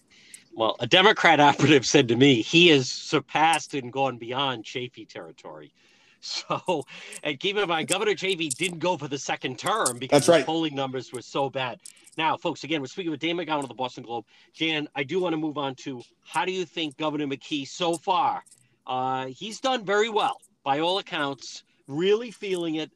Well, 0.52 0.76
a 0.80 0.86
Democrat 0.86 1.40
operative 1.50 1.86
said 1.86 2.08
to 2.08 2.16
me, 2.16 2.42
he 2.42 2.68
has 2.68 2.90
surpassed 2.90 3.74
and 3.74 3.92
gone 3.92 4.18
beyond 4.18 4.64
Chafee 4.64 5.08
territory. 5.08 5.72
So, 6.22 6.84
and 7.22 7.40
keep 7.40 7.56
in 7.56 7.66
mind, 7.66 7.88
Governor 7.88 8.12
Chafee 8.12 8.54
didn't 8.54 8.78
go 8.78 8.98
for 8.98 9.08
the 9.08 9.16
second 9.16 9.58
term 9.58 9.98
because 9.98 10.28
right. 10.28 10.44
polling 10.44 10.74
numbers 10.74 11.14
were 11.14 11.22
so 11.22 11.48
bad. 11.48 11.80
Now, 12.18 12.36
folks, 12.36 12.62
again, 12.62 12.82
we're 12.82 12.88
speaking 12.88 13.10
with 13.10 13.20
Dan 13.20 13.36
McGowan 13.36 13.62
of 13.62 13.68
the 13.68 13.74
Boston 13.74 14.04
Globe. 14.04 14.26
Dan, 14.58 14.86
I 14.94 15.02
do 15.02 15.18
want 15.18 15.32
to 15.32 15.38
move 15.38 15.56
on 15.56 15.74
to 15.76 16.02
how 16.22 16.44
do 16.44 16.52
you 16.52 16.66
think 16.66 16.98
Governor 16.98 17.26
McKee 17.26 17.66
so 17.66 17.94
far? 17.94 18.44
Uh, 18.86 19.28
he's 19.28 19.60
done 19.60 19.82
very 19.82 20.10
well 20.10 20.42
by 20.62 20.80
all 20.80 20.98
accounts, 20.98 21.62
really 21.86 22.30
feeling 22.30 22.74
it. 22.74 22.90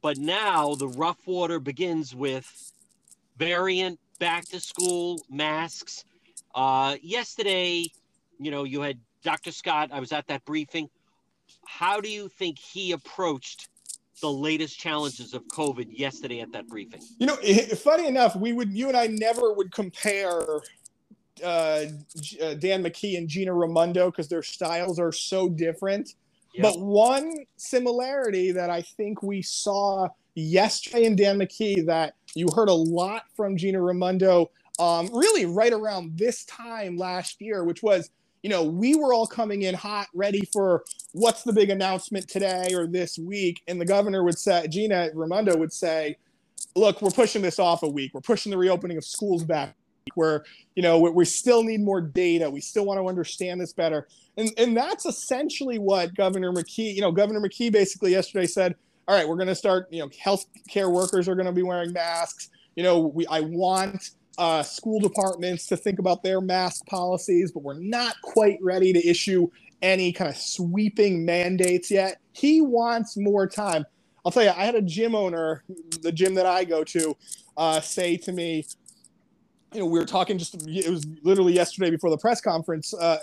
But 0.00 0.18
now 0.18 0.74
the 0.74 0.88
rough 0.88 1.26
water 1.26 1.58
begins 1.58 2.14
with 2.14 2.72
variant, 3.36 3.98
back 4.18 4.46
to 4.46 4.60
school, 4.60 5.20
masks. 5.30 6.04
Uh, 6.54 6.96
yesterday, 7.02 7.86
you 8.38 8.50
know, 8.50 8.64
you 8.64 8.80
had 8.80 8.98
Dr. 9.22 9.52
Scott. 9.52 9.90
I 9.92 10.00
was 10.00 10.12
at 10.12 10.26
that 10.28 10.44
briefing. 10.44 10.88
How 11.66 12.00
do 12.00 12.08
you 12.08 12.28
think 12.28 12.58
he 12.58 12.92
approached 12.92 13.68
the 14.20 14.30
latest 14.30 14.78
challenges 14.78 15.34
of 15.34 15.46
COVID 15.48 15.86
yesterday 15.90 16.40
at 16.40 16.52
that 16.52 16.68
briefing? 16.68 17.00
You 17.18 17.26
know, 17.26 17.36
funny 17.76 18.06
enough, 18.06 18.36
we 18.36 18.52
would 18.52 18.72
you 18.72 18.88
and 18.88 18.96
I 18.96 19.06
never 19.06 19.52
would 19.52 19.72
compare 19.72 20.42
uh, 21.42 21.46
uh 21.46 21.84
Dan 22.54 22.82
McKee 22.82 23.16
and 23.16 23.28
Gina 23.28 23.52
Raimondo 23.52 24.10
because 24.10 24.28
their 24.28 24.42
styles 24.42 24.98
are 24.98 25.12
so 25.12 25.48
different. 25.48 26.14
But 26.62 26.80
one 26.80 27.34
similarity 27.56 28.52
that 28.52 28.70
I 28.70 28.82
think 28.82 29.22
we 29.22 29.42
saw 29.42 30.08
yesterday 30.34 31.04
in 31.04 31.16
Dan 31.16 31.38
McKee 31.38 31.86
that 31.86 32.14
you 32.34 32.48
heard 32.54 32.68
a 32.68 32.74
lot 32.74 33.24
from 33.36 33.56
Gina 33.56 33.80
Raimondo, 33.80 34.50
um, 34.78 35.08
really 35.12 35.46
right 35.46 35.72
around 35.72 36.16
this 36.16 36.44
time 36.44 36.96
last 36.96 37.40
year, 37.40 37.64
which 37.64 37.82
was 37.82 38.10
you 38.42 38.50
know, 38.50 38.62
we 38.62 38.94
were 38.94 39.12
all 39.12 39.26
coming 39.26 39.62
in 39.62 39.74
hot, 39.74 40.06
ready 40.14 40.42
for 40.52 40.84
what's 41.12 41.42
the 41.42 41.52
big 41.52 41.70
announcement 41.70 42.28
today 42.28 42.68
or 42.72 42.86
this 42.86 43.18
week. 43.18 43.62
And 43.66 43.80
the 43.80 43.84
governor 43.84 44.22
would 44.24 44.38
say, 44.38 44.66
Gina 44.68 45.10
Raimondo 45.12 45.56
would 45.56 45.72
say, 45.72 46.16
look, 46.76 47.02
we're 47.02 47.10
pushing 47.10 47.42
this 47.42 47.58
off 47.58 47.82
a 47.82 47.88
week. 47.88 48.12
We're 48.14 48.20
pushing 48.20 48.50
the 48.50 48.58
reopening 48.58 48.96
of 48.96 49.04
schools 49.04 49.44
back. 49.44 49.74
Where 50.14 50.44
you 50.74 50.82
know 50.82 50.98
we, 50.98 51.10
we 51.10 51.24
still 51.24 51.62
need 51.62 51.80
more 51.80 52.00
data. 52.00 52.50
We 52.50 52.60
still 52.60 52.84
want 52.84 52.98
to 53.00 53.08
understand 53.08 53.60
this 53.60 53.72
better, 53.72 54.08
and 54.36 54.50
and 54.58 54.76
that's 54.76 55.06
essentially 55.06 55.78
what 55.78 56.14
Governor 56.14 56.52
McKee. 56.52 56.94
You 56.94 57.00
know, 57.00 57.12
Governor 57.12 57.40
McKee 57.40 57.72
basically 57.72 58.12
yesterday 58.12 58.46
said, 58.46 58.74
"All 59.06 59.14
right, 59.14 59.28
we're 59.28 59.36
going 59.36 59.48
to 59.48 59.54
start. 59.54 59.88
You 59.90 60.02
know, 60.02 60.10
health 60.20 60.46
care 60.68 60.90
workers 60.90 61.28
are 61.28 61.34
going 61.34 61.46
to 61.46 61.52
be 61.52 61.62
wearing 61.62 61.92
masks. 61.92 62.50
You 62.76 62.82
know, 62.82 62.98
we 63.00 63.26
I 63.26 63.40
want 63.40 64.10
uh, 64.38 64.62
school 64.62 65.00
departments 65.00 65.66
to 65.66 65.76
think 65.76 65.98
about 65.98 66.22
their 66.22 66.40
mask 66.40 66.86
policies, 66.86 67.50
but 67.50 67.62
we're 67.62 67.74
not 67.74 68.14
quite 68.22 68.58
ready 68.62 68.92
to 68.92 69.06
issue 69.06 69.48
any 69.82 70.12
kind 70.12 70.30
of 70.30 70.36
sweeping 70.36 71.24
mandates 71.24 71.90
yet. 71.90 72.20
He 72.32 72.60
wants 72.60 73.16
more 73.16 73.46
time. 73.46 73.84
I'll 74.24 74.32
tell 74.32 74.44
you, 74.44 74.50
I 74.50 74.64
had 74.64 74.74
a 74.74 74.82
gym 74.82 75.14
owner, 75.14 75.64
the 76.02 76.12
gym 76.12 76.34
that 76.34 76.46
I 76.46 76.64
go 76.64 76.84
to, 76.84 77.16
uh, 77.56 77.80
say 77.80 78.16
to 78.18 78.32
me, 78.32 78.66
you 79.72 79.80
know, 79.80 79.86
we 79.86 79.98
were 79.98 80.06
talking 80.06 80.38
just, 80.38 80.54
it 80.66 80.90
was 80.90 81.06
literally 81.22 81.52
yesterday 81.52 81.90
before 81.90 82.10
the 82.10 82.18
press 82.18 82.40
conference. 82.40 82.94
Uh, 82.94 83.18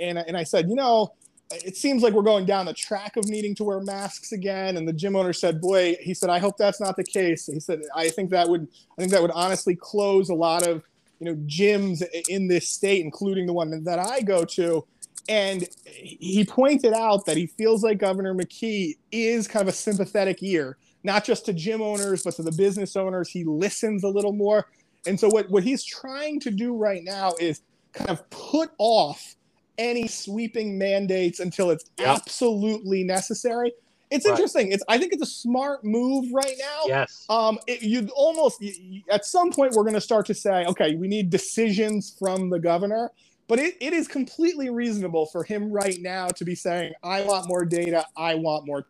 and, 0.00 0.18
and 0.18 0.36
I 0.36 0.44
said, 0.44 0.68
you 0.68 0.74
know, 0.74 1.12
it 1.50 1.76
seems 1.76 2.02
like 2.02 2.12
we're 2.12 2.22
going 2.22 2.46
down 2.46 2.66
the 2.66 2.72
track 2.72 3.16
of 3.16 3.26
needing 3.28 3.54
to 3.56 3.64
wear 3.64 3.80
masks 3.80 4.32
again. 4.32 4.76
And 4.76 4.86
the 4.86 4.92
gym 4.92 5.16
owner 5.16 5.32
said, 5.32 5.60
"Boy," 5.60 5.96
he 6.00 6.14
said, 6.14 6.30
"I 6.30 6.38
hope 6.38 6.56
that's 6.56 6.80
not 6.80 6.96
the 6.96 7.04
case." 7.04 7.46
He 7.46 7.58
said, 7.58 7.82
"I 7.94 8.08
think 8.08 8.30
that 8.30 8.48
would, 8.48 8.68
I 8.96 9.00
think 9.00 9.10
that 9.10 9.20
would 9.20 9.32
honestly 9.32 9.74
close 9.74 10.28
a 10.28 10.34
lot 10.34 10.66
of 10.66 10.84
you 11.18 11.26
know 11.26 11.34
gyms 11.46 12.04
in 12.28 12.48
this 12.48 12.68
state, 12.68 13.04
including 13.04 13.46
the 13.46 13.52
one 13.52 13.82
that 13.84 13.98
I 13.98 14.20
go 14.20 14.44
to. 14.44 14.86
And 15.28 15.68
he 15.84 16.44
pointed 16.44 16.92
out 16.92 17.26
that 17.26 17.36
he 17.36 17.46
feels 17.46 17.84
like 17.84 17.98
Governor 17.98 18.34
McKee 18.34 18.96
is 19.12 19.46
kind 19.46 19.62
of 19.62 19.68
a 19.68 19.76
sympathetic 19.76 20.42
ear, 20.42 20.76
not 21.04 21.24
just 21.24 21.46
to 21.46 21.52
gym 21.52 21.82
owners, 21.82 22.24
but 22.24 22.34
to 22.34 22.42
the 22.42 22.52
business 22.52 22.96
owners. 22.96 23.28
He 23.28 23.44
listens 23.44 24.02
a 24.02 24.08
little 24.08 24.32
more. 24.32 24.66
And 25.06 25.18
so, 25.18 25.28
what, 25.28 25.50
what 25.50 25.62
he's 25.62 25.84
trying 25.84 26.40
to 26.40 26.50
do 26.50 26.76
right 26.76 27.02
now 27.02 27.32
is 27.40 27.62
kind 27.92 28.10
of 28.10 28.28
put 28.30 28.70
off 28.78 29.34
any 29.78 30.06
sweeping 30.06 30.78
mandates 30.78 31.40
until 31.40 31.70
it's 31.70 31.90
yep. 31.98 32.08
absolutely 32.08 33.02
necessary. 33.02 33.72
It's 34.10 34.26
right. 34.26 34.32
interesting. 34.32 34.72
It's 34.72 34.82
I 34.88 34.98
think 34.98 35.12
it's 35.12 35.22
a 35.22 35.26
smart 35.26 35.84
move 35.84 36.32
right 36.32 36.56
now. 36.58 36.82
Yes. 36.86 37.24
Um, 37.28 37.58
it, 37.66 37.82
you'd 37.82 38.10
almost 38.10 38.60
you, 38.60 39.02
at 39.10 39.24
some 39.24 39.52
point 39.52 39.72
we're 39.72 39.84
going 39.84 39.94
to 39.94 40.00
start 40.00 40.26
to 40.26 40.34
say, 40.34 40.66
okay, 40.66 40.96
we 40.96 41.08
need 41.08 41.30
decisions 41.30 42.14
from 42.18 42.50
the 42.50 42.58
governor. 42.58 43.10
But 43.46 43.58
it, 43.58 43.76
it 43.80 43.92
is 43.92 44.06
completely 44.06 44.70
reasonable 44.70 45.26
for 45.26 45.42
him 45.42 45.72
right 45.72 45.98
now 46.00 46.28
to 46.28 46.44
be 46.44 46.54
saying, 46.54 46.92
I 47.02 47.22
want 47.22 47.48
more 47.48 47.64
data. 47.64 48.04
I 48.16 48.36
want 48.36 48.64
more. 48.64 48.86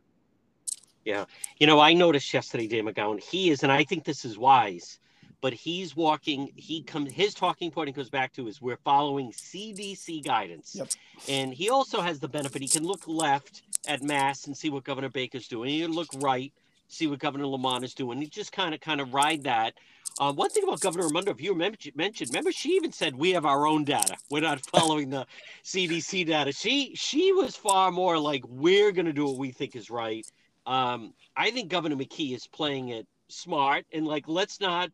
Yeah. 1.04 1.24
You 1.58 1.66
know, 1.66 1.80
I 1.80 1.94
noticed 1.94 2.34
yesterday, 2.34 2.66
Dan 2.66 2.84
McGowan, 2.84 3.22
he 3.22 3.50
is, 3.50 3.62
and 3.62 3.72
I 3.72 3.84
think 3.84 4.04
this 4.04 4.26
is 4.26 4.36
wise 4.36 4.98
but 5.40 5.52
he's 5.52 5.96
walking 5.96 6.50
he 6.56 6.82
comes 6.82 7.12
his 7.12 7.34
talking 7.34 7.70
point 7.70 7.88
he 7.88 7.92
goes 7.92 8.10
back 8.10 8.32
to 8.32 8.48
is 8.48 8.60
we're 8.60 8.76
following 8.78 9.32
cdc 9.32 10.24
guidance. 10.24 10.74
Yep. 10.74 10.88
and 11.28 11.54
he 11.54 11.70
also 11.70 12.00
has 12.00 12.20
the 12.20 12.28
benefit 12.28 12.62
he 12.62 12.68
can 12.68 12.84
look 12.84 13.06
left 13.06 13.62
at 13.88 14.02
mass 14.02 14.46
and 14.46 14.56
see 14.56 14.70
what 14.70 14.84
governor 14.84 15.08
baker's 15.08 15.48
doing. 15.48 15.70
He 15.70 15.80
can 15.82 15.92
look 15.92 16.08
right 16.16 16.52
see 16.90 17.06
what 17.06 17.18
governor 17.20 17.46
lamont 17.46 17.84
is 17.84 17.94
doing. 17.94 18.20
He 18.20 18.26
just 18.26 18.52
kind 18.52 18.74
of 18.74 18.80
kind 18.80 19.00
of 19.00 19.14
ride 19.14 19.44
that. 19.44 19.74
Um, 20.18 20.36
one 20.36 20.50
thing 20.50 20.64
about 20.64 20.80
governor 20.80 21.06
raimondo 21.06 21.30
if 21.30 21.40
you 21.40 21.52
remember 21.52 21.78
mentioned 21.94 22.30
remember 22.30 22.52
she 22.52 22.70
even 22.70 22.92
said 22.92 23.16
we 23.16 23.30
have 23.30 23.46
our 23.46 23.66
own 23.66 23.84
data. 23.84 24.16
We're 24.30 24.42
not 24.42 24.60
following 24.74 25.10
the 25.10 25.26
cdc 25.64 26.26
data. 26.26 26.52
She 26.52 26.94
she 26.94 27.32
was 27.32 27.56
far 27.56 27.90
more 27.90 28.18
like 28.18 28.44
we're 28.48 28.92
going 28.92 29.06
to 29.06 29.12
do 29.12 29.26
what 29.26 29.38
we 29.38 29.52
think 29.52 29.76
is 29.76 29.90
right. 29.90 30.26
Um, 30.66 31.14
i 31.36 31.50
think 31.50 31.70
governor 31.70 31.96
mckee 31.96 32.34
is 32.34 32.46
playing 32.46 32.90
it 32.90 33.06
smart 33.28 33.86
and 33.92 34.06
like 34.06 34.28
let's 34.28 34.60
not 34.60 34.90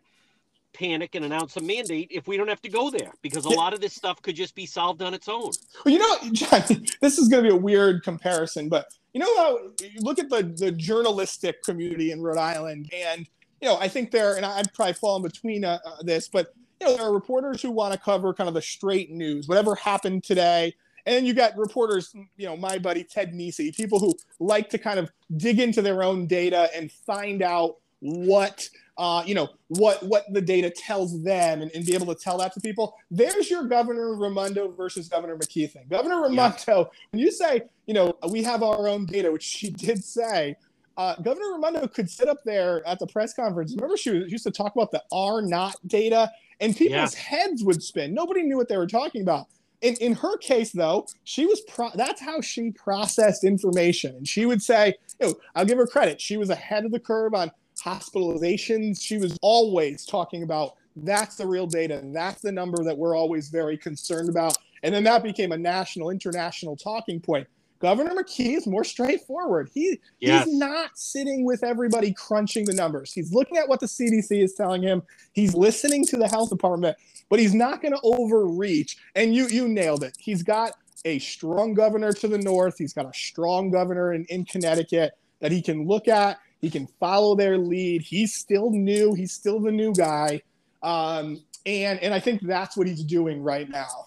panic 0.76 1.14
and 1.14 1.24
announce 1.24 1.56
a 1.56 1.60
mandate 1.60 2.08
if 2.10 2.28
we 2.28 2.36
don't 2.36 2.48
have 2.48 2.62
to 2.62 2.68
go 2.68 2.90
there 2.90 3.12
because 3.22 3.44
a 3.44 3.50
lot 3.50 3.72
of 3.72 3.80
this 3.80 3.94
stuff 3.94 4.20
could 4.22 4.36
just 4.36 4.54
be 4.54 4.66
solved 4.66 5.02
on 5.02 5.14
its 5.14 5.28
own. 5.28 5.50
Well, 5.84 5.92
you 5.92 5.98
know, 5.98 6.16
John, 6.32 6.62
this 7.00 7.18
is 7.18 7.28
going 7.28 7.44
to 7.44 7.50
be 7.50 7.54
a 7.54 7.58
weird 7.58 8.02
comparison, 8.02 8.68
but 8.68 8.86
you 9.14 9.20
know 9.20 9.36
how 9.38 9.58
you 9.80 10.00
look 10.00 10.18
at 10.18 10.28
the 10.28 10.42
the 10.42 10.70
journalistic 10.70 11.62
community 11.62 12.10
in 12.10 12.20
Rhode 12.22 12.38
Island, 12.38 12.90
and 12.94 13.26
you 13.60 13.68
know, 13.68 13.78
I 13.78 13.88
think 13.88 14.10
there, 14.10 14.36
and 14.36 14.44
I'd 14.44 14.72
probably 14.74 14.94
fall 14.94 15.16
in 15.16 15.22
between 15.22 15.64
uh, 15.64 15.78
uh, 15.84 16.02
this, 16.02 16.28
but 16.28 16.54
you 16.80 16.86
know, 16.86 16.96
there 16.96 17.06
are 17.06 17.12
reporters 17.14 17.62
who 17.62 17.70
want 17.70 17.94
to 17.94 17.98
cover 17.98 18.34
kind 18.34 18.48
of 18.48 18.54
the 18.54 18.62
straight 18.62 19.10
news, 19.10 19.48
whatever 19.48 19.74
happened 19.74 20.24
today. 20.24 20.74
And 21.06 21.26
you 21.26 21.34
got 21.34 21.56
reporters, 21.56 22.12
you 22.36 22.46
know, 22.46 22.56
my 22.56 22.78
buddy 22.78 23.04
Ted 23.04 23.32
Nesi, 23.32 23.72
people 23.74 24.00
who 24.00 24.14
like 24.40 24.68
to 24.70 24.78
kind 24.78 24.98
of 24.98 25.10
dig 25.36 25.60
into 25.60 25.80
their 25.80 26.02
own 26.02 26.26
data 26.26 26.68
and 26.74 26.90
find 26.90 27.42
out 27.42 27.76
what 28.00 28.68
uh, 28.98 29.22
you 29.26 29.34
know 29.34 29.48
what 29.68 30.02
what 30.02 30.24
the 30.32 30.40
data 30.40 30.70
tells 30.70 31.22
them 31.22 31.60
and, 31.60 31.70
and, 31.74 31.84
be 31.84 31.94
able 31.94 32.06
to 32.06 32.14
tell 32.14 32.38
that 32.38 32.52
to 32.54 32.60
people. 32.60 32.96
There's 33.10 33.50
your 33.50 33.64
governor 33.64 34.14
raimondo 34.14 34.68
versus 34.72 35.08
governor 35.08 35.36
mckee 35.36 35.70
thing. 35.70 35.86
Governor 35.90 36.22
raimondo 36.22 36.56
yeah. 36.66 36.84
when 37.10 37.20
you 37.20 37.30
say 37.30 37.62
you 37.86 37.94
know 37.94 38.16
we 38.30 38.42
have 38.42 38.62
our 38.62 38.88
own 38.88 39.04
data 39.06 39.30
which 39.30 39.42
she 39.42 39.70
did 39.70 40.02
say 40.02 40.56
uh, 40.96 41.14
governor 41.16 41.52
raimondo 41.52 41.86
could 41.88 42.08
sit 42.08 42.28
up 42.28 42.38
there 42.44 42.86
at 42.86 42.98
the 42.98 43.06
press 43.06 43.34
conference. 43.34 43.74
Remember 43.74 43.96
she, 43.96 44.10
was, 44.10 44.32
used 44.32 44.44
to 44.44 44.50
talk 44.50 44.74
about 44.74 44.90
the 44.90 45.02
r 45.12 45.42
naught 45.42 45.76
data? 45.86 46.30
And 46.60 46.74
people's 46.74 47.14
yeah. 47.14 47.20
heads 47.20 47.62
would 47.64 47.82
spin. 47.82 48.14
Nobody 48.14 48.42
knew 48.42 48.56
what 48.56 48.68
they 48.68 48.78
were 48.78 48.86
talking 48.86 49.20
about. 49.20 49.46
In, 49.82 49.94
in 49.96 50.14
her 50.14 50.38
case 50.38 50.72
though 50.72 51.06
she 51.24 51.44
was 51.44 51.60
pro- 51.68 51.90
that's 51.94 52.22
how 52.22 52.40
she 52.40 52.70
processed 52.70 53.44
information. 53.44 54.16
And 54.16 54.26
she 54.26 54.46
would 54.46 54.62
say 54.62 54.94
you 55.20 55.28
know, 55.28 55.34
i'll 55.54 55.66
give 55.66 55.76
her 55.76 55.86
credit. 55.86 56.18
She 56.18 56.38
was 56.38 56.48
ahead 56.48 56.86
of 56.86 56.92
the 56.92 56.98
curve 56.98 57.34
on 57.34 57.50
hospitalizations. 57.82 59.00
She 59.00 59.18
was 59.18 59.38
always 59.42 60.04
talking 60.04 60.42
about 60.42 60.74
that's 60.96 61.36
the 61.36 61.46
real 61.46 61.66
data. 61.66 61.98
And 61.98 62.14
that's 62.14 62.42
the 62.42 62.52
number 62.52 62.82
that 62.84 62.96
we're 62.96 63.16
always 63.16 63.48
very 63.48 63.76
concerned 63.76 64.28
about. 64.28 64.56
And 64.82 64.94
then 64.94 65.04
that 65.04 65.22
became 65.22 65.52
a 65.52 65.58
national, 65.58 66.10
international 66.10 66.76
talking 66.76 67.20
point. 67.20 67.46
Governor 67.78 68.14
McKee 68.14 68.56
is 68.56 68.66
more 68.66 68.84
straightforward. 68.84 69.70
He 69.74 70.00
yes. 70.18 70.46
he's 70.46 70.54
not 70.54 70.96
sitting 70.96 71.44
with 71.44 71.62
everybody 71.62 72.12
crunching 72.14 72.64
the 72.64 72.72
numbers. 72.72 73.12
He's 73.12 73.32
looking 73.32 73.58
at 73.58 73.68
what 73.68 73.80
the 73.80 73.86
CDC 73.86 74.42
is 74.42 74.54
telling 74.54 74.82
him. 74.82 75.02
He's 75.32 75.54
listening 75.54 76.06
to 76.06 76.16
the 76.16 76.26
health 76.26 76.48
department, 76.48 76.96
but 77.28 77.38
he's 77.38 77.52
not 77.52 77.82
going 77.82 77.92
to 77.92 78.00
overreach. 78.02 78.96
And 79.14 79.34
you 79.34 79.46
you 79.48 79.68
nailed 79.68 80.04
it. 80.04 80.16
He's 80.18 80.42
got 80.42 80.72
a 81.04 81.18
strong 81.18 81.74
governor 81.74 82.12
to 82.14 82.28
the 82.28 82.38
north. 82.38 82.78
He's 82.78 82.94
got 82.94 83.04
a 83.04 83.12
strong 83.12 83.70
governor 83.70 84.14
in, 84.14 84.24
in 84.26 84.46
Connecticut 84.46 85.12
that 85.40 85.52
he 85.52 85.60
can 85.60 85.86
look 85.86 86.08
at 86.08 86.38
he 86.60 86.70
can 86.70 86.86
follow 86.98 87.34
their 87.34 87.58
lead. 87.58 88.02
He's 88.02 88.34
still 88.34 88.70
new. 88.70 89.14
He's 89.14 89.32
still 89.32 89.60
the 89.60 89.72
new 89.72 89.92
guy. 89.92 90.42
Um, 90.82 91.42
and, 91.64 91.98
and 92.00 92.14
I 92.14 92.20
think 92.20 92.42
that's 92.42 92.76
what 92.76 92.86
he's 92.86 93.04
doing 93.04 93.42
right 93.42 93.68
now. 93.68 94.06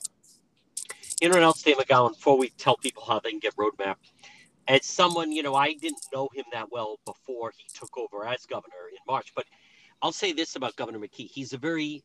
Internet 1.22 1.44
else, 1.44 1.60
State 1.60 1.78
McGowan, 1.78 2.12
before 2.12 2.38
we 2.38 2.50
tell 2.50 2.78
people 2.78 3.04
how 3.06 3.20
they 3.20 3.32
can 3.32 3.40
get 3.40 3.56
roadmap, 3.58 3.96
as 4.68 4.86
someone, 4.86 5.32
you 5.32 5.44
know, 5.44 5.56
I 5.56 5.74
didn't 5.74 6.06
know 6.14 6.30
him 6.34 6.46
that 6.54 6.72
well 6.72 7.00
before 7.06 7.52
he 7.58 7.68
took 7.74 7.98
over 7.98 8.26
as 8.26 8.46
governor 8.46 8.90
in 8.92 8.98
March, 9.08 9.34
but 9.36 9.46
I'll 10.02 10.14
say 10.14 10.32
this 10.32 10.56
about 10.56 10.76
Governor 10.78 11.00
McKee. 11.00 11.30
He's 11.30 11.52
a 11.52 11.58
very 11.58 12.04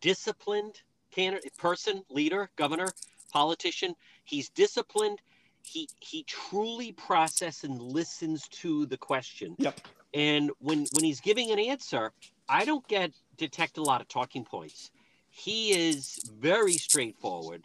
disciplined 0.00 0.82
candidate, 1.10 1.56
person, 1.56 2.02
leader, 2.10 2.50
governor, 2.56 2.88
politician. 3.32 3.94
He's 4.24 4.50
disciplined 4.50 5.20
he 5.62 5.88
he 6.00 6.24
truly 6.24 6.92
processes 6.92 7.64
and 7.64 7.80
listens 7.80 8.48
to 8.48 8.86
the 8.86 8.96
question. 8.96 9.54
Yep. 9.58 9.80
And 10.14 10.50
when 10.58 10.86
when 10.92 11.04
he's 11.04 11.20
giving 11.20 11.50
an 11.50 11.58
answer, 11.58 12.12
I 12.48 12.64
don't 12.64 12.86
get 12.88 13.12
detect 13.36 13.78
a 13.78 13.82
lot 13.82 14.00
of 14.00 14.08
talking 14.08 14.44
points. 14.44 14.90
He 15.30 15.72
is 15.72 16.30
very 16.38 16.74
straightforward, 16.74 17.64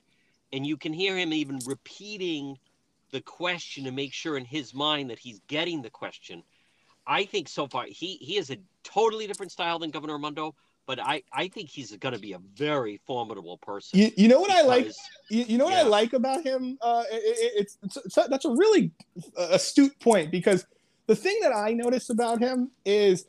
and 0.53 0.65
you 0.65 0.77
can 0.77 0.93
hear 0.93 1.17
him 1.17 1.33
even 1.33 1.59
repeating 1.65 2.57
the 3.11 3.21
question 3.21 3.83
to 3.85 3.91
make 3.91 4.13
sure 4.13 4.37
in 4.37 4.45
his 4.45 4.73
mind 4.73 5.09
that 5.09 5.19
he's 5.19 5.41
getting 5.47 5.81
the 5.81 5.89
question. 5.89 6.43
I 7.05 7.25
think 7.25 7.47
so 7.49 7.67
far 7.67 7.85
he 7.85 8.17
he 8.17 8.37
is 8.37 8.49
a 8.49 8.57
totally 8.83 9.27
different 9.27 9.51
style 9.51 9.79
than 9.79 9.91
Governor 9.91 10.13
Raimondo, 10.13 10.55
but 10.87 10.99
I, 10.99 11.21
I 11.33 11.49
think 11.49 11.69
he's 11.69 11.95
going 11.97 12.15
to 12.15 12.19
be 12.19 12.31
a 12.31 12.39
very 12.55 13.01
formidable 13.05 13.57
person. 13.57 13.99
You, 13.99 14.09
you 14.15 14.27
know 14.29 14.39
what 14.39 14.47
because, 14.47 14.63
I 14.63 14.67
like? 14.67 14.91
You, 15.29 15.43
you 15.43 15.57
know 15.57 15.65
what 15.65 15.73
yeah. 15.73 15.81
I 15.81 15.83
like 15.83 16.13
about 16.13 16.43
him? 16.43 16.77
Uh, 16.81 17.03
it, 17.11 17.51
it's, 17.55 17.77
it's, 17.83 17.97
it's, 17.97 18.15
that's 18.15 18.45
a 18.45 18.51
really 18.51 18.91
astute 19.37 19.99
point 19.99 20.31
because 20.31 20.65
the 21.05 21.15
thing 21.15 21.37
that 21.41 21.53
I 21.53 21.73
notice 21.73 22.09
about 22.09 22.39
him 22.39 22.71
is 22.85 23.25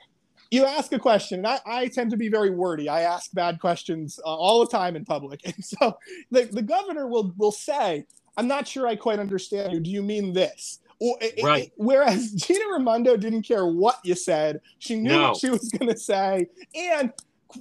you 0.53 0.65
ask 0.65 0.93
a 0.93 1.01
question, 1.01 1.39
and 1.39 1.47
I, 1.49 1.61
I 1.67 1.89
tend 1.89 2.13
to 2.13 2.17
be 2.17 2.29
very 2.29 2.51
wordy. 2.51 2.89
I 2.89 3.03
ask 3.03 3.33
bad 3.35 3.61
questions 3.61 4.21
uh, 4.25 4.35
all 4.35 4.61
the 4.65 4.71
time 4.71 4.95
in 4.95 5.05
public, 5.05 5.41
and 5.45 5.57
so 5.65 5.99
the, 6.31 6.45
the 6.45 6.63
governor 6.63 7.09
will 7.09 7.35
will 7.37 7.53
say, 7.53 8.07
"I'm 8.37 8.47
not 8.47 8.69
sure 8.69 8.87
I 8.87 8.95
quite 8.95 9.19
understand 9.19 9.73
you. 9.73 9.81
Do 9.81 9.91
you 9.91 10.03
mean 10.03 10.33
this?" 10.33 10.79
right. 11.43 11.65
It, 11.65 11.73
whereas 11.77 12.33
Gina 12.37 12.65
Raimondo 12.73 13.17
didn't 13.17 13.43
care 13.43 13.67
what 13.67 13.99
you 14.05 14.15
said; 14.15 14.61
she 14.79 14.97
knew 14.97 15.11
no. 15.11 15.29
what 15.29 15.39
she 15.39 15.51
was 15.51 15.69
going 15.71 15.93
to 15.93 15.99
say, 15.99 16.47
and 16.75 17.13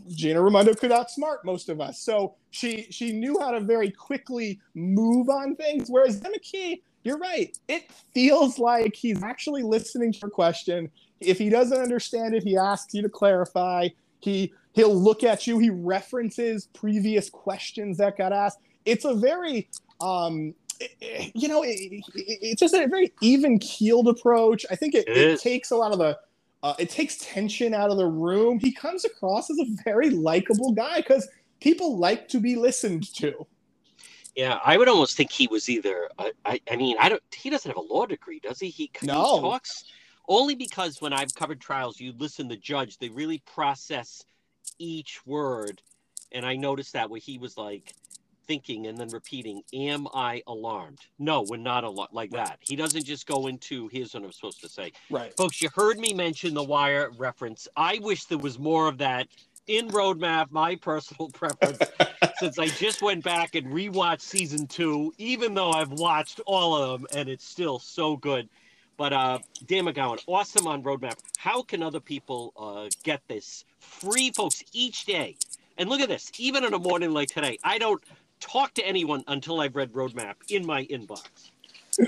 Gina 0.09 0.41
Raimondo 0.41 0.73
could 0.73 0.91
outsmart 0.91 1.37
most 1.43 1.69
of 1.69 1.79
us. 1.79 1.99
So 1.99 2.35
she 2.51 2.87
she 2.89 3.11
knew 3.11 3.39
how 3.39 3.51
to 3.51 3.59
very 3.59 3.91
quickly 3.91 4.59
move 4.75 5.29
on 5.29 5.55
things. 5.55 5.89
Whereas 5.89 6.21
Key, 6.41 6.81
you're 7.03 7.17
right. 7.17 7.57
It 7.67 7.89
feels 8.13 8.59
like 8.59 8.95
he's 8.95 9.23
actually 9.23 9.63
listening 9.63 10.11
to 10.13 10.19
your 10.19 10.29
question. 10.29 10.89
If 11.19 11.37
he 11.37 11.49
doesn't 11.49 11.77
understand 11.77 12.35
it, 12.35 12.43
he 12.43 12.57
asks 12.57 12.93
you 12.93 13.01
to 13.01 13.09
clarify. 13.09 13.89
He 14.19 14.53
he'll 14.73 14.95
look 14.95 15.23
at 15.23 15.47
you. 15.47 15.59
He 15.59 15.69
references 15.69 16.67
previous 16.73 17.29
questions 17.29 17.97
that 17.97 18.17
got 18.17 18.33
asked. 18.33 18.59
It's 18.85 19.05
a 19.05 19.13
very 19.13 19.69
um, 20.01 20.53
you 21.33 21.47
know, 21.47 21.63
it, 21.63 22.03
it's 22.13 22.59
just 22.59 22.73
a 22.73 22.87
very 22.87 23.11
even 23.21 23.59
keeled 23.59 24.07
approach. 24.07 24.65
I 24.69 24.75
think 24.75 24.95
it, 24.95 25.07
it, 25.07 25.17
it 25.17 25.39
takes 25.39 25.71
a 25.71 25.75
lot 25.75 25.91
of 25.91 25.99
the 25.99 26.17
uh, 26.63 26.73
it 26.79 26.89
takes 26.89 27.17
tension 27.17 27.73
out 27.73 27.91
of 27.91 27.97
the 27.97 28.07
room. 28.07 28.59
He 28.59 28.71
comes 28.71 29.05
across 29.05 29.49
as 29.49 29.59
a 29.59 29.65
very 29.83 30.09
likable 30.09 30.71
guy 30.71 30.97
because 30.97 31.27
people 31.59 31.97
like 31.97 32.27
to 32.29 32.39
be 32.39 32.55
listened 32.55 33.13
to. 33.15 33.45
Yeah, 34.35 34.59
I 34.63 34.77
would 34.77 34.87
almost 34.87 35.17
think 35.17 35.31
he 35.31 35.47
was 35.47 35.69
either. 35.69 36.09
Uh, 36.17 36.29
I, 36.45 36.61
I 36.69 36.75
mean, 36.75 36.95
I 36.99 37.09
don't. 37.09 37.23
He 37.33 37.49
doesn't 37.49 37.69
have 37.69 37.77
a 37.77 37.93
law 37.93 38.05
degree, 38.05 38.39
does 38.39 38.59
he? 38.59 38.69
He, 38.69 38.91
no. 39.01 39.35
he 39.35 39.41
talks 39.41 39.85
only 40.27 40.55
because 40.55 41.01
when 41.01 41.13
I've 41.13 41.33
covered 41.33 41.59
trials, 41.59 41.99
you 41.99 42.13
listen 42.17 42.47
to 42.49 42.57
judge. 42.57 42.97
They 42.97 43.09
really 43.09 43.41
process 43.51 44.23
each 44.77 45.25
word, 45.25 45.81
and 46.31 46.45
I 46.45 46.55
noticed 46.55 46.93
that 46.93 47.09
where 47.09 47.19
he 47.19 47.39
was 47.39 47.57
like, 47.57 47.95
thinking 48.47 48.87
and 48.87 48.97
then 48.97 49.09
repeating, 49.09 49.61
Am 49.73 50.07
I 50.13 50.41
alarmed? 50.47 50.99
No, 51.19 51.45
we're 51.47 51.57
not 51.57 51.83
alarmed 51.83 52.13
like 52.13 52.31
that. 52.31 52.59
He 52.61 52.75
doesn't 52.75 53.05
just 53.05 53.27
go 53.27 53.47
into 53.47 53.87
here's 53.89 54.13
what 54.13 54.23
I'm 54.23 54.31
supposed 54.31 54.61
to 54.61 54.69
say. 54.69 54.91
Right. 55.09 55.35
Folks, 55.35 55.61
you 55.61 55.69
heard 55.75 55.99
me 55.99 56.13
mention 56.13 56.53
the 56.53 56.63
wire 56.63 57.11
reference. 57.17 57.67
I 57.75 57.99
wish 58.01 58.25
there 58.25 58.37
was 58.37 58.57
more 58.57 58.87
of 58.87 58.97
that 58.99 59.27
in 59.67 59.89
Roadmap, 59.89 60.51
my 60.51 60.75
personal 60.75 61.29
preference, 61.33 61.79
since 62.39 62.57
I 62.57 62.67
just 62.67 63.01
went 63.01 63.23
back 63.23 63.55
and 63.55 63.67
rewatched 63.67 64.21
season 64.21 64.65
two, 64.67 65.13
even 65.17 65.53
though 65.53 65.71
I've 65.71 65.91
watched 65.91 66.39
all 66.45 66.75
of 66.75 67.01
them 67.01 67.07
and 67.13 67.29
it's 67.29 67.45
still 67.45 67.79
so 67.79 68.15
good. 68.15 68.49
But 68.95 69.13
uh, 69.13 69.39
Dan 69.67 69.85
McGowan, 69.85 70.19
awesome 70.25 70.65
on 70.67 70.81
Roadmap. 70.81 71.17
How 71.37 71.61
can 71.61 71.83
other 71.83 71.99
people 71.99 72.51
uh, 72.57 72.89
get 73.03 73.21
this 73.27 73.63
free, 73.79 74.31
folks, 74.31 74.63
each 74.73 75.05
day? 75.05 75.35
And 75.77 75.87
look 75.87 76.01
at 76.01 76.09
this. 76.09 76.31
Even 76.39 76.65
on 76.65 76.73
a 76.73 76.79
morning 76.79 77.11
like 77.11 77.29
today, 77.29 77.59
I 77.63 77.77
don't 77.77 78.01
talk 78.39 78.73
to 78.75 78.87
anyone 78.87 79.23
until 79.27 79.61
I've 79.61 79.75
read 79.75 79.93
Roadmap 79.93 80.35
in 80.49 80.65
my 80.65 80.85
inbox. 80.85 81.51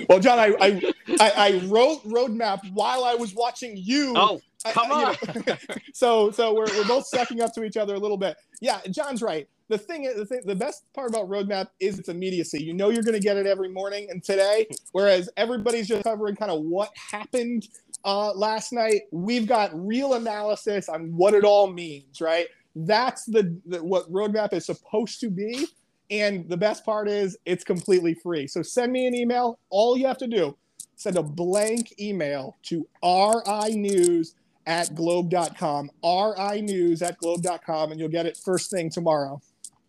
Well, 0.07 0.19
John, 0.19 0.39
I 0.39 0.55
I, 0.61 0.93
I, 1.19 1.31
I 1.37 1.61
wrote 1.65 2.03
Roadmap 2.05 2.59
while 2.73 3.03
I 3.03 3.15
was 3.15 3.33
watching 3.33 3.73
you. 3.75 4.13
Oh, 4.15 4.41
come 4.71 4.91
I, 4.91 4.95
on. 4.95 5.17
know, 5.47 5.55
so 5.93 6.31
so 6.31 6.53
we're, 6.53 6.67
we're 6.77 6.87
both 6.87 7.07
sucking 7.07 7.41
up 7.41 7.53
to 7.53 7.63
each 7.63 7.77
other 7.77 7.95
a 7.95 7.99
little 7.99 8.17
bit. 8.17 8.37
Yeah, 8.61 8.79
John's 8.91 9.21
right. 9.21 9.47
The 9.69 9.77
thing 9.77 10.05
is, 10.05 10.15
the, 10.15 10.25
thing, 10.25 10.41
the 10.45 10.55
best 10.55 10.83
part 10.93 11.09
about 11.09 11.29
Roadmap 11.29 11.67
is 11.79 11.99
its 11.99 12.09
immediacy. 12.09 12.63
You 12.63 12.73
know 12.73 12.89
you're 12.89 13.03
going 13.03 13.13
to 13.15 13.21
get 13.21 13.37
it 13.37 13.47
every 13.47 13.69
morning 13.69 14.07
and 14.09 14.23
today, 14.23 14.67
whereas 14.93 15.29
everybody's 15.37 15.87
just 15.87 16.03
covering 16.03 16.35
kind 16.35 16.51
of 16.51 16.61
what 16.63 16.91
happened 16.95 17.67
uh, 18.03 18.33
last 18.33 18.73
night. 18.73 19.03
We've 19.11 19.47
got 19.47 19.71
real 19.73 20.15
analysis 20.15 20.89
on 20.89 21.15
what 21.15 21.33
it 21.35 21.43
all 21.43 21.67
means, 21.71 22.21
right? 22.21 22.47
That's 22.75 23.25
the, 23.25 23.57
the 23.65 23.83
what 23.83 24.11
Roadmap 24.11 24.53
is 24.53 24.65
supposed 24.65 25.19
to 25.21 25.29
be. 25.29 25.67
And 26.09 26.49
the 26.49 26.57
best 26.57 26.83
part 26.83 27.07
is 27.07 27.37
it's 27.45 27.63
completely 27.63 28.13
free. 28.13 28.47
So 28.47 28.61
send 28.61 28.91
me 28.91 29.05
an 29.05 29.13
email. 29.13 29.59
All 29.69 29.97
you 29.97 30.07
have 30.07 30.17
to 30.19 30.27
do, 30.27 30.57
send 30.95 31.17
a 31.17 31.23
blank 31.23 31.99
email 31.99 32.57
to 32.63 32.87
rinews 33.03 34.33
at 34.65 34.93
globe.com, 34.95 35.89
rinews 36.03 37.01
at 37.01 37.17
globe.com, 37.17 37.91
and 37.91 37.99
you'll 37.99 38.09
get 38.09 38.25
it 38.25 38.37
first 38.37 38.69
thing 38.69 38.89
tomorrow. 38.89 39.41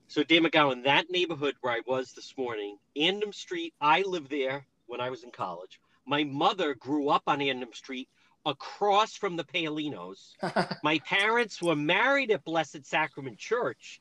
So, 0.08 0.24
Dan 0.24 0.42
McGowan, 0.42 0.82
that 0.84 1.08
neighborhood 1.10 1.54
where 1.60 1.74
I 1.74 1.82
was 1.86 2.12
this 2.12 2.34
morning, 2.36 2.78
Andom 2.96 3.32
Street, 3.32 3.74
I 3.80 4.02
lived 4.02 4.30
there 4.30 4.66
when 4.86 5.00
I 5.00 5.08
was 5.08 5.22
in 5.22 5.30
college. 5.30 5.80
My 6.04 6.24
mother 6.24 6.74
grew 6.74 7.10
up 7.10 7.22
on 7.28 7.38
Andom 7.38 7.74
Street 7.74 8.08
across 8.44 9.14
from 9.14 9.36
the 9.36 9.44
Paolinos. 9.44 10.32
My 10.82 10.98
parents 11.00 11.62
were 11.62 11.76
married 11.76 12.30
at 12.32 12.44
Blessed 12.44 12.84
Sacrament 12.84 13.38
Church. 13.38 14.00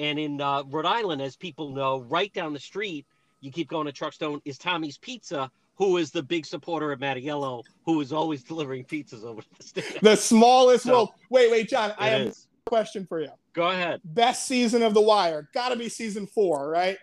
And 0.00 0.18
in 0.18 0.40
uh, 0.40 0.62
Rhode 0.66 0.86
Island, 0.86 1.20
as 1.20 1.36
people 1.36 1.68
know, 1.68 2.00
right 2.00 2.32
down 2.32 2.54
the 2.54 2.58
street, 2.58 3.06
you 3.40 3.52
keep 3.52 3.68
going 3.68 3.86
to 3.86 3.92
Truckstone, 3.92 4.40
is 4.46 4.56
Tommy's 4.56 4.96
Pizza, 4.96 5.50
who 5.74 5.98
is 5.98 6.10
the 6.10 6.22
big 6.22 6.46
supporter 6.46 6.90
of 6.90 7.00
Mattiello, 7.00 7.62
who 7.84 8.00
is 8.00 8.10
always 8.10 8.42
delivering 8.50 8.84
pizzas 8.84 9.24
over 9.24 9.42
the 9.58 9.62
state. 9.62 10.00
The 10.00 10.16
smallest 10.16 10.84
so, 10.84 10.92
world. 10.92 11.10
Wait, 11.28 11.50
wait, 11.50 11.68
John, 11.68 11.92
I 11.98 12.08
have 12.08 12.28
is. 12.28 12.46
a 12.66 12.70
question 12.70 13.04
for 13.06 13.20
you. 13.20 13.28
Go 13.52 13.68
ahead. 13.68 14.00
Best 14.02 14.46
season 14.46 14.82
of 14.82 14.94
The 14.94 15.02
Wire. 15.02 15.50
Got 15.52 15.68
to 15.68 15.76
be 15.76 15.90
season 15.90 16.26
four, 16.26 16.68
right? 16.68 16.98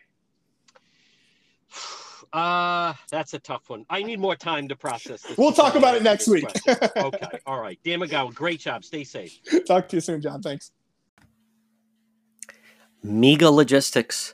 Uh, 2.33 2.93
that's 3.09 3.33
a 3.33 3.39
tough 3.39 3.69
one. 3.69 3.85
I 3.89 4.03
need 4.03 4.19
more 4.19 4.35
time 4.35 4.67
to 4.67 4.75
process 4.75 5.21
this. 5.21 5.37
We'll 5.37 5.53
talk 5.53 5.75
about 5.75 5.95
it 5.95 6.03
next 6.03 6.27
week. 6.27 6.45
okay. 6.97 7.39
All 7.45 7.61
right. 7.61 7.79
Dan 7.85 8.01
McGowan, 8.01 8.33
great 8.33 8.59
job. 8.59 8.83
Stay 8.83 9.05
safe. 9.05 9.39
Talk 9.65 9.87
to 9.87 9.95
you 9.95 10.01
soon, 10.01 10.21
John. 10.21 10.41
Thanks. 10.41 10.71
Mega 13.03 13.49
Logistics. 13.49 14.33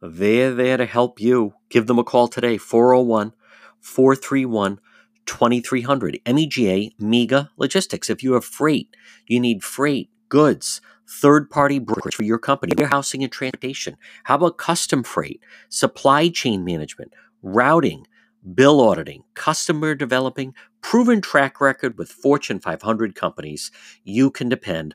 They're 0.00 0.54
there 0.54 0.76
to 0.76 0.86
help 0.86 1.20
you. 1.20 1.54
Give 1.68 1.86
them 1.86 1.98
a 1.98 2.04
call 2.04 2.28
today, 2.28 2.58
401 2.58 3.32
431 3.80 4.80
2300. 5.26 6.20
MEGA 6.26 6.90
Mega 6.98 7.50
Logistics. 7.56 8.10
If 8.10 8.22
you 8.22 8.32
have 8.32 8.44
freight, 8.44 8.88
you 9.26 9.38
need 9.38 9.62
freight, 9.62 10.10
goods, 10.28 10.80
third 11.08 11.50
party 11.50 11.78
brokerage 11.78 12.14
for 12.14 12.24
your 12.24 12.38
company, 12.38 12.72
warehousing 12.76 13.22
and 13.22 13.32
transportation. 13.32 13.96
How 14.24 14.36
about 14.36 14.58
custom 14.58 15.02
freight, 15.04 15.40
supply 15.68 16.28
chain 16.28 16.64
management, 16.64 17.12
routing, 17.42 18.06
bill 18.54 18.80
auditing, 18.80 19.22
customer 19.34 19.94
developing, 19.94 20.54
proven 20.80 21.20
track 21.20 21.60
record 21.60 21.96
with 21.98 22.10
Fortune 22.10 22.58
500 22.58 23.14
companies? 23.14 23.70
You 24.04 24.30
can 24.30 24.48
depend 24.48 24.94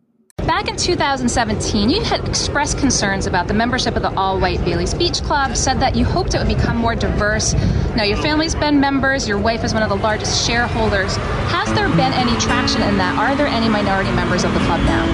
Back 0.47 0.67
in 0.67 0.75
2017, 0.75 1.89
you 1.91 2.01
had 2.01 2.27
expressed 2.27 2.79
concerns 2.79 3.27
about 3.27 3.47
the 3.47 3.53
membership 3.53 3.95
of 3.95 4.01
the 4.01 4.11
all 4.15 4.39
white 4.39 4.63
Bailey's 4.65 4.93
Beach 4.93 5.21
Club, 5.21 5.55
said 5.55 5.79
that 5.79 5.95
you 5.95 6.03
hoped 6.03 6.33
it 6.33 6.39
would 6.39 6.47
become 6.47 6.77
more 6.77 6.95
diverse. 6.95 7.53
Now, 7.95 8.03
your 8.03 8.17
family's 8.17 8.55
been 8.55 8.79
members, 8.79 9.27
your 9.27 9.37
wife 9.37 9.63
is 9.63 9.73
one 9.73 9.83
of 9.83 9.89
the 9.89 9.97
largest 9.97 10.45
shareholders. 10.47 11.15
Has 11.53 11.71
there 11.73 11.87
been 11.89 12.11
any 12.13 12.35
traction 12.39 12.81
in 12.81 12.97
that? 12.97 13.17
Are 13.19 13.35
there 13.35 13.45
any 13.45 13.69
minority 13.69 14.11
members 14.11 14.43
of 14.43 14.51
the 14.53 14.59
club 14.61 14.81
now? 14.81 15.05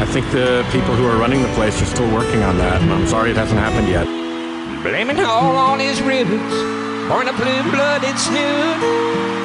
I 0.00 0.06
think 0.06 0.30
the 0.30 0.66
people 0.72 0.94
who 0.96 1.06
are 1.06 1.18
running 1.18 1.42
the 1.42 1.52
place 1.52 1.80
are 1.82 1.86
still 1.86 2.10
working 2.12 2.42
on 2.42 2.56
that. 2.56 2.80
I'm 2.80 3.06
sorry 3.06 3.32
it 3.32 3.36
hasn't 3.36 3.60
happened 3.60 3.88
yet. 3.88 4.06
Blaming 4.82 5.20
all 5.20 5.54
on 5.56 5.80
his 5.80 6.00
rivets, 6.00 6.54
born 7.08 7.28
a 7.28 7.32
blue 7.36 7.62
blooded 7.70 8.16
snoot. 8.18 8.80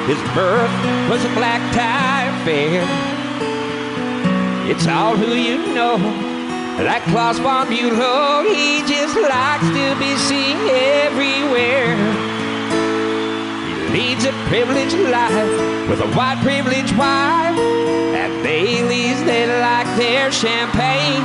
His 0.08 0.20
birth 0.32 0.72
was 1.10 1.22
a 1.24 1.32
black 1.34 1.60
tie 1.74 2.32
affair. 2.40 3.11
It's 4.70 4.86
all 4.86 5.16
who 5.16 5.34
you 5.34 5.74
know. 5.74 5.96
Like 6.78 7.02
Klaus 7.04 7.38
von 7.38 7.66
Bülow, 7.66 8.46
he 8.48 8.80
just 8.86 9.16
likes 9.16 9.66
to 9.66 9.94
be 9.98 10.16
seen 10.16 10.56
everywhere. 10.70 11.96
He 13.66 13.74
leads 13.92 14.24
a 14.24 14.32
privileged 14.48 14.96
life 15.10 15.88
with 15.90 16.00
a 16.00 16.06
white 16.16 16.38
privileged 16.42 16.96
wife. 16.96 17.58
At 18.14 18.30
Bailey's, 18.42 19.22
they 19.24 19.46
like 19.60 19.86
their 19.96 20.30
champagne. 20.30 21.22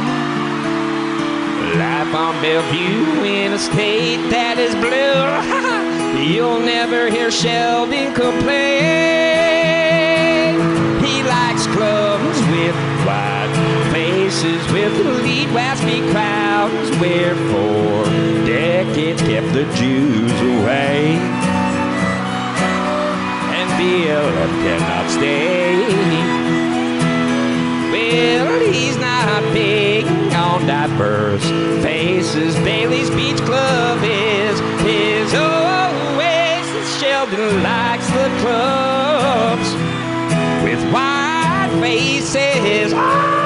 Life 1.78 2.14
on 2.16 2.42
Bellevue 2.42 3.24
in 3.24 3.54
a 3.54 3.60
state 3.60 4.30
that 4.32 4.58
is 4.58 4.74
blue. 4.76 6.22
You'll 6.34 6.60
never 6.60 7.10
hear 7.10 7.30
Sheldon 7.32 8.14
complain. 8.14 9.38
He 11.06 11.24
likes 11.24 11.68
clubs 11.68 12.37
faces 14.38 14.72
with 14.72 14.96
the 14.98 15.12
lead 15.24 15.48
waspy 15.50 16.00
crowds 16.12 16.96
where 16.98 17.36
for 17.50 18.06
decades 18.46 19.22
kept 19.22 19.52
the 19.54 19.64
Jews 19.74 20.32
away. 20.32 21.16
And 23.58 23.70
BLM 23.80 24.54
cannot 24.64 25.10
stay. 25.10 25.76
Well, 27.92 28.72
he's 28.72 28.98
not 28.98 29.42
big 29.54 30.06
on 30.34 30.68
diverse 30.68 31.44
faces. 31.84 32.56
Bailey's 32.58 33.10
Beach 33.10 33.42
Club 33.42 34.00
is 34.04 34.60
his 34.82 35.34
oasis. 35.34 37.02
Sheldon 37.02 37.64
likes 37.64 38.08
the 38.12 38.30
clubs 38.42 39.74
with 40.64 40.94
wide 40.94 41.72
faces. 41.82 42.92
Yeah. 42.92 43.37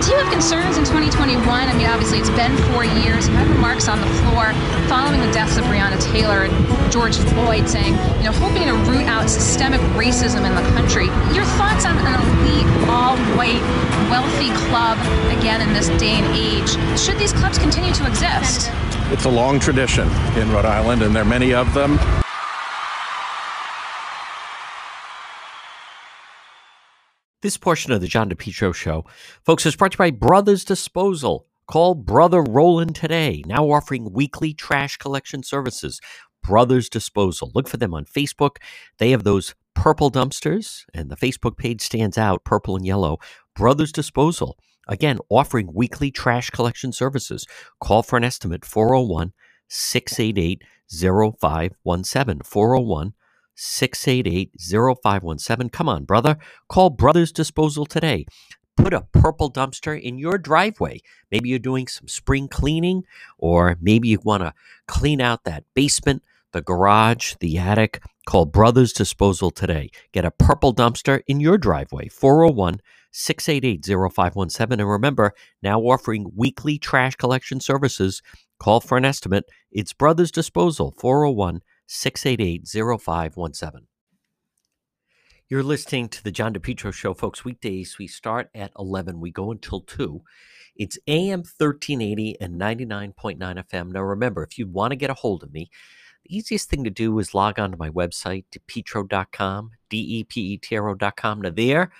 Do 0.00 0.12
you 0.12 0.16
have 0.16 0.32
concerns 0.32 0.78
in 0.78 0.84
2021? 0.84 1.44
I 1.46 1.76
mean, 1.76 1.86
obviously, 1.86 2.20
it's 2.20 2.30
been 2.30 2.56
four 2.72 2.86
years. 2.86 3.28
You 3.28 3.34
have 3.34 3.50
remarks 3.50 3.86
on 3.86 4.00
the 4.00 4.06
floor 4.24 4.54
following 4.88 5.20
the 5.20 5.30
deaths 5.30 5.58
of 5.58 5.64
Breonna 5.64 6.00
Taylor 6.00 6.44
and 6.44 6.90
George 6.90 7.18
Floyd 7.18 7.68
saying, 7.68 7.92
you 8.16 8.24
know, 8.24 8.32
hoping 8.32 8.64
to 8.64 8.72
root 8.90 9.04
out 9.04 9.28
systemic 9.28 9.78
racism 9.92 10.46
in 10.46 10.54
the 10.54 10.62
country. 10.72 11.06
Your 11.36 11.44
thoughts 11.60 11.84
on 11.84 11.98
an 11.98 12.16
elite, 12.16 12.66
all 12.88 13.18
white, 13.36 13.60
wealthy 14.08 14.48
club, 14.68 14.96
again, 15.38 15.60
in 15.60 15.74
this 15.74 15.88
day 16.00 16.16
and 16.16 16.34
age? 16.34 16.98
Should 16.98 17.18
these 17.18 17.34
clubs 17.34 17.58
continue 17.58 17.92
to 17.92 18.06
exist? 18.06 18.70
It's 19.12 19.26
a 19.26 19.30
long 19.30 19.60
tradition 19.60 20.08
in 20.38 20.50
Rhode 20.50 20.64
Island, 20.64 21.02
and 21.02 21.14
there 21.14 21.24
are 21.24 21.26
many 21.26 21.52
of 21.52 21.74
them. 21.74 21.98
This 27.42 27.56
portion 27.56 27.90
of 27.90 28.02
the 28.02 28.06
John 28.06 28.28
DePetro 28.28 28.74
show, 28.74 29.06
folks, 29.46 29.64
is 29.64 29.74
brought 29.74 29.92
to 29.92 29.94
you 29.94 29.98
by 29.98 30.10
Brothers 30.10 30.62
Disposal. 30.62 31.46
Call 31.66 31.94
Brother 31.94 32.42
Roland 32.42 32.94
today, 32.94 33.42
now 33.46 33.70
offering 33.70 34.12
weekly 34.12 34.52
trash 34.52 34.98
collection 34.98 35.42
services. 35.42 36.02
Brothers 36.42 36.90
Disposal. 36.90 37.50
Look 37.54 37.66
for 37.66 37.78
them 37.78 37.94
on 37.94 38.04
Facebook. 38.04 38.56
They 38.98 39.12
have 39.12 39.24
those 39.24 39.54
purple 39.72 40.10
dumpsters, 40.10 40.84
and 40.92 41.08
the 41.08 41.16
Facebook 41.16 41.56
page 41.56 41.80
stands 41.80 42.18
out, 42.18 42.44
purple 42.44 42.76
and 42.76 42.84
yellow. 42.84 43.16
Brothers 43.56 43.92
Disposal. 43.92 44.58
Again, 44.86 45.18
offering 45.30 45.72
weekly 45.72 46.10
trash 46.10 46.50
collection 46.50 46.92
services. 46.92 47.46
Call 47.80 48.02
for 48.02 48.18
an 48.18 48.24
estimate 48.24 48.66
401 48.66 49.32
688 49.66 50.62
0517. 50.90 52.42
401 52.44 53.14
688 53.60 54.52
0517. 54.58 55.68
Come 55.68 55.88
on, 55.88 56.04
brother. 56.04 56.38
Call 56.68 56.88
Brothers 56.88 57.30
Disposal 57.30 57.84
today. 57.84 58.24
Put 58.76 58.94
a 58.94 59.06
purple 59.12 59.52
dumpster 59.52 60.00
in 60.00 60.18
your 60.18 60.38
driveway. 60.38 61.00
Maybe 61.30 61.50
you're 61.50 61.58
doing 61.58 61.86
some 61.86 62.08
spring 62.08 62.48
cleaning, 62.48 63.04
or 63.36 63.76
maybe 63.78 64.08
you 64.08 64.18
want 64.24 64.42
to 64.42 64.54
clean 64.88 65.20
out 65.20 65.44
that 65.44 65.64
basement, 65.74 66.22
the 66.52 66.62
garage, 66.62 67.34
the 67.40 67.58
attic. 67.58 68.02
Call 68.26 68.46
Brothers 68.46 68.94
Disposal 68.94 69.50
today. 69.50 69.90
Get 70.12 70.24
a 70.24 70.30
purple 70.30 70.74
dumpster 70.74 71.20
in 71.26 71.40
your 71.40 71.58
driveway. 71.58 72.08
401 72.08 72.80
688 73.12 73.84
0517. 73.84 74.80
And 74.80 74.88
remember, 74.88 75.34
now 75.62 75.80
offering 75.80 76.32
weekly 76.34 76.78
trash 76.78 77.14
collection 77.16 77.60
services. 77.60 78.22
Call 78.58 78.80
for 78.80 78.96
an 78.96 79.04
estimate. 79.04 79.44
It's 79.70 79.92
Brothers 79.92 80.30
Disposal, 80.30 80.94
401 80.98 81.60
688 81.92 82.68
0517. 82.68 83.88
You're 85.48 85.64
listening 85.64 86.08
to 86.10 86.22
the 86.22 86.30
John 86.30 86.54
DePetro 86.54 86.94
Show, 86.94 87.14
folks. 87.14 87.44
Weekdays, 87.44 87.98
we 87.98 88.06
start 88.06 88.48
at 88.54 88.70
11, 88.78 89.18
we 89.18 89.32
go 89.32 89.50
until 89.50 89.80
2. 89.80 90.22
It's 90.76 91.00
AM 91.08 91.40
1380 91.40 92.40
and 92.40 92.60
99.9 92.60 93.38
FM. 93.38 93.90
Now, 93.90 94.02
remember, 94.02 94.44
if 94.44 94.56
you 94.56 94.68
want 94.68 94.92
to 94.92 94.96
get 94.96 95.10
a 95.10 95.14
hold 95.14 95.42
of 95.42 95.52
me, 95.52 95.68
the 96.22 96.36
easiest 96.36 96.70
thing 96.70 96.84
to 96.84 96.90
do 96.90 97.18
is 97.18 97.34
log 97.34 97.58
on 97.58 97.72
to 97.72 97.76
my 97.76 97.90
website, 97.90 98.44
depetro.com, 98.52 99.72
D 99.88 99.98
E 99.98 100.22
P 100.22 100.40
E 100.40 100.58
T 100.58 100.76
R 100.76 100.90
O.com. 100.90 101.42
Now, 101.42 101.50
there 101.50 101.90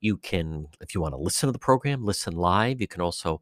you 0.00 0.16
can, 0.16 0.68
if 0.80 0.94
you 0.94 1.00
want 1.00 1.14
to 1.14 1.20
listen 1.20 1.48
to 1.48 1.52
the 1.52 1.58
program, 1.58 2.04
listen 2.04 2.36
live. 2.36 2.80
You 2.80 2.86
can 2.86 3.00
also 3.00 3.40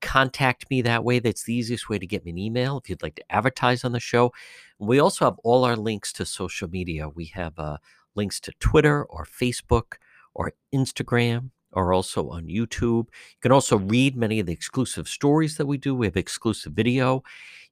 contact 0.00 0.68
me 0.70 0.82
that 0.82 1.04
way. 1.04 1.18
That's 1.18 1.44
the 1.44 1.54
easiest 1.54 1.88
way 1.88 1.98
to 1.98 2.06
get 2.06 2.24
me 2.24 2.30
an 2.30 2.38
email 2.38 2.78
if 2.78 2.88
you'd 2.88 3.02
like 3.02 3.16
to 3.16 3.32
advertise 3.32 3.84
on 3.84 3.92
the 3.92 4.00
show. 4.00 4.32
We 4.78 4.98
also 4.98 5.24
have 5.24 5.38
all 5.44 5.64
our 5.64 5.76
links 5.76 6.12
to 6.14 6.26
social 6.26 6.68
media. 6.68 7.08
We 7.08 7.26
have 7.26 7.58
uh, 7.58 7.78
links 8.14 8.40
to 8.40 8.52
Twitter 8.60 9.04
or 9.04 9.24
Facebook 9.24 9.94
or 10.34 10.52
Instagram 10.74 11.50
or 11.72 11.92
also 11.92 12.28
on 12.30 12.46
YouTube. 12.46 13.06
You 13.06 13.40
can 13.40 13.52
also 13.52 13.78
read 13.78 14.16
many 14.16 14.40
of 14.40 14.46
the 14.46 14.52
exclusive 14.52 15.08
stories 15.08 15.56
that 15.56 15.66
we 15.66 15.78
do. 15.78 15.94
We 15.94 16.06
have 16.06 16.16
exclusive 16.16 16.72
video. 16.72 17.22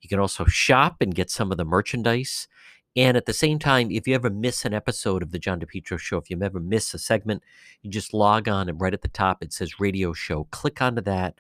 You 0.01 0.09
can 0.09 0.18
also 0.18 0.45
shop 0.45 0.97
and 1.01 1.14
get 1.14 1.31
some 1.31 1.51
of 1.51 1.59
the 1.59 1.64
merchandise. 1.64 2.49
And 2.95 3.16
at 3.16 3.27
the 3.27 3.35
same 3.35 3.59
time, 3.59 3.91
if 3.91 4.09
you 4.09 4.14
ever 4.14 4.31
miss 4.31 4.64
an 4.64 4.72
episode 4.72 5.22
of 5.22 5.31
the 5.31 5.39
John 5.39 5.61
DePetro 5.61 5.99
show, 5.99 6.16
if 6.16 6.31
you 6.31 6.39
ever 6.43 6.61
miss 6.61 6.95
a 6.95 6.99
segment, 6.99 7.43
you 7.83 7.91
just 7.91 8.14
log 8.14 8.49
on 8.49 8.70
and 8.70 8.81
right 8.81 8.95
at 8.95 9.03
the 9.03 9.09
top 9.09 9.43
it 9.43 9.53
says 9.53 9.79
radio 9.79 10.14
show. 10.14 10.45
Click 10.45 10.81
onto 10.81 11.03
that. 11.03 11.39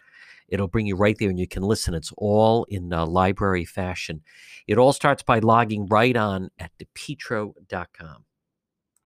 It'll 0.48 0.68
bring 0.68 0.86
you 0.86 0.96
right 0.96 1.16
there 1.18 1.30
and 1.30 1.38
you 1.38 1.48
can 1.48 1.62
listen. 1.62 1.94
It's 1.94 2.12
all 2.16 2.64
in 2.64 2.88
library 2.88 3.64
fashion. 3.64 4.22
It 4.66 4.78
all 4.78 4.92
starts 4.92 5.22
by 5.22 5.38
logging 5.38 5.86
right 5.86 6.16
on 6.16 6.50
at 6.58 6.72
depetro.com. 6.78 8.24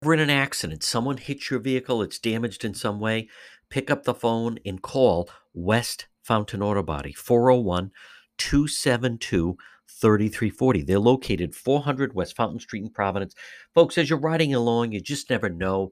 We're 0.01 0.13
in 0.13 0.21
an 0.21 0.29
accident, 0.29 0.81
someone 0.81 1.17
hits 1.17 1.51
your 1.51 1.59
vehicle, 1.59 2.01
it's 2.01 2.19
damaged 2.19 2.63
in 2.63 2.73
some 2.73 3.01
way, 3.01 3.27
pick 3.69 3.91
up 3.91 4.05
the 4.05 4.13
phone 4.13 4.57
and 4.65 4.81
call 4.81 5.29
West 5.53 6.07
Fountain 6.23 6.61
Auto 6.61 6.81
Body, 6.83 7.11
401 7.11 7.91
272 8.37 9.57
3340. 9.89 10.83
They're 10.83 10.99
located 10.99 11.53
400 11.53 12.13
West 12.13 12.35
Fountain 12.35 12.59
Street 12.59 12.83
in 12.83 12.89
Providence. 12.89 13.35
Folks, 13.73 13.97
as 13.97 14.09
you're 14.09 14.19
riding 14.19 14.53
along, 14.53 14.93
you 14.93 15.01
just 15.01 15.29
never 15.29 15.49
know. 15.49 15.91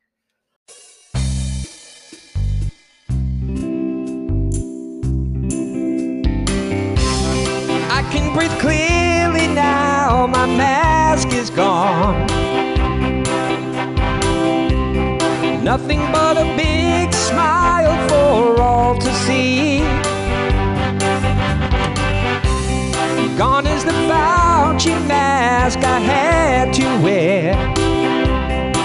Can 8.11 8.33
breathe 8.33 8.51
clearly 8.59 9.47
now, 9.47 10.27
my 10.27 10.45
mask 10.45 11.29
is 11.29 11.49
gone. 11.49 12.27
Nothing 15.63 16.01
but 16.11 16.37
a 16.37 16.43
big 16.57 17.13
smile 17.13 17.95
for 18.09 18.61
all 18.61 18.97
to 18.97 19.13
see. 19.25 19.79
Gone 23.37 23.65
is 23.65 23.85
the 23.85 23.95
Fauci 24.09 24.93
mask 25.07 25.79
I 25.79 25.99
had 25.99 26.73
to 26.73 26.85
wear. 27.03 27.55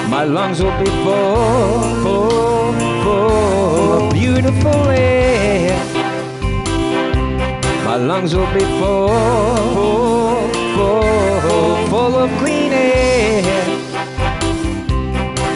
My 0.08 0.22
lungs 0.22 0.62
will 0.62 0.78
be 0.78 0.90
full, 1.04 1.80
full, 2.04 2.72
full 3.02 3.92
of 3.94 4.12
beautiful 4.12 4.88
air. 4.90 5.95
My 7.96 8.02
lungs 8.02 8.34
will 8.34 8.52
be 8.52 8.60
full, 8.60 9.08
full, 9.74 10.52
full, 10.76 11.86
full 11.88 12.14
of 12.24 12.30
clean 12.40 12.70
air. 12.70 13.42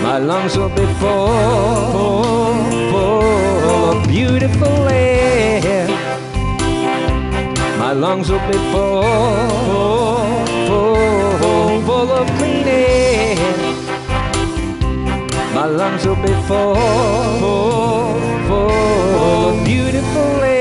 My 0.02 0.16
lungs 0.16 0.56
will 0.56 0.70
be 0.70 0.86
full, 1.00 1.92
full, 1.92 2.54
full 2.92 3.84
of 3.92 4.08
beautiful 4.08 4.88
air. 4.88 5.86
My 7.78 7.92
lungs 7.92 8.30
will 8.30 8.46
be 8.48 8.56
full, 8.72 9.02
full, 9.66 11.36
full, 11.40 11.82
full 11.82 12.10
of 12.10 12.26
clean 12.38 12.66
air. 12.66 13.36
My 15.52 15.66
lungs 15.66 16.06
will 16.06 16.16
be 16.16 16.32
full, 16.48 16.74
full, 17.38 18.18
full 18.48 19.50
of 19.50 19.62
beautiful 19.66 20.42
air. 20.42 20.59